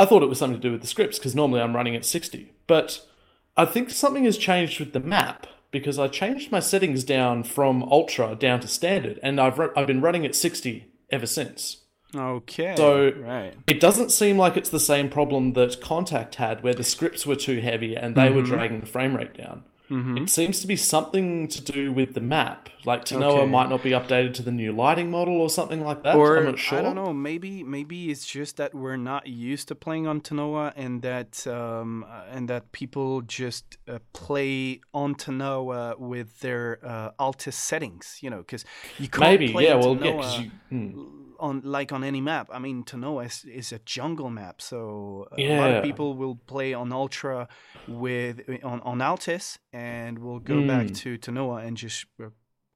I 0.00 0.06
thought 0.06 0.22
it 0.22 0.30
was 0.30 0.38
something 0.38 0.58
to 0.58 0.66
do 0.66 0.72
with 0.72 0.80
the 0.80 0.86
scripts 0.86 1.18
because 1.18 1.34
normally 1.34 1.60
I'm 1.60 1.76
running 1.76 1.94
at 1.94 2.06
sixty, 2.06 2.52
but 2.66 3.06
I 3.54 3.66
think 3.66 3.90
something 3.90 4.24
has 4.24 4.38
changed 4.38 4.80
with 4.80 4.94
the 4.94 5.00
map 5.00 5.46
because 5.70 5.98
I 5.98 6.08
changed 6.08 6.50
my 6.50 6.60
settings 6.60 7.04
down 7.04 7.42
from 7.44 7.82
ultra 7.82 8.34
down 8.34 8.60
to 8.60 8.68
standard, 8.68 9.20
and 9.22 9.38
I've 9.38 9.60
I've 9.76 9.86
been 9.86 10.00
running 10.00 10.24
at 10.24 10.34
sixty 10.34 10.86
ever 11.10 11.26
since. 11.26 11.82
Okay. 12.14 12.74
So- 12.76 13.12
right. 13.12 13.54
It 13.66 13.78
doesn't 13.78 14.10
seem 14.10 14.38
like 14.38 14.56
it's 14.56 14.70
the 14.70 14.80
same 14.80 15.10
problem 15.10 15.52
that 15.52 15.80
Contact 15.82 16.36
had, 16.36 16.62
where 16.62 16.74
the 16.74 16.82
scripts 16.82 17.26
were 17.26 17.36
too 17.36 17.60
heavy 17.60 17.94
and 17.94 18.14
they 18.14 18.30
were 18.30 18.40
mm-hmm. 18.40 18.50
dragging 18.50 18.80
the 18.80 18.86
frame 18.86 19.14
rate 19.14 19.34
down. 19.34 19.64
It 19.92 20.30
seems 20.30 20.60
to 20.60 20.68
be 20.68 20.76
something 20.76 21.48
to 21.48 21.60
do 21.60 21.92
with 21.92 22.14
the 22.14 22.20
map. 22.20 22.68
Like 22.84 23.04
Tanoa 23.04 23.40
Okay. 23.40 23.50
might 23.50 23.68
not 23.68 23.82
be 23.82 23.90
updated 23.90 24.34
to 24.34 24.42
the 24.42 24.52
new 24.52 24.72
lighting 24.72 25.10
model 25.10 25.40
or 25.40 25.50
something 25.50 25.84
like 25.84 26.02
that. 26.04 26.14
Or 26.14 26.38
I'm 26.38 26.44
not 26.44 26.58
sure. 26.60 26.78
I 26.78 26.82
don't 26.82 26.94
know. 26.94 27.12
Maybe 27.12 27.64
maybe 27.64 28.10
it's 28.10 28.24
just 28.24 28.56
that 28.56 28.72
we're 28.72 28.96
not 28.96 29.26
used 29.26 29.68
to 29.68 29.74
playing 29.74 30.06
on 30.06 30.20
Tanoa, 30.20 30.72
and 30.76 31.02
that 31.02 31.44
um, 31.46 32.04
uh, 32.08 32.24
and 32.30 32.48
that 32.48 32.70
people 32.72 33.20
just 33.22 33.78
uh, 33.88 33.98
play 34.12 34.80
on 34.94 35.14
Tanoa 35.16 35.98
with 35.98 36.38
their 36.40 36.78
uh, 36.84 37.10
Altis 37.18 37.56
settings. 37.56 38.18
You 38.22 38.30
know, 38.30 38.38
because 38.38 38.64
you 38.98 39.08
can't 39.08 39.20
Maybe, 39.20 39.52
play 39.52 39.64
yeah. 39.64 39.74
Well, 39.74 39.96
yeah, 39.96 40.12
Tanoa 40.12 40.16
because 40.16 40.38
you. 40.38 40.50
hmm. 40.70 41.19
On 41.40 41.62
like 41.64 41.92
on 41.92 42.04
any 42.04 42.20
map. 42.20 42.48
I 42.52 42.58
mean, 42.58 42.84
Tanoa 42.84 43.26
is, 43.26 43.44
is 43.44 43.72
a 43.72 43.78
jungle 43.80 44.30
map, 44.30 44.60
so 44.60 45.26
a 45.36 45.56
lot 45.58 45.70
of 45.72 45.82
people 45.82 46.14
will 46.14 46.36
play 46.46 46.74
on 46.74 46.92
Ultra 46.92 47.48
with 47.88 48.40
on 48.62 48.80
on 48.82 49.00
Altis, 49.00 49.58
and 49.72 50.18
will 50.18 50.38
go 50.40 50.66
back 50.66 50.86
Mm. 50.88 50.96
to 51.02 51.18
Tanoa 51.18 51.66
and 51.66 51.76
just 51.76 52.06
uh, 52.22 52.28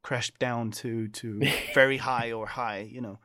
crash 0.02 0.30
down 0.38 0.70
to 0.72 1.08
to 1.08 1.40
very 1.74 1.98
high 1.98 2.32
or 2.32 2.46
high. 2.46 2.88
You 2.90 3.00
know. 3.00 3.18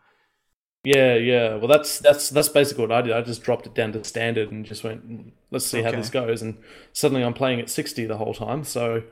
Yeah, 0.84 1.16
yeah. 1.16 1.56
Well, 1.56 1.68
that's 1.68 2.00
that's 2.00 2.30
that's 2.30 2.50
basically 2.50 2.86
what 2.88 2.92
I 2.92 3.02
did. 3.02 3.12
I 3.14 3.22
just 3.22 3.44
dropped 3.44 3.66
it 3.68 3.74
down 3.76 3.92
to 3.94 4.04
standard 4.04 4.50
and 4.52 4.66
just 4.66 4.84
went, 4.84 5.08
"Mm, 5.10 5.32
let's 5.52 5.66
see 5.66 5.82
how 5.82 5.92
this 5.92 6.10
goes. 6.10 6.42
And 6.42 6.58
suddenly 6.94 7.24
I'm 7.24 7.34
playing 7.34 7.60
at 7.60 7.70
60 7.70 8.06
the 8.06 8.16
whole 8.18 8.34
time. 8.34 8.64
So 8.64 9.04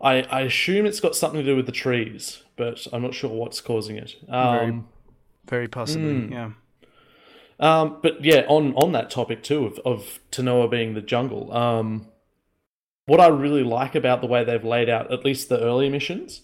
I, 0.00 0.22
I 0.30 0.42
assume 0.42 0.86
it's 0.86 1.00
got 1.00 1.16
something 1.16 1.40
to 1.40 1.44
do 1.44 1.56
with 1.56 1.66
the 1.66 1.72
trees, 1.72 2.44
but 2.56 2.86
I'm 2.92 3.02
not 3.02 3.14
sure 3.14 3.30
what's 3.30 3.60
causing 3.60 3.96
it. 3.96 4.14
Um, 4.28 4.86
Very 5.48 5.68
possibly, 5.68 6.12
Mm. 6.14 6.30
yeah. 6.30 6.50
Um, 7.60 7.98
but 8.02 8.24
yeah, 8.24 8.44
on 8.48 8.74
on 8.74 8.92
that 8.92 9.10
topic 9.10 9.42
too 9.42 9.64
of 9.64 9.78
of 9.84 10.20
Tanoa 10.30 10.68
being 10.70 10.94
the 10.94 11.00
jungle. 11.00 11.52
Um, 11.52 12.06
what 13.06 13.20
I 13.20 13.26
really 13.28 13.64
like 13.64 13.94
about 13.94 14.20
the 14.20 14.26
way 14.26 14.44
they've 14.44 14.64
laid 14.64 14.88
out 14.88 15.10
at 15.12 15.24
least 15.24 15.48
the 15.48 15.60
early 15.60 15.88
missions 15.88 16.42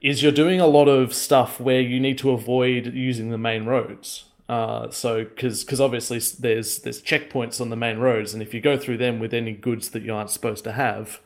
is 0.00 0.22
you're 0.22 0.32
doing 0.32 0.60
a 0.60 0.66
lot 0.66 0.86
of 0.88 1.12
stuff 1.12 1.58
where 1.60 1.80
you 1.80 1.98
need 1.98 2.18
to 2.18 2.30
avoid 2.30 2.92
using 2.94 3.30
the 3.30 3.38
main 3.38 3.64
roads. 3.64 4.24
Uh, 4.48 4.90
so 4.90 5.24
because 5.24 5.64
because 5.64 5.80
obviously 5.80 6.18
there's 6.40 6.78
there's 6.80 7.02
checkpoints 7.02 7.60
on 7.60 7.70
the 7.70 7.76
main 7.76 7.98
roads, 7.98 8.32
and 8.32 8.42
if 8.42 8.54
you 8.54 8.60
go 8.60 8.76
through 8.78 8.98
them 8.98 9.18
with 9.18 9.34
any 9.34 9.52
goods 9.52 9.90
that 9.90 10.02
you 10.02 10.14
aren't 10.14 10.30
supposed 10.30 10.64
to 10.64 10.72
have, 10.72 11.20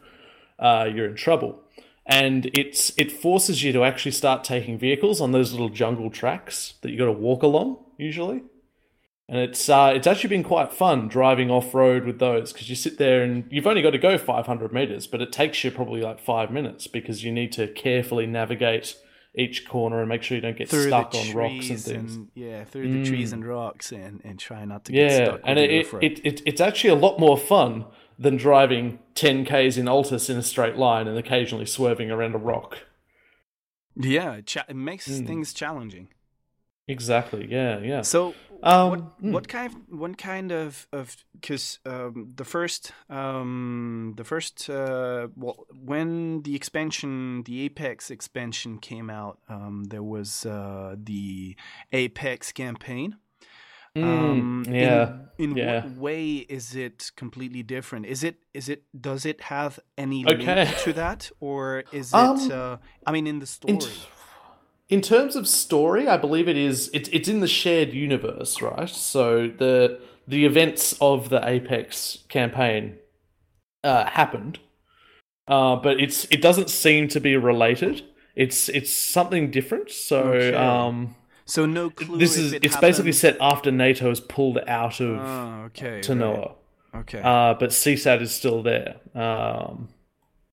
uh, 0.59 0.89
you're 0.93 1.07
in 1.07 1.15
trouble. 1.17 1.61
And 2.11 2.51
it's 2.55 2.91
it 2.97 3.13
forces 3.13 3.63
you 3.63 3.73
to 3.75 3.85
actually 3.85 4.13
start 4.13 4.43
taking 4.43 4.79
vehicles 4.79 5.21
on 5.21 5.33
those 5.33 5.53
little 5.53 5.69
jungle 5.69 6.11
tracks 6.11 6.75
that 6.81 6.91
you 6.91 6.97
got 6.97 7.05
to 7.05 7.13
walk 7.13 7.43
along 7.43 7.85
usually. 7.99 8.43
and 9.29 9.39
it's 9.39 9.69
uh, 9.69 9.93
it's 9.95 10.07
actually 10.07 10.31
been 10.31 10.43
quite 10.43 10.73
fun 10.73 11.07
driving 11.09 11.51
off 11.51 11.75
road 11.75 12.05
with 12.07 12.19
those 12.19 12.51
because 12.51 12.71
you 12.71 12.77
sit 12.77 12.97
there 12.97 13.23
and 13.23 13.45
you've 13.51 13.67
only 13.67 13.83
got 13.83 13.91
to 13.91 13.99
go 13.99 14.17
500 14.17 14.73
meters, 14.73 15.07
but 15.07 15.21
it 15.21 15.33
takes 15.33 15.63
you 15.63 15.71
probably 15.71 16.01
like 16.01 16.19
five 16.19 16.51
minutes 16.51 16.87
because 16.87 17.23
you 17.23 17.31
need 17.31 17.53
to 17.53 17.69
carefully 17.69 18.27
navigate 18.27 18.97
each 19.35 19.69
corner 19.69 20.01
and 20.01 20.09
make 20.09 20.23
sure 20.23 20.35
you 20.35 20.41
don't 20.41 20.57
get 20.57 20.71
through 20.71 20.87
stuck 20.87 21.15
on 21.15 21.35
rocks 21.35 21.69
and 21.69 21.81
things. 21.81 22.17
and 22.17 22.29
yeah, 22.35 22.65
through 22.65 22.91
the 22.91 23.05
trees 23.05 23.35
and 23.35 23.47
rocks, 23.47 23.93
and 23.93 24.23
and 24.25 24.39
try 24.39 24.65
not 24.65 24.87
to 24.87 24.93
get 24.93 25.11
yeah, 25.11 25.25
stuck. 25.27 25.41
and 25.45 25.59
it, 25.59 25.71
it, 25.71 25.95
it, 26.01 26.21
it 26.25 26.43
it's 26.47 26.61
actually 26.61 26.91
a 26.91 26.97
lot 26.97 27.21
more 27.21 27.37
fun 27.37 27.85
than 28.19 28.37
driving 28.37 28.99
10 29.15 29.45
k's 29.45 29.79
in 29.79 29.87
Altis 29.89 30.29
in 30.29 30.37
a 30.37 30.43
straight 30.43 30.77
line 30.77 31.07
and 31.07 31.17
occasionally 31.17 31.67
swerving 31.67 32.11
around 32.11 32.35
a 32.35 32.39
rock. 32.39 32.79
yeah, 33.97 34.35
it, 34.35 34.47
cha- 34.47 34.65
it 34.69 34.77
makes 34.77 35.09
Mm. 35.09 35.27
things 35.27 35.53
challenging. 35.53 36.09
Exactly. 36.87 37.47
Yeah. 37.51 37.79
Yeah. 37.81 38.03
So 38.03 38.35
Um, 38.63 38.91
what 38.91 39.01
hmm. 39.21 39.33
what 39.33 39.47
kind 39.49 39.67
of 39.73 39.75
what 40.01 40.19
kind 40.19 40.51
of 40.53 40.89
of 40.93 41.17
because 41.33 41.79
um, 41.87 42.33
the 42.35 42.45
first 42.45 42.93
um, 43.09 44.15
the 44.17 44.25
first 44.25 44.69
uh, 44.71 45.29
well, 45.37 45.67
when 45.85 46.43
the 46.43 46.57
expansion 46.57 47.43
the 47.45 47.61
Apex 47.67 48.11
expansion 48.11 48.79
came 48.79 49.11
out 49.11 49.39
um, 49.49 49.85
there 49.91 50.03
was 50.03 50.45
uh, 50.47 50.97
the 50.99 51.55
Apex 51.93 52.51
campaign. 52.53 53.17
Mm, 54.03 54.05
Um, 54.05 54.65
in- 54.67 54.75
yeah. 54.75 55.13
In, 55.39 55.57
yeah. 55.57 55.85
what 55.85 55.97
way 55.99 56.37
is 56.49 56.75
it 56.75 57.13
completely 57.17 57.63
different? 57.63 58.07
Is 58.07 58.25
it 58.25 58.37
is 58.55 58.69
it 58.69 58.83
does 59.01 59.25
it 59.25 59.41
have 59.43 59.79
any 59.97 60.25
Okay. 60.27 60.65
link 60.65 60.77
to 60.79 60.93
that 60.95 61.31
or 61.41 61.85
is 61.93 62.13
it? 62.13 62.17
Um, 62.17 62.51
uh, 62.51 62.77
I 63.07 63.13
mean, 63.13 63.27
in 63.29 63.39
the 63.39 63.47
story. 63.47 63.75
In, 63.75 63.81
in 64.89 65.01
terms 65.01 65.37
of 65.37 65.47
story, 65.47 66.09
I 66.09 66.17
believe 66.17 66.49
it 66.49 66.57
is. 66.57 66.91
It's 66.93 67.09
it's 67.13 67.29
in 67.29 67.39
the 67.41 67.47
shared 67.47 67.93
universe, 67.95 68.61
right? 68.61 68.89
So 68.89 69.47
the 69.47 70.01
the 70.27 70.45
events 70.45 70.97
of 71.01 71.29
the 71.29 71.41
Apex 71.49 72.19
campaign 72.29 72.99
uh, 73.85 74.07
happened, 74.07 74.59
uh, 75.47 75.77
but 75.77 76.01
it's 76.01 76.25
it 76.31 76.43
doesn't 76.43 76.69
seem 76.71 77.07
to 77.09 77.21
be 77.21 77.37
related. 77.37 78.03
It's 78.35 78.69
it's 78.69 78.93
something 78.93 79.53
different. 79.53 79.91
So 79.91 80.19
Okay. 80.19 80.55
um, 80.57 81.15
so 81.49 81.67
no 81.67 81.91
clue. 81.91 82.19
this 82.19 82.37
is 82.37 82.53
it 82.53 82.65
it's 82.65 82.77
basically 82.77 83.13
set 83.13 83.37
after 83.41 83.71
NATO 83.71 84.09
has 84.11 84.21
pulled 84.21 84.59
out 84.69 85.01
of 85.01 85.19
Oh, 85.19 85.63
okay. 85.67 86.01
Tanoa. 86.01 86.37
right. 86.95 87.01
Okay. 87.03 87.21
Uh, 87.23 87.55
but 87.55 87.71
CSAT 87.71 88.21
is 88.23 88.35
still 88.35 88.63
there. 88.63 88.97
Um, 89.15 89.89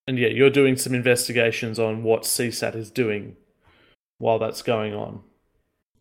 and 0.08 0.18
yeah, 0.20 0.28
you're 0.28 0.50
doing 0.50 0.76
some 0.78 0.94
investigations 0.94 1.80
on 1.80 2.04
what 2.04 2.24
CSAT 2.24 2.76
is 2.76 2.92
doing 2.92 3.36
while 4.20 4.38
that's 4.40 4.62
going 4.62 4.94
on. 4.94 5.22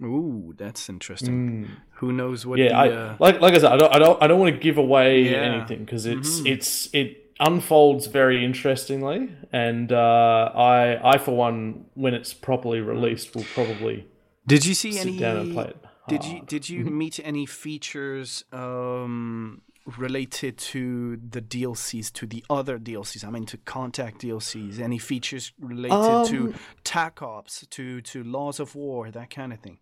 Ooh, 0.03 0.55
that's 0.59 0.89
interesting. 0.89 1.65
Mm. 1.67 1.69
Who 1.99 2.13
knows 2.13 2.45
what? 2.45 2.59
Yeah, 2.59 2.69
the, 2.71 2.75
I, 2.75 2.89
uh, 2.91 3.17
like 3.21 3.41
like 3.41 3.55
I 3.55 3.59
said, 3.59 3.73
I 3.73 3.77
don't 3.77 3.95
I 3.95 3.99
don't, 3.99 4.23
I 4.23 4.27
don't 4.27 4.41
want 4.41 4.55
to 4.55 4.61
give 4.61 4.77
away 4.77 5.23
Yeah. 5.31 5.37
anything 5.55 5.85
because 5.85 6.05
it's 6.05 6.41
Mhm. 6.41 6.47
it's 6.53 6.89
it 6.93 7.21
unfolds 7.41 8.07
very 8.09 8.45
interestingly, 8.45 9.31
and 9.53 9.93
uh, 9.93 10.51
I 10.55 11.15
I 11.15 11.19
for 11.19 11.37
one, 11.37 11.87
when 11.95 12.13
it's 12.13 12.35
properly 12.35 12.81
released, 12.81 13.35
will 13.37 13.47
probably 13.55 14.07
did 14.47 14.65
you 14.67 14.75
see 14.75 14.99
sit 14.99 14.99
any? 14.99 15.19
down 15.19 15.37
and 15.39 15.51
play 15.51 15.65
it. 15.67 15.85
Did 16.07 16.25
you 16.25 16.41
did 16.43 16.69
you 16.69 16.85
Mm-hmm. 16.85 16.99
meet 16.99 17.19
any 17.25 17.47
features 17.47 18.45
um, 18.53 19.63
related 19.99 20.59
to 20.59 21.17
the 21.17 21.41
DLCs, 21.41 22.13
to 22.15 22.27
the 22.27 22.45
other 22.51 22.79
DLCs? 22.79 23.25
I 23.25 23.31
mean, 23.31 23.47
to 23.47 23.57
Contact 23.59 24.21
DLCs. 24.23 24.81
Any 24.81 24.99
features 24.99 25.53
related 25.59 26.23
to 26.25 26.49
Um, 26.49 26.55
TAC 26.85 27.23
Ops, 27.23 27.67
to 27.71 28.01
to 28.03 28.23
Laws 28.23 28.61
of 28.61 28.75
War, 28.75 29.11
that 29.11 29.31
kind 29.31 29.53
of 29.53 29.61
thing? 29.61 29.79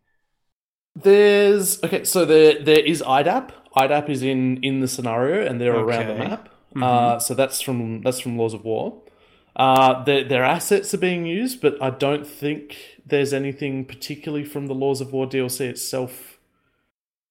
There's 0.95 1.83
okay, 1.83 2.05
so 2.05 2.25
there 2.27 2.63
there 2.63 2.81
is 2.81 3.03
IDAP. 3.03 3.51
IDAP 3.77 4.11
is 4.11 4.23
in 4.23 4.63
in 4.63 4.81
the 4.81 4.89
scenario, 4.89 5.47
and 5.47 5.59
they're 5.61 5.75
around 5.79 6.09
the 6.09 6.15
Okay. 6.15 6.15
map. 6.15 6.51
Uh, 6.81 7.19
so 7.19 7.35
that's 7.35 7.61
from 7.63 8.03
that's 8.03 8.21
from 8.21 8.37
Laws 8.37 8.53
of 8.53 8.63
War. 8.65 9.03
Uh, 9.57 10.03
their 10.05 10.25
their 10.25 10.45
assets 10.45 10.93
are 10.93 10.99
being 10.99 11.25
used, 11.25 11.63
but 11.63 11.83
I 11.83 11.91
don't 11.91 12.27
think 12.27 12.77
there's 13.07 13.33
anything 13.33 13.85
particularly 13.85 14.45
from 14.45 14.67
the 14.67 14.75
Laws 14.75 15.01
of 15.01 15.13
War 15.13 15.27
DLC 15.27 15.63
itself 15.69 16.39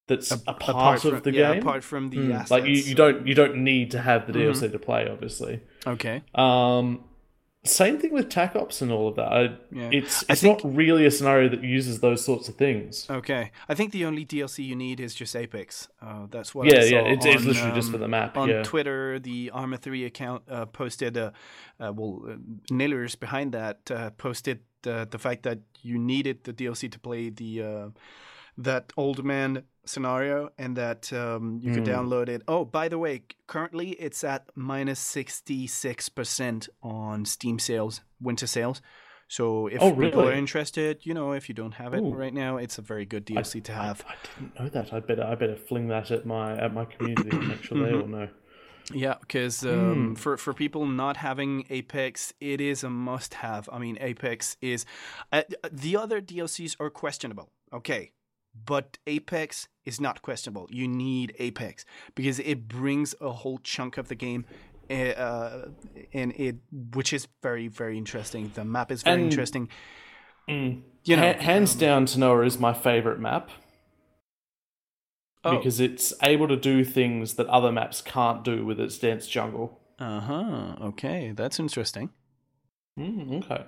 that's 0.07 0.31
a, 0.31 0.37
part 0.37 1.01
from, 1.01 1.13
of 1.15 1.23
the 1.23 1.31
yeah, 1.31 1.53
game. 1.53 1.61
apart 1.61 1.83
from 1.83 2.09
the 2.09 2.17
Mm, 2.17 2.49
like 2.49 2.65
you, 2.65 2.71
you 2.73 2.95
don't 2.95 3.25
you 3.25 3.33
don't 3.33 3.57
need 3.57 3.91
to 3.91 3.99
have 4.01 4.27
the 4.27 4.33
Mhm. 4.33 4.51
DLC 4.51 4.71
to 4.71 4.79
play, 4.79 5.07
obviously. 5.07 5.61
Okay. 5.87 6.21
Um, 6.35 7.05
same 7.63 7.99
thing 7.99 8.11
with 8.11 8.27
TAC 8.27 8.55
Ops 8.55 8.81
and 8.81 8.91
all 8.91 9.07
of 9.07 9.15
that. 9.15 9.31
I, 9.31 9.41
Yeah. 9.71 9.89
It's 9.93 10.23
it's 10.27 10.41
think- 10.41 10.63
not 10.63 10.75
really 10.75 11.05
a 11.05 11.11
scenario 11.11 11.47
that 11.49 11.63
uses 11.63 11.99
those 12.01 12.25
sorts 12.25 12.49
of 12.49 12.55
things. 12.55 13.05
Okay. 13.09 13.51
I 13.69 13.75
think 13.75 13.91
the 13.93 14.03
only 14.03 14.25
DLC 14.25 14.65
you 14.65 14.75
need 14.75 14.99
is 14.99 15.13
just 15.13 15.35
Apex. 15.35 15.87
Uh, 16.01 16.25
that's 16.29 16.53
what 16.55 16.67
I 16.67 16.71
Yeah, 16.71 16.83
yeah, 16.85 16.99
it's, 17.13 17.25
it's 17.25 17.37
on, 17.43 17.47
literally 17.47 17.75
just 17.75 17.87
um, 17.89 17.91
for 17.93 17.97
the 17.99 18.07
map. 18.07 18.35
on 18.35 18.49
yeah. 18.49 18.63
Twitter, 18.63 19.19
the 19.19 19.51
Arma 19.53 19.77
3 19.77 20.03
account 20.05 20.41
uh, 20.49 20.65
posted, 20.65 21.15
uh, 21.17 21.31
uh, 21.79 21.93
well, 21.95 22.23
uh, 22.27 22.35
Nillers 22.73 23.17
behind 23.17 23.51
that 23.53 23.89
uh, 23.91 24.09
posted 24.17 24.61
uh, 24.87 25.05
the 25.05 25.17
fact 25.19 25.43
that 25.43 25.59
you 25.81 25.97
needed 25.97 26.43
the 26.43 26.53
DLC 26.53 26.91
to 26.91 26.99
play 26.99 27.29
the 27.29 27.61
uh, 27.61 27.87
that 28.57 28.91
old 28.97 29.23
man 29.23 29.63
scenario 29.85 30.49
and 30.57 30.75
that 30.77 31.11
um, 31.13 31.57
you 31.61 31.71
could 31.73 31.83
Hmm. 31.85 31.91
download 31.91 32.27
it. 32.29 32.41
Oh, 32.47 32.65
by 32.65 32.87
the 32.89 32.99
way, 32.99 33.23
currently 33.47 33.91
it's 33.91 34.23
at 34.23 34.49
minus 34.55 34.99
66% 34.99 36.69
on 36.83 37.25
Steam 37.25 37.59
sales, 37.59 38.01
winter 38.19 38.47
sales. 38.47 38.81
So 39.27 39.67
if 39.67 39.81
Oh, 39.81 39.95
people 39.95 40.27
are 40.27 40.33
interested, 40.33 41.05
you 41.05 41.13
know, 41.13 41.31
if 41.31 41.47
you 41.47 41.55
don't 41.55 41.75
have 41.75 41.93
it 41.93 42.01
Ooh. 42.01 42.13
right 42.13 42.33
now, 42.33 42.57
it's 42.57 42.77
a 42.77 42.81
very 42.81 43.05
good 43.05 43.25
DLC 43.25 43.63
to 43.63 43.71
have. 43.73 44.03
I, 44.07 44.13
I 44.13 44.15
didn't 44.23 44.59
know 44.59 44.67
that. 44.69 44.93
I 44.93 44.99
better 44.99 45.23
I 45.23 45.35
better 45.35 45.55
fling 45.55 45.87
that 45.87 46.11
at 46.11 46.25
my 46.25 46.57
at 46.57 46.73
my 46.73 46.83
community 46.85 47.29
and 47.29 47.47
make 47.47 47.63
sure 47.63 47.77
they 47.81 47.93
all 48.01 48.07
know. 48.07 48.27
Yeah, 48.93 49.15
because 49.19 49.63
um, 49.65 50.15
for 50.15 50.37
for 50.37 50.53
people 50.53 50.85
not 50.85 51.17
having 51.17 51.65
Apex, 51.69 52.33
it 52.39 52.59
is 52.59 52.83
a 52.83 52.89
must-have. 52.89 53.69
I 53.71 53.79
mean, 53.79 53.97
Apex 54.01 54.57
is 54.61 54.85
uh, 55.31 55.43
the 55.71 55.95
other 55.97 56.21
DLCs 56.21 56.75
are 56.79 56.89
questionable. 56.89 57.51
Okay, 57.73 58.11
but 58.65 58.97
Apex 59.07 59.67
is 59.85 59.99
not 60.01 60.21
questionable. 60.21 60.67
You 60.71 60.87
need 60.87 61.33
Apex 61.39 61.85
because 62.15 62.39
it 62.39 62.67
brings 62.67 63.15
a 63.21 63.31
whole 63.31 63.59
chunk 63.59 63.97
of 63.97 64.07
the 64.07 64.15
game. 64.15 64.45
Uh, 64.89 65.67
and 66.13 66.33
it, 66.33 66.57
which 66.93 67.13
is 67.13 67.25
very, 67.41 67.69
very 67.69 67.97
interesting. 67.97 68.51
The 68.55 68.65
map 68.65 68.91
is 68.91 69.03
very 69.03 69.21
And- 69.21 69.31
interesting. 69.31 69.69
Mm. 70.49 70.81
You 71.05 71.15
know, 71.15 71.31
Ha- 71.31 71.39
hands 71.39 71.75
down, 71.75 72.05
Tanoa 72.07 72.45
is 72.45 72.59
my 72.59 72.73
favorite 72.73 73.17
map 73.19 73.49
Oh. 75.43 75.57
because 75.57 75.79
it's 75.79 76.13
able 76.21 76.47
to 76.47 76.55
do 76.55 76.83
things 76.83 77.33
that 77.33 77.47
other 77.47 77.71
maps 77.71 78.01
can't 78.01 78.43
do 78.43 78.63
with 78.63 78.79
its 78.79 78.97
dense 78.99 79.25
jungle. 79.27 79.79
Uh 79.97 80.19
huh. 80.19 80.75
Okay, 80.81 81.33
that's 81.35 81.59
interesting. 81.59 82.09
Mm, 82.99 83.43
okay. 83.43 83.65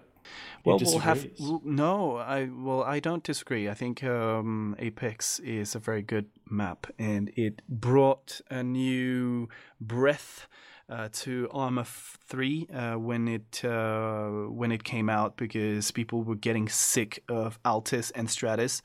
Well, 0.63 0.79
we'll 0.79 0.99
have 0.99 1.27
no. 1.63 2.17
I 2.17 2.45
well, 2.45 2.83
I 2.83 2.99
don't 2.99 3.23
disagree. 3.23 3.67
I 3.67 3.73
think 3.73 4.03
um, 4.03 4.75
Apex 4.79 5.39
is 5.39 5.75
a 5.75 5.79
very 5.79 6.01
good 6.01 6.27
map, 6.49 6.87
and 6.97 7.31
it 7.35 7.61
brought 7.67 8.39
a 8.49 8.63
new 8.63 9.49
breath 9.81 10.47
uh, 10.89 11.09
to 11.11 11.47
Arma 11.51 11.85
Three 11.85 12.67
uh, 12.73 12.95
when 12.95 13.27
it 13.27 13.63
uh, 13.65 14.27
when 14.49 14.71
it 14.71 14.83
came 14.83 15.09
out 15.09 15.37
because 15.37 15.91
people 15.91 16.23
were 16.23 16.35
getting 16.35 16.69
sick 16.69 17.23
of 17.29 17.57
Altis 17.65 18.11
and 18.11 18.27
Stratis, 18.27 18.81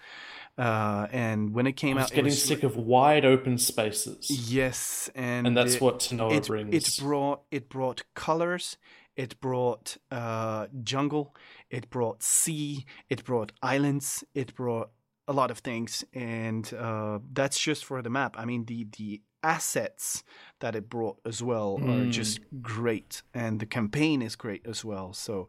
uh, 0.56 1.06
and 1.12 1.52
when 1.54 1.66
it 1.66 1.72
came 1.76 1.98
out, 1.98 2.10
it 2.10 2.14
getting 2.14 2.24
was- 2.30 2.42
sick 2.42 2.62
of 2.62 2.76
wide 2.76 3.24
open 3.24 3.58
spaces, 3.58 4.30
Yes, 4.50 5.10
and 5.14 5.46
and 5.46 5.56
that's 5.56 5.74
it- 5.76 5.80
what 5.80 6.00
Tanoa 6.00 6.36
it, 6.36 6.46
brings. 6.46 6.74
it 6.74 7.02
brought 7.02 7.42
it 7.50 7.68
brought 7.68 8.02
colors 8.14 8.76
it 9.16 9.40
brought 9.40 9.96
uh, 10.12 10.68
jungle 10.84 11.34
it 11.70 11.90
brought 11.90 12.22
sea 12.22 12.86
it 13.10 13.24
brought 13.24 13.50
islands 13.62 14.22
it 14.34 14.54
brought 14.54 14.90
a 15.26 15.32
lot 15.32 15.50
of 15.50 15.58
things. 15.58 16.04
And 16.14 16.72
uh, 16.72 17.18
that's 17.32 17.58
just 17.60 17.84
for 17.84 18.00
the 18.00 18.08
map. 18.10 18.36
I 18.38 18.44
mean 18.44 18.64
the 18.66 18.86
the 18.96 19.20
assets 19.42 20.24
that 20.60 20.74
it 20.74 20.88
brought 20.88 21.18
as 21.24 21.42
well 21.42 21.76
are 21.76 22.04
Mm. 22.06 22.10
just 22.10 22.40
great 22.62 23.22
and 23.34 23.60
the 23.60 23.66
campaign 23.66 24.22
is 24.22 24.36
great 24.36 24.66
as 24.66 24.84
well 24.84 25.12
so 25.12 25.48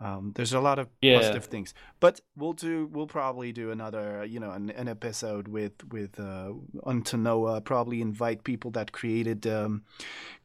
um, 0.00 0.32
there's 0.34 0.52
a 0.52 0.58
lot 0.60 0.78
of 0.80 0.88
Yeah. 1.00 1.18
positive 1.18 1.44
things 1.46 1.74
but 2.00 2.20
we'll 2.36 2.54
do 2.54 2.88
we'll 2.92 3.06
probably 3.06 3.52
do 3.52 3.70
another 3.70 4.24
you 4.24 4.40
know 4.40 4.50
an, 4.50 4.70
an 4.70 4.88
episode 4.88 5.46
with 5.48 5.72
with 5.92 6.18
uh, 6.18 6.52
on 6.82 7.02
Tanoa 7.02 7.60
probably 7.64 8.00
invite 8.00 8.42
people 8.44 8.70
that 8.72 8.90
created 8.92 9.46
um, 9.46 9.82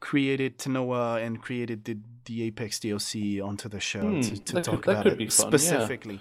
created 0.00 0.58
Tanoa 0.58 1.20
and 1.24 1.42
created 1.42 1.84
the, 1.84 1.98
the 2.26 2.42
Apex 2.44 2.78
DLC 2.78 3.42
onto 3.42 3.68
the 3.68 3.80
show 3.80 4.00
Hmm, 4.00 4.20
to, 4.20 4.38
to 4.44 4.62
talk 4.62 4.82
could- 4.82 4.92
about 4.94 5.06
it 5.06 5.16
fun, 5.16 5.20
yeah. 5.20 5.28
specifically 5.28 6.20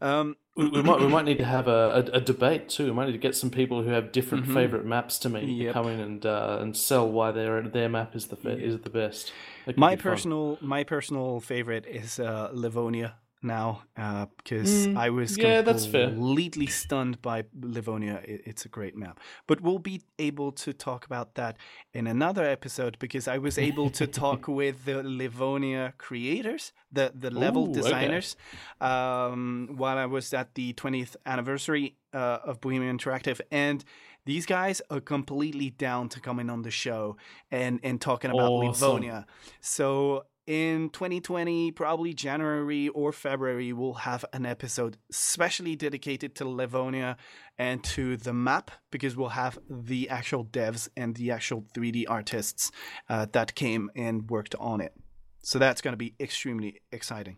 um, 0.00 0.36
we, 0.56 0.68
we 0.68 0.82
might 0.82 1.00
we 1.00 1.06
might 1.06 1.24
need 1.24 1.38
to 1.38 1.44
have 1.44 1.68
a, 1.68 2.04
a, 2.12 2.16
a 2.16 2.20
debate 2.20 2.68
too. 2.68 2.86
We 2.86 2.92
might 2.92 3.06
need 3.06 3.12
to 3.12 3.18
get 3.18 3.36
some 3.36 3.50
people 3.50 3.82
who 3.82 3.90
have 3.90 4.12
different 4.12 4.46
Mhm. 4.46 4.54
favorite 4.54 4.84
maps 4.84 5.18
to 5.20 5.28
me 5.28 5.44
Yep. 5.44 5.66
to 5.68 5.72
come 5.72 5.88
in 5.88 6.00
and 6.00 6.26
uh, 6.26 6.58
and 6.60 6.76
sell 6.76 7.08
why 7.08 7.30
their 7.30 7.62
their 7.62 7.88
map 7.88 8.14
is 8.16 8.26
the 8.26 8.36
fe- 8.36 8.62
is 8.62 8.78
the 8.80 8.90
best. 8.90 9.32
My 9.76 9.94
be 9.94 10.02
fun. 10.02 10.12
personal 10.12 10.58
my 10.60 10.84
personal 10.84 11.40
favorite 11.40 11.86
is 11.86 12.18
uh, 12.18 12.50
Livonia 12.52 13.14
now 13.42 13.82
uh, 13.96 14.26
because 14.36 14.86
Mm, 14.86 14.96
I 14.96 15.10
was 15.10 15.36
yeah, 15.38 15.62
that's 15.62 15.86
fair. 15.86 16.08
completely 16.10 16.66
stunned 16.66 17.20
by 17.22 17.44
Livonia. 17.60 18.20
It, 18.24 18.42
it's 18.44 18.64
a 18.64 18.68
great 18.68 18.96
map, 18.96 19.18
but 19.46 19.60
we'll 19.60 19.78
be 19.78 20.02
able 20.18 20.52
to 20.52 20.72
talk 20.72 21.06
about 21.06 21.34
that 21.36 21.56
in 21.94 22.06
another 22.06 22.44
episode 22.44 22.98
because 22.98 23.26
I 23.28 23.38
was 23.38 23.58
able 23.58 23.90
to 23.90 24.06
talk 24.22 24.48
with 24.48 24.84
the 24.84 25.02
Livonia 25.02 25.94
creators, 25.98 26.72
the 26.92 27.12
the 27.14 27.30
level 27.30 27.62
Ooh, 27.66 27.70
okay. 27.70 27.80
designers, 27.80 28.36
um, 28.80 29.68
while 29.76 29.98
I 29.98 30.06
was 30.06 30.32
at 30.34 30.54
the 30.54 30.72
20th 30.74 31.16
anniversary 31.26 31.96
uh, 32.12 32.38
of 32.44 32.60
Bohemian 32.60 32.96
Interactive, 32.98 33.40
and 33.50 33.84
these 34.26 34.46
guys 34.46 34.82
are 34.90 35.00
completely 35.00 35.70
down 35.70 36.08
to 36.10 36.20
coming 36.20 36.50
on 36.50 36.62
the 36.62 36.70
show 36.70 37.16
and 37.50 37.80
and 37.82 38.00
talking 38.00 38.30
about 38.30 38.50
Awesome. 38.52 38.88
Livonia. 38.88 39.26
So 39.60 40.24
in 40.50 40.90
2020, 40.90 41.70
probably 41.70 42.12
January 42.12 42.88
or 42.88 43.12
February, 43.12 43.72
we'll 43.72 43.94
have 43.94 44.24
an 44.32 44.44
episode 44.44 44.96
specially 45.08 45.76
dedicated 45.76 46.34
to 46.34 46.44
Livonia 46.44 47.16
and 47.56 47.84
to 47.84 48.16
the 48.16 48.32
map 48.32 48.72
because 48.90 49.16
we'll 49.16 49.28
have 49.28 49.60
the 49.70 50.08
actual 50.08 50.44
devs 50.44 50.88
and 50.96 51.14
the 51.14 51.30
actual 51.30 51.64
3D 51.72 52.04
artists 52.08 52.72
uh, 53.08 53.26
that 53.30 53.54
came 53.54 53.92
and 53.94 54.28
worked 54.28 54.56
on 54.58 54.80
it. 54.80 54.92
So 55.40 55.60
that's 55.60 55.80
going 55.80 55.92
to 55.92 55.96
be 55.96 56.16
extremely 56.18 56.80
exciting. 56.90 57.36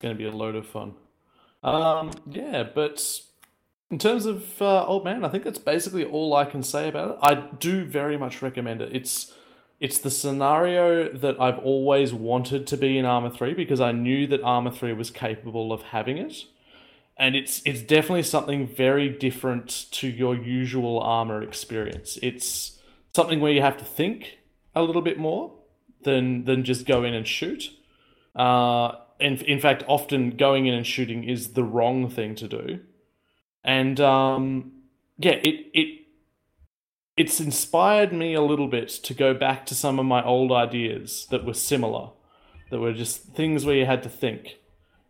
going 0.00 0.16
to 0.16 0.18
be 0.18 0.26
a 0.26 0.32
load 0.32 0.56
of 0.56 0.66
fun. 0.66 0.94
Um, 1.62 2.10
yeah, 2.28 2.64
but 2.74 3.08
in 3.92 4.00
terms 4.00 4.26
of 4.26 4.60
uh, 4.60 4.84
Old 4.84 5.04
Man, 5.04 5.24
I 5.24 5.28
think 5.28 5.44
that's 5.44 5.60
basically 5.60 6.04
all 6.04 6.34
I 6.34 6.44
can 6.44 6.64
say 6.64 6.88
about 6.88 7.10
it. 7.12 7.16
I 7.22 7.34
do 7.34 7.84
very 7.84 8.18
much 8.18 8.42
recommend 8.42 8.82
it. 8.82 8.90
It's 8.92 9.32
it's 9.84 9.98
the 9.98 10.10
scenario 10.10 11.12
that 11.12 11.38
I've 11.38 11.58
always 11.58 12.14
wanted 12.14 12.66
to 12.68 12.76
be 12.78 12.96
in 12.96 13.04
Arma 13.04 13.30
3 13.30 13.52
because 13.52 13.82
I 13.82 13.92
knew 13.92 14.26
that 14.28 14.40
Arma 14.42 14.72
3 14.72 14.94
was 14.94 15.10
capable 15.10 15.74
of 15.74 15.82
having 15.82 16.16
it. 16.16 16.46
And 17.18 17.36
it's 17.36 17.60
it's 17.66 17.82
definitely 17.82 18.22
something 18.22 18.66
very 18.66 19.10
different 19.10 19.68
to 19.90 20.08
your 20.08 20.34
usual 20.34 21.00
Arma 21.00 21.40
experience. 21.40 22.18
It's 22.22 22.80
something 23.14 23.40
where 23.40 23.52
you 23.52 23.60
have 23.60 23.76
to 23.76 23.84
think 23.84 24.38
a 24.74 24.82
little 24.82 25.02
bit 25.02 25.18
more 25.18 25.52
than 26.04 26.46
than 26.46 26.64
just 26.64 26.86
go 26.86 27.04
in 27.04 27.12
and 27.12 27.28
shoot. 27.28 27.70
Uh, 28.34 28.92
in, 29.20 29.36
in 29.42 29.60
fact, 29.60 29.84
often 29.86 30.30
going 30.30 30.64
in 30.64 30.72
and 30.72 30.86
shooting 30.86 31.24
is 31.24 31.52
the 31.52 31.62
wrong 31.62 32.08
thing 32.08 32.34
to 32.36 32.48
do. 32.48 32.80
And 33.62 34.00
um, 34.00 34.72
yeah, 35.18 35.38
it, 35.44 35.66
it 35.74 36.03
it's 37.16 37.40
inspired 37.40 38.12
me 38.12 38.34
a 38.34 38.42
little 38.42 38.68
bit 38.68 38.88
to 38.88 39.14
go 39.14 39.34
back 39.34 39.66
to 39.66 39.74
some 39.74 39.98
of 39.98 40.06
my 40.06 40.22
old 40.24 40.50
ideas 40.52 41.26
that 41.30 41.44
were 41.44 41.54
similar, 41.54 42.10
that 42.70 42.80
were 42.80 42.92
just 42.92 43.22
things 43.34 43.64
where 43.64 43.76
you 43.76 43.86
had 43.86 44.02
to 44.02 44.08
think. 44.08 44.56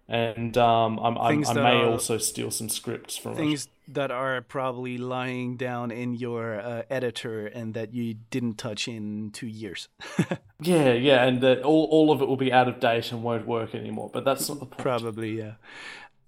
And 0.07 0.59
um, 0.59 0.99
I'm, 0.99 1.17
I'm, 1.17 1.47
I 1.47 1.55
may 1.55 1.77
are- 1.77 1.87
also 1.91 2.19
steal 2.19 2.51
some 2.51 2.69
scripts 2.69 3.17
from 3.17 3.33
it. 3.33 3.37
Things 3.37 3.69
that 3.89 4.11
are 4.11 4.43
probably 4.43 4.99
lying 4.99 5.57
down 5.57 5.91
in 5.91 6.15
your 6.15 6.61
uh, 6.61 6.83
editor 6.91 7.47
and 7.47 7.73
that 7.73 7.95
you 7.95 8.15
didn't 8.31 8.59
touch 8.59 8.87
in 8.89 9.31
two 9.33 9.47
years. 9.47 9.89
Yeah, 10.61 10.93
yeah, 10.95 11.25
and 11.25 11.43
that 11.43 11.61
all, 11.63 11.85
all 11.91 12.11
of 12.11 12.23
it 12.23 12.29
will 12.29 12.39
be 12.39 12.51
out 12.51 12.69
of 12.69 12.81
date 12.81 13.13
and 13.13 13.23
won't 13.23 13.47
work 13.47 13.75
anymore. 13.75 14.09
But 14.11 14.25
that's 14.25 14.49
not 14.49 14.61
the 14.61 14.67
point. 14.67 14.79
probably, 14.79 15.37
yeah. 15.37 15.45
Uh, 15.49 15.55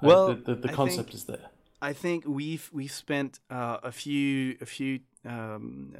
Well, 0.03 0.27
the, 0.35 0.35
the, 0.35 0.55
the 0.57 0.69
concept 0.69 1.09
think- 1.09 1.15
is 1.15 1.25
there. 1.25 1.47
I 1.81 1.93
think 1.95 2.25
we've 2.27 2.69
we've 2.73 2.91
spent 2.93 3.39
uh, 3.51 3.79
a 3.83 3.93
few 3.93 4.57
a 4.61 4.67
few 4.67 5.01
um, 5.27 5.95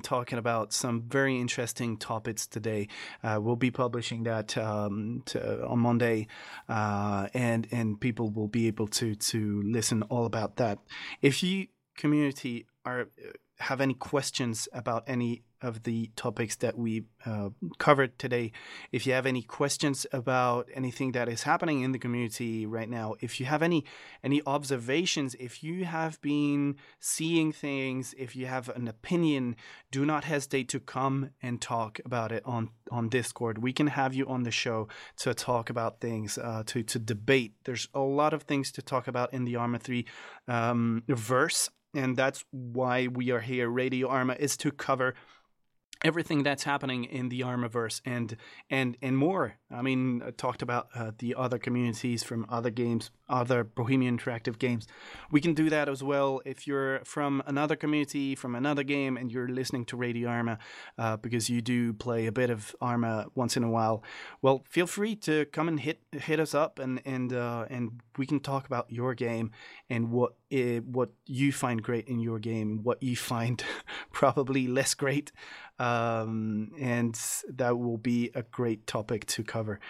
talking 0.00 0.38
about 0.38 0.72
some 0.72 1.02
very 1.02 1.40
interesting 1.40 1.96
topics 1.96 2.46
today. 2.46 2.88
Uh, 3.22 3.38
we'll 3.40 3.56
be 3.56 3.70
publishing 3.70 4.24
that 4.24 4.56
um, 4.56 5.22
to, 5.26 5.66
on 5.66 5.80
Monday, 5.80 6.26
uh, 6.68 7.28
and 7.34 7.66
and 7.70 8.00
people 8.00 8.30
will 8.30 8.48
be 8.48 8.66
able 8.66 8.88
to 8.88 9.14
to 9.14 9.62
listen 9.62 10.02
all 10.04 10.26
about 10.26 10.56
that. 10.56 10.78
If 11.22 11.42
you 11.42 11.66
community 11.96 12.66
are 12.84 13.02
uh, 13.02 13.32
have 13.58 13.80
any 13.80 13.94
questions 13.94 14.68
about 14.72 15.04
any 15.06 15.42
of 15.62 15.82
the 15.84 16.10
topics 16.16 16.56
that 16.56 16.76
we 16.76 17.04
uh, 17.24 17.50
covered 17.78 18.18
today, 18.18 18.52
if 18.92 19.06
you 19.06 19.12
have 19.12 19.26
any 19.26 19.42
questions 19.42 20.06
about 20.12 20.68
anything 20.74 21.12
that 21.12 21.28
is 21.28 21.44
happening 21.44 21.82
in 21.82 21.92
the 21.92 21.98
community 21.98 22.66
right 22.66 22.88
now, 22.88 23.14
if 23.20 23.40
you 23.40 23.46
have 23.46 23.62
any 23.62 23.84
any 24.22 24.42
observations, 24.46 25.34
if 25.40 25.62
you 25.62 25.84
have 25.84 26.20
been 26.20 26.76
seeing 27.00 27.52
things, 27.52 28.14
if 28.18 28.36
you 28.36 28.46
have 28.46 28.68
an 28.70 28.88
opinion, 28.88 29.56
do 29.90 30.04
not 30.04 30.24
hesitate 30.24 30.68
to 30.68 30.80
come 30.80 31.30
and 31.42 31.60
talk 31.60 32.00
about 32.04 32.32
it 32.32 32.42
on 32.44 32.70
on 32.90 33.08
Discord. 33.08 33.58
We 33.58 33.72
can 33.72 33.88
have 33.88 34.14
you 34.14 34.26
on 34.26 34.42
the 34.42 34.50
show 34.50 34.88
to 35.18 35.34
talk 35.34 35.70
about 35.70 36.00
things, 36.00 36.38
uh, 36.38 36.62
to 36.66 36.82
to 36.82 36.98
debate. 36.98 37.54
There's 37.64 37.88
a 37.94 38.00
lot 38.00 38.32
of 38.34 38.42
things 38.42 38.70
to 38.72 38.82
talk 38.82 39.08
about 39.08 39.32
in 39.32 39.44
the 39.44 39.56
Arma 39.56 39.78
Three 39.78 40.06
um, 40.48 41.02
verse, 41.08 41.70
and 41.94 42.16
that's 42.16 42.44
why 42.50 43.06
we 43.06 43.30
are 43.30 43.40
here. 43.40 43.68
Radio 43.68 44.08
Arma 44.08 44.36
is 44.38 44.56
to 44.58 44.70
cover 44.70 45.14
everything 46.04 46.42
that's 46.42 46.64
happening 46.64 47.04
in 47.04 47.28
the 47.28 47.40
Armaverse 47.40 48.00
and 48.04 48.36
and 48.70 48.96
and 49.02 49.16
more. 49.16 49.54
I 49.70 49.82
mean, 49.82 50.22
I 50.24 50.30
talked 50.30 50.62
about 50.62 50.88
uh, 50.94 51.12
the 51.18 51.34
other 51.34 51.58
communities 51.58 52.22
from 52.22 52.46
other 52.48 52.70
games, 52.70 53.10
other 53.28 53.64
Bohemian 53.64 54.18
Interactive 54.18 54.58
games. 54.58 54.86
We 55.30 55.40
can 55.40 55.54
do 55.54 55.70
that 55.70 55.88
as 55.88 56.02
well 56.02 56.40
if 56.44 56.66
you're 56.66 57.00
from 57.04 57.42
another 57.46 57.76
community, 57.76 58.34
from 58.34 58.54
another 58.54 58.84
game, 58.84 59.16
and 59.16 59.32
you're 59.32 59.48
listening 59.48 59.84
to 59.86 59.96
Radio 59.96 60.28
Arma 60.28 60.58
uh, 60.98 61.16
because 61.16 61.50
you 61.50 61.60
do 61.60 61.92
play 61.92 62.26
a 62.26 62.32
bit 62.32 62.50
of 62.50 62.74
Arma 62.80 63.26
once 63.34 63.56
in 63.56 63.64
a 63.64 63.70
while. 63.70 64.02
Well, 64.42 64.64
feel 64.68 64.86
free 64.86 65.16
to 65.16 65.46
come 65.46 65.68
and 65.68 65.80
hit 65.80 66.00
hit 66.12 66.40
us 66.40 66.54
up, 66.54 66.78
and 66.78 67.00
and 67.04 67.32
uh, 67.32 67.66
and 67.70 68.00
we 68.18 68.26
can 68.26 68.40
talk 68.40 68.66
about 68.66 68.90
your 68.90 69.14
game 69.14 69.50
and 69.90 70.10
what 70.10 70.34
i 70.52 70.80
what 70.84 71.10
you 71.26 71.52
find 71.52 71.82
great 71.82 72.06
in 72.06 72.20
your 72.20 72.38
game, 72.38 72.80
what 72.82 73.02
you 73.02 73.16
find 73.16 73.64
probably 74.12 74.66
less 74.66 74.94
great 74.94 75.32
um, 75.78 76.70
and 76.80 77.18
that 77.48 77.78
will 77.78 77.98
be 77.98 78.30
a 78.34 78.42
great 78.42 78.86
topic 78.86 79.26
to 79.26 79.42
cover. 79.42 79.80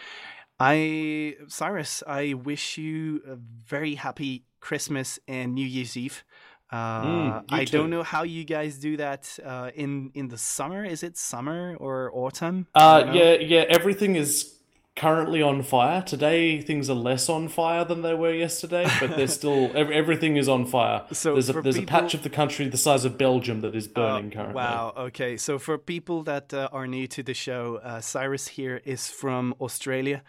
I, 0.59 1.37
Syhrus, 1.49 2.03
I 2.07 2.35
wish 2.35 2.79
you 2.79 3.21
a 3.27 3.37
very 3.37 3.95
happy 3.97 4.45
Christmas 4.61 5.19
and 5.29 5.55
New 5.55 5.67
Year's 5.67 5.97
Eve. 5.97 6.25
Uh, 6.73 7.03
Mm, 7.03 7.45
I 7.51 7.65
too. 7.65 7.79
don't 7.79 7.91
know 7.91 8.03
how 8.03 8.25
you 8.25 8.45
guys 8.45 8.79
do 8.79 8.97
that 8.97 9.39
uh, 9.45 9.71
in 9.75 10.11
in 10.15 10.29
the 10.29 10.39
summer. 10.39 10.85
Is 10.85 11.03
it 11.05 11.17
summer 11.17 11.77
or 11.79 12.11
autumn? 12.13 12.67
Uh, 12.75 13.13
yeah, 13.13 13.35
yeah. 13.35 13.65
Everything 13.69 14.17
is 14.17 14.56
currently 14.97 15.43
on 15.43 15.63
fire. 15.63 16.03
Today, 16.03 16.61
things 16.61 16.89
are 16.91 16.95
less 16.95 17.29
on 17.29 17.49
fire 17.49 17.85
than 17.85 18.03
they 18.03 18.15
were 18.15 18.33
yesterday, 18.33 18.87
but 19.01 19.17
they're 19.17 19.29
still. 19.41 19.71
ev- 19.77 19.91
Everything 19.91 20.37
is 20.37 20.49
on 20.49 20.67
fire. 20.67 21.05
So 21.13 21.35
there's 21.35 21.51
a 21.51 21.61
there's 21.63 21.79
a 21.79 21.83
patch 21.83 22.15
of 22.15 22.23
the 22.23 22.31
country 22.31 22.69
the 22.69 22.77
size 22.79 23.05
of 23.05 23.17
Belgium 23.19 23.61
that 23.61 23.75
is 23.75 23.87
Uh, 23.87 23.91
burning 23.95 24.31
currently. 24.31 24.55
Wow. 24.55 24.93
Okay. 24.97 25.37
So 25.37 25.59
for 25.59 25.79
people 25.79 26.23
that 26.25 26.53
uh, 26.53 26.69
are 26.73 26.87
new 26.87 27.07
to 27.09 27.23
the 27.23 27.35
show, 27.35 27.77
uh, 27.83 28.01
Syhrus 28.01 28.49
here 28.49 28.81
is 28.85 29.09
from 29.09 29.55
Australia, 29.61 30.23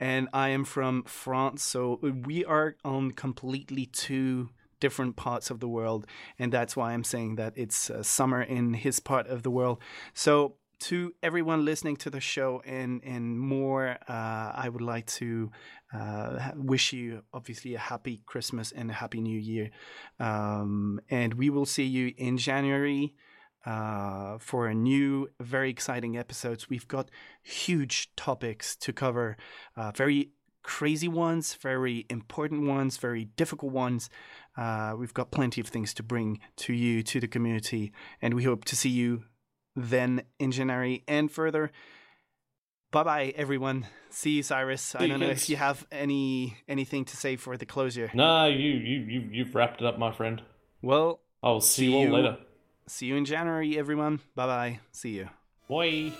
and 0.00 0.28
I 0.32 0.48
am 0.50 0.64
from 0.64 1.02
France. 1.04 1.62
So 1.62 1.98
we 2.26 2.44
are 2.44 2.76
on 2.84 3.10
completely 3.12 3.86
two 3.86 4.48
different 4.80 5.14
parts 5.14 5.50
of 5.50 5.60
the 5.60 5.68
world, 5.68 6.06
and 6.38 6.52
that's 6.52 6.76
why 6.76 6.92
I'm 6.92 7.04
saying 7.04 7.36
that 7.36 7.52
it's 7.56 7.88
uh, 7.90 8.02
summer 8.02 8.42
in 8.42 8.74
his 8.74 8.98
part 9.00 9.26
of 9.28 9.42
the 9.42 9.50
world. 9.50 9.78
So 10.12 10.54
to 10.82 11.14
everyone 11.22 11.64
listening 11.64 11.96
to 11.96 12.10
the 12.10 12.20
show 12.20 12.62
and 12.64 13.02
and 13.04 13.38
more, 13.38 13.98
uh, 14.08 14.52
I 14.64 14.68
would 14.68 14.82
like 14.82 15.06
to 15.18 15.50
uh, 15.94 16.50
wish 16.56 16.92
you 16.92 17.22
obviously 17.32 17.74
a 17.74 17.78
happy 17.78 18.22
Christmas 18.26 18.72
and 18.72 18.90
a 18.90 18.94
happy 18.94 19.20
New 19.20 19.38
Year. 19.38 19.70
Um, 20.18 21.00
and 21.08 21.34
we 21.34 21.50
will 21.50 21.66
see 21.66 21.84
you 21.84 22.12
in 22.16 22.36
January 22.36 23.14
uh, 23.64 24.38
for 24.38 24.66
a 24.66 24.74
new, 24.74 25.28
very 25.40 25.70
exciting 25.70 26.16
episodes. 26.16 26.68
We've 26.68 26.88
got 26.88 27.10
huge 27.42 28.14
topics 28.16 28.74
to 28.76 28.92
cover, 28.92 29.36
uh, 29.76 29.92
very 29.94 30.30
crazy 30.62 31.08
ones, 31.08 31.54
very 31.54 32.06
important 32.08 32.66
ones, 32.66 32.96
very 32.96 33.26
difficult 33.36 33.72
ones. 33.72 34.10
Uh, 34.56 34.94
we've 34.98 35.14
got 35.14 35.30
plenty 35.30 35.60
of 35.60 35.68
things 35.68 35.94
to 35.94 36.02
bring 36.02 36.40
to 36.56 36.72
you, 36.72 37.02
to 37.02 37.20
the 37.20 37.28
community, 37.28 37.92
and 38.20 38.34
we 38.34 38.44
hope 38.44 38.64
to 38.64 38.76
see 38.76 38.90
you 38.90 39.24
then 39.76 40.22
in 40.38 40.50
January 40.52 41.02
and 41.08 41.30
further. 41.30 41.70
Bye 42.90 43.02
bye, 43.04 43.32
everyone. 43.36 43.86
See 44.10 44.32
you, 44.32 44.42
Syhrus. 44.42 44.94
I 45.00 45.06
don't 45.06 45.18
know 45.20 45.28
if 45.28 45.48
you 45.48 45.56
have 45.56 45.86
any 45.90 46.58
anything 46.68 47.06
to 47.06 47.16
say 47.16 47.36
for 47.36 47.56
the 47.56 47.64
closure. 47.64 48.10
Nah, 48.12 48.46
you 48.46 48.68
you 48.70 49.00
you 49.00 49.20
you've 49.32 49.54
wrapped 49.54 49.80
it 49.80 49.86
up, 49.86 49.98
my 49.98 50.12
friend. 50.12 50.42
Well, 50.82 51.20
I'll 51.42 51.60
see, 51.62 51.86
See 51.86 51.90
you 51.92 51.96
all 51.96 52.12
later. 52.12 52.36
see 52.86 53.06
you 53.06 53.16
in 53.16 53.24
January, 53.24 53.78
everyone. 53.78 54.20
Bye 54.34 54.46
bye. 54.46 54.80
See 54.92 55.10
you. 55.16 55.28
Bye. 55.70 56.12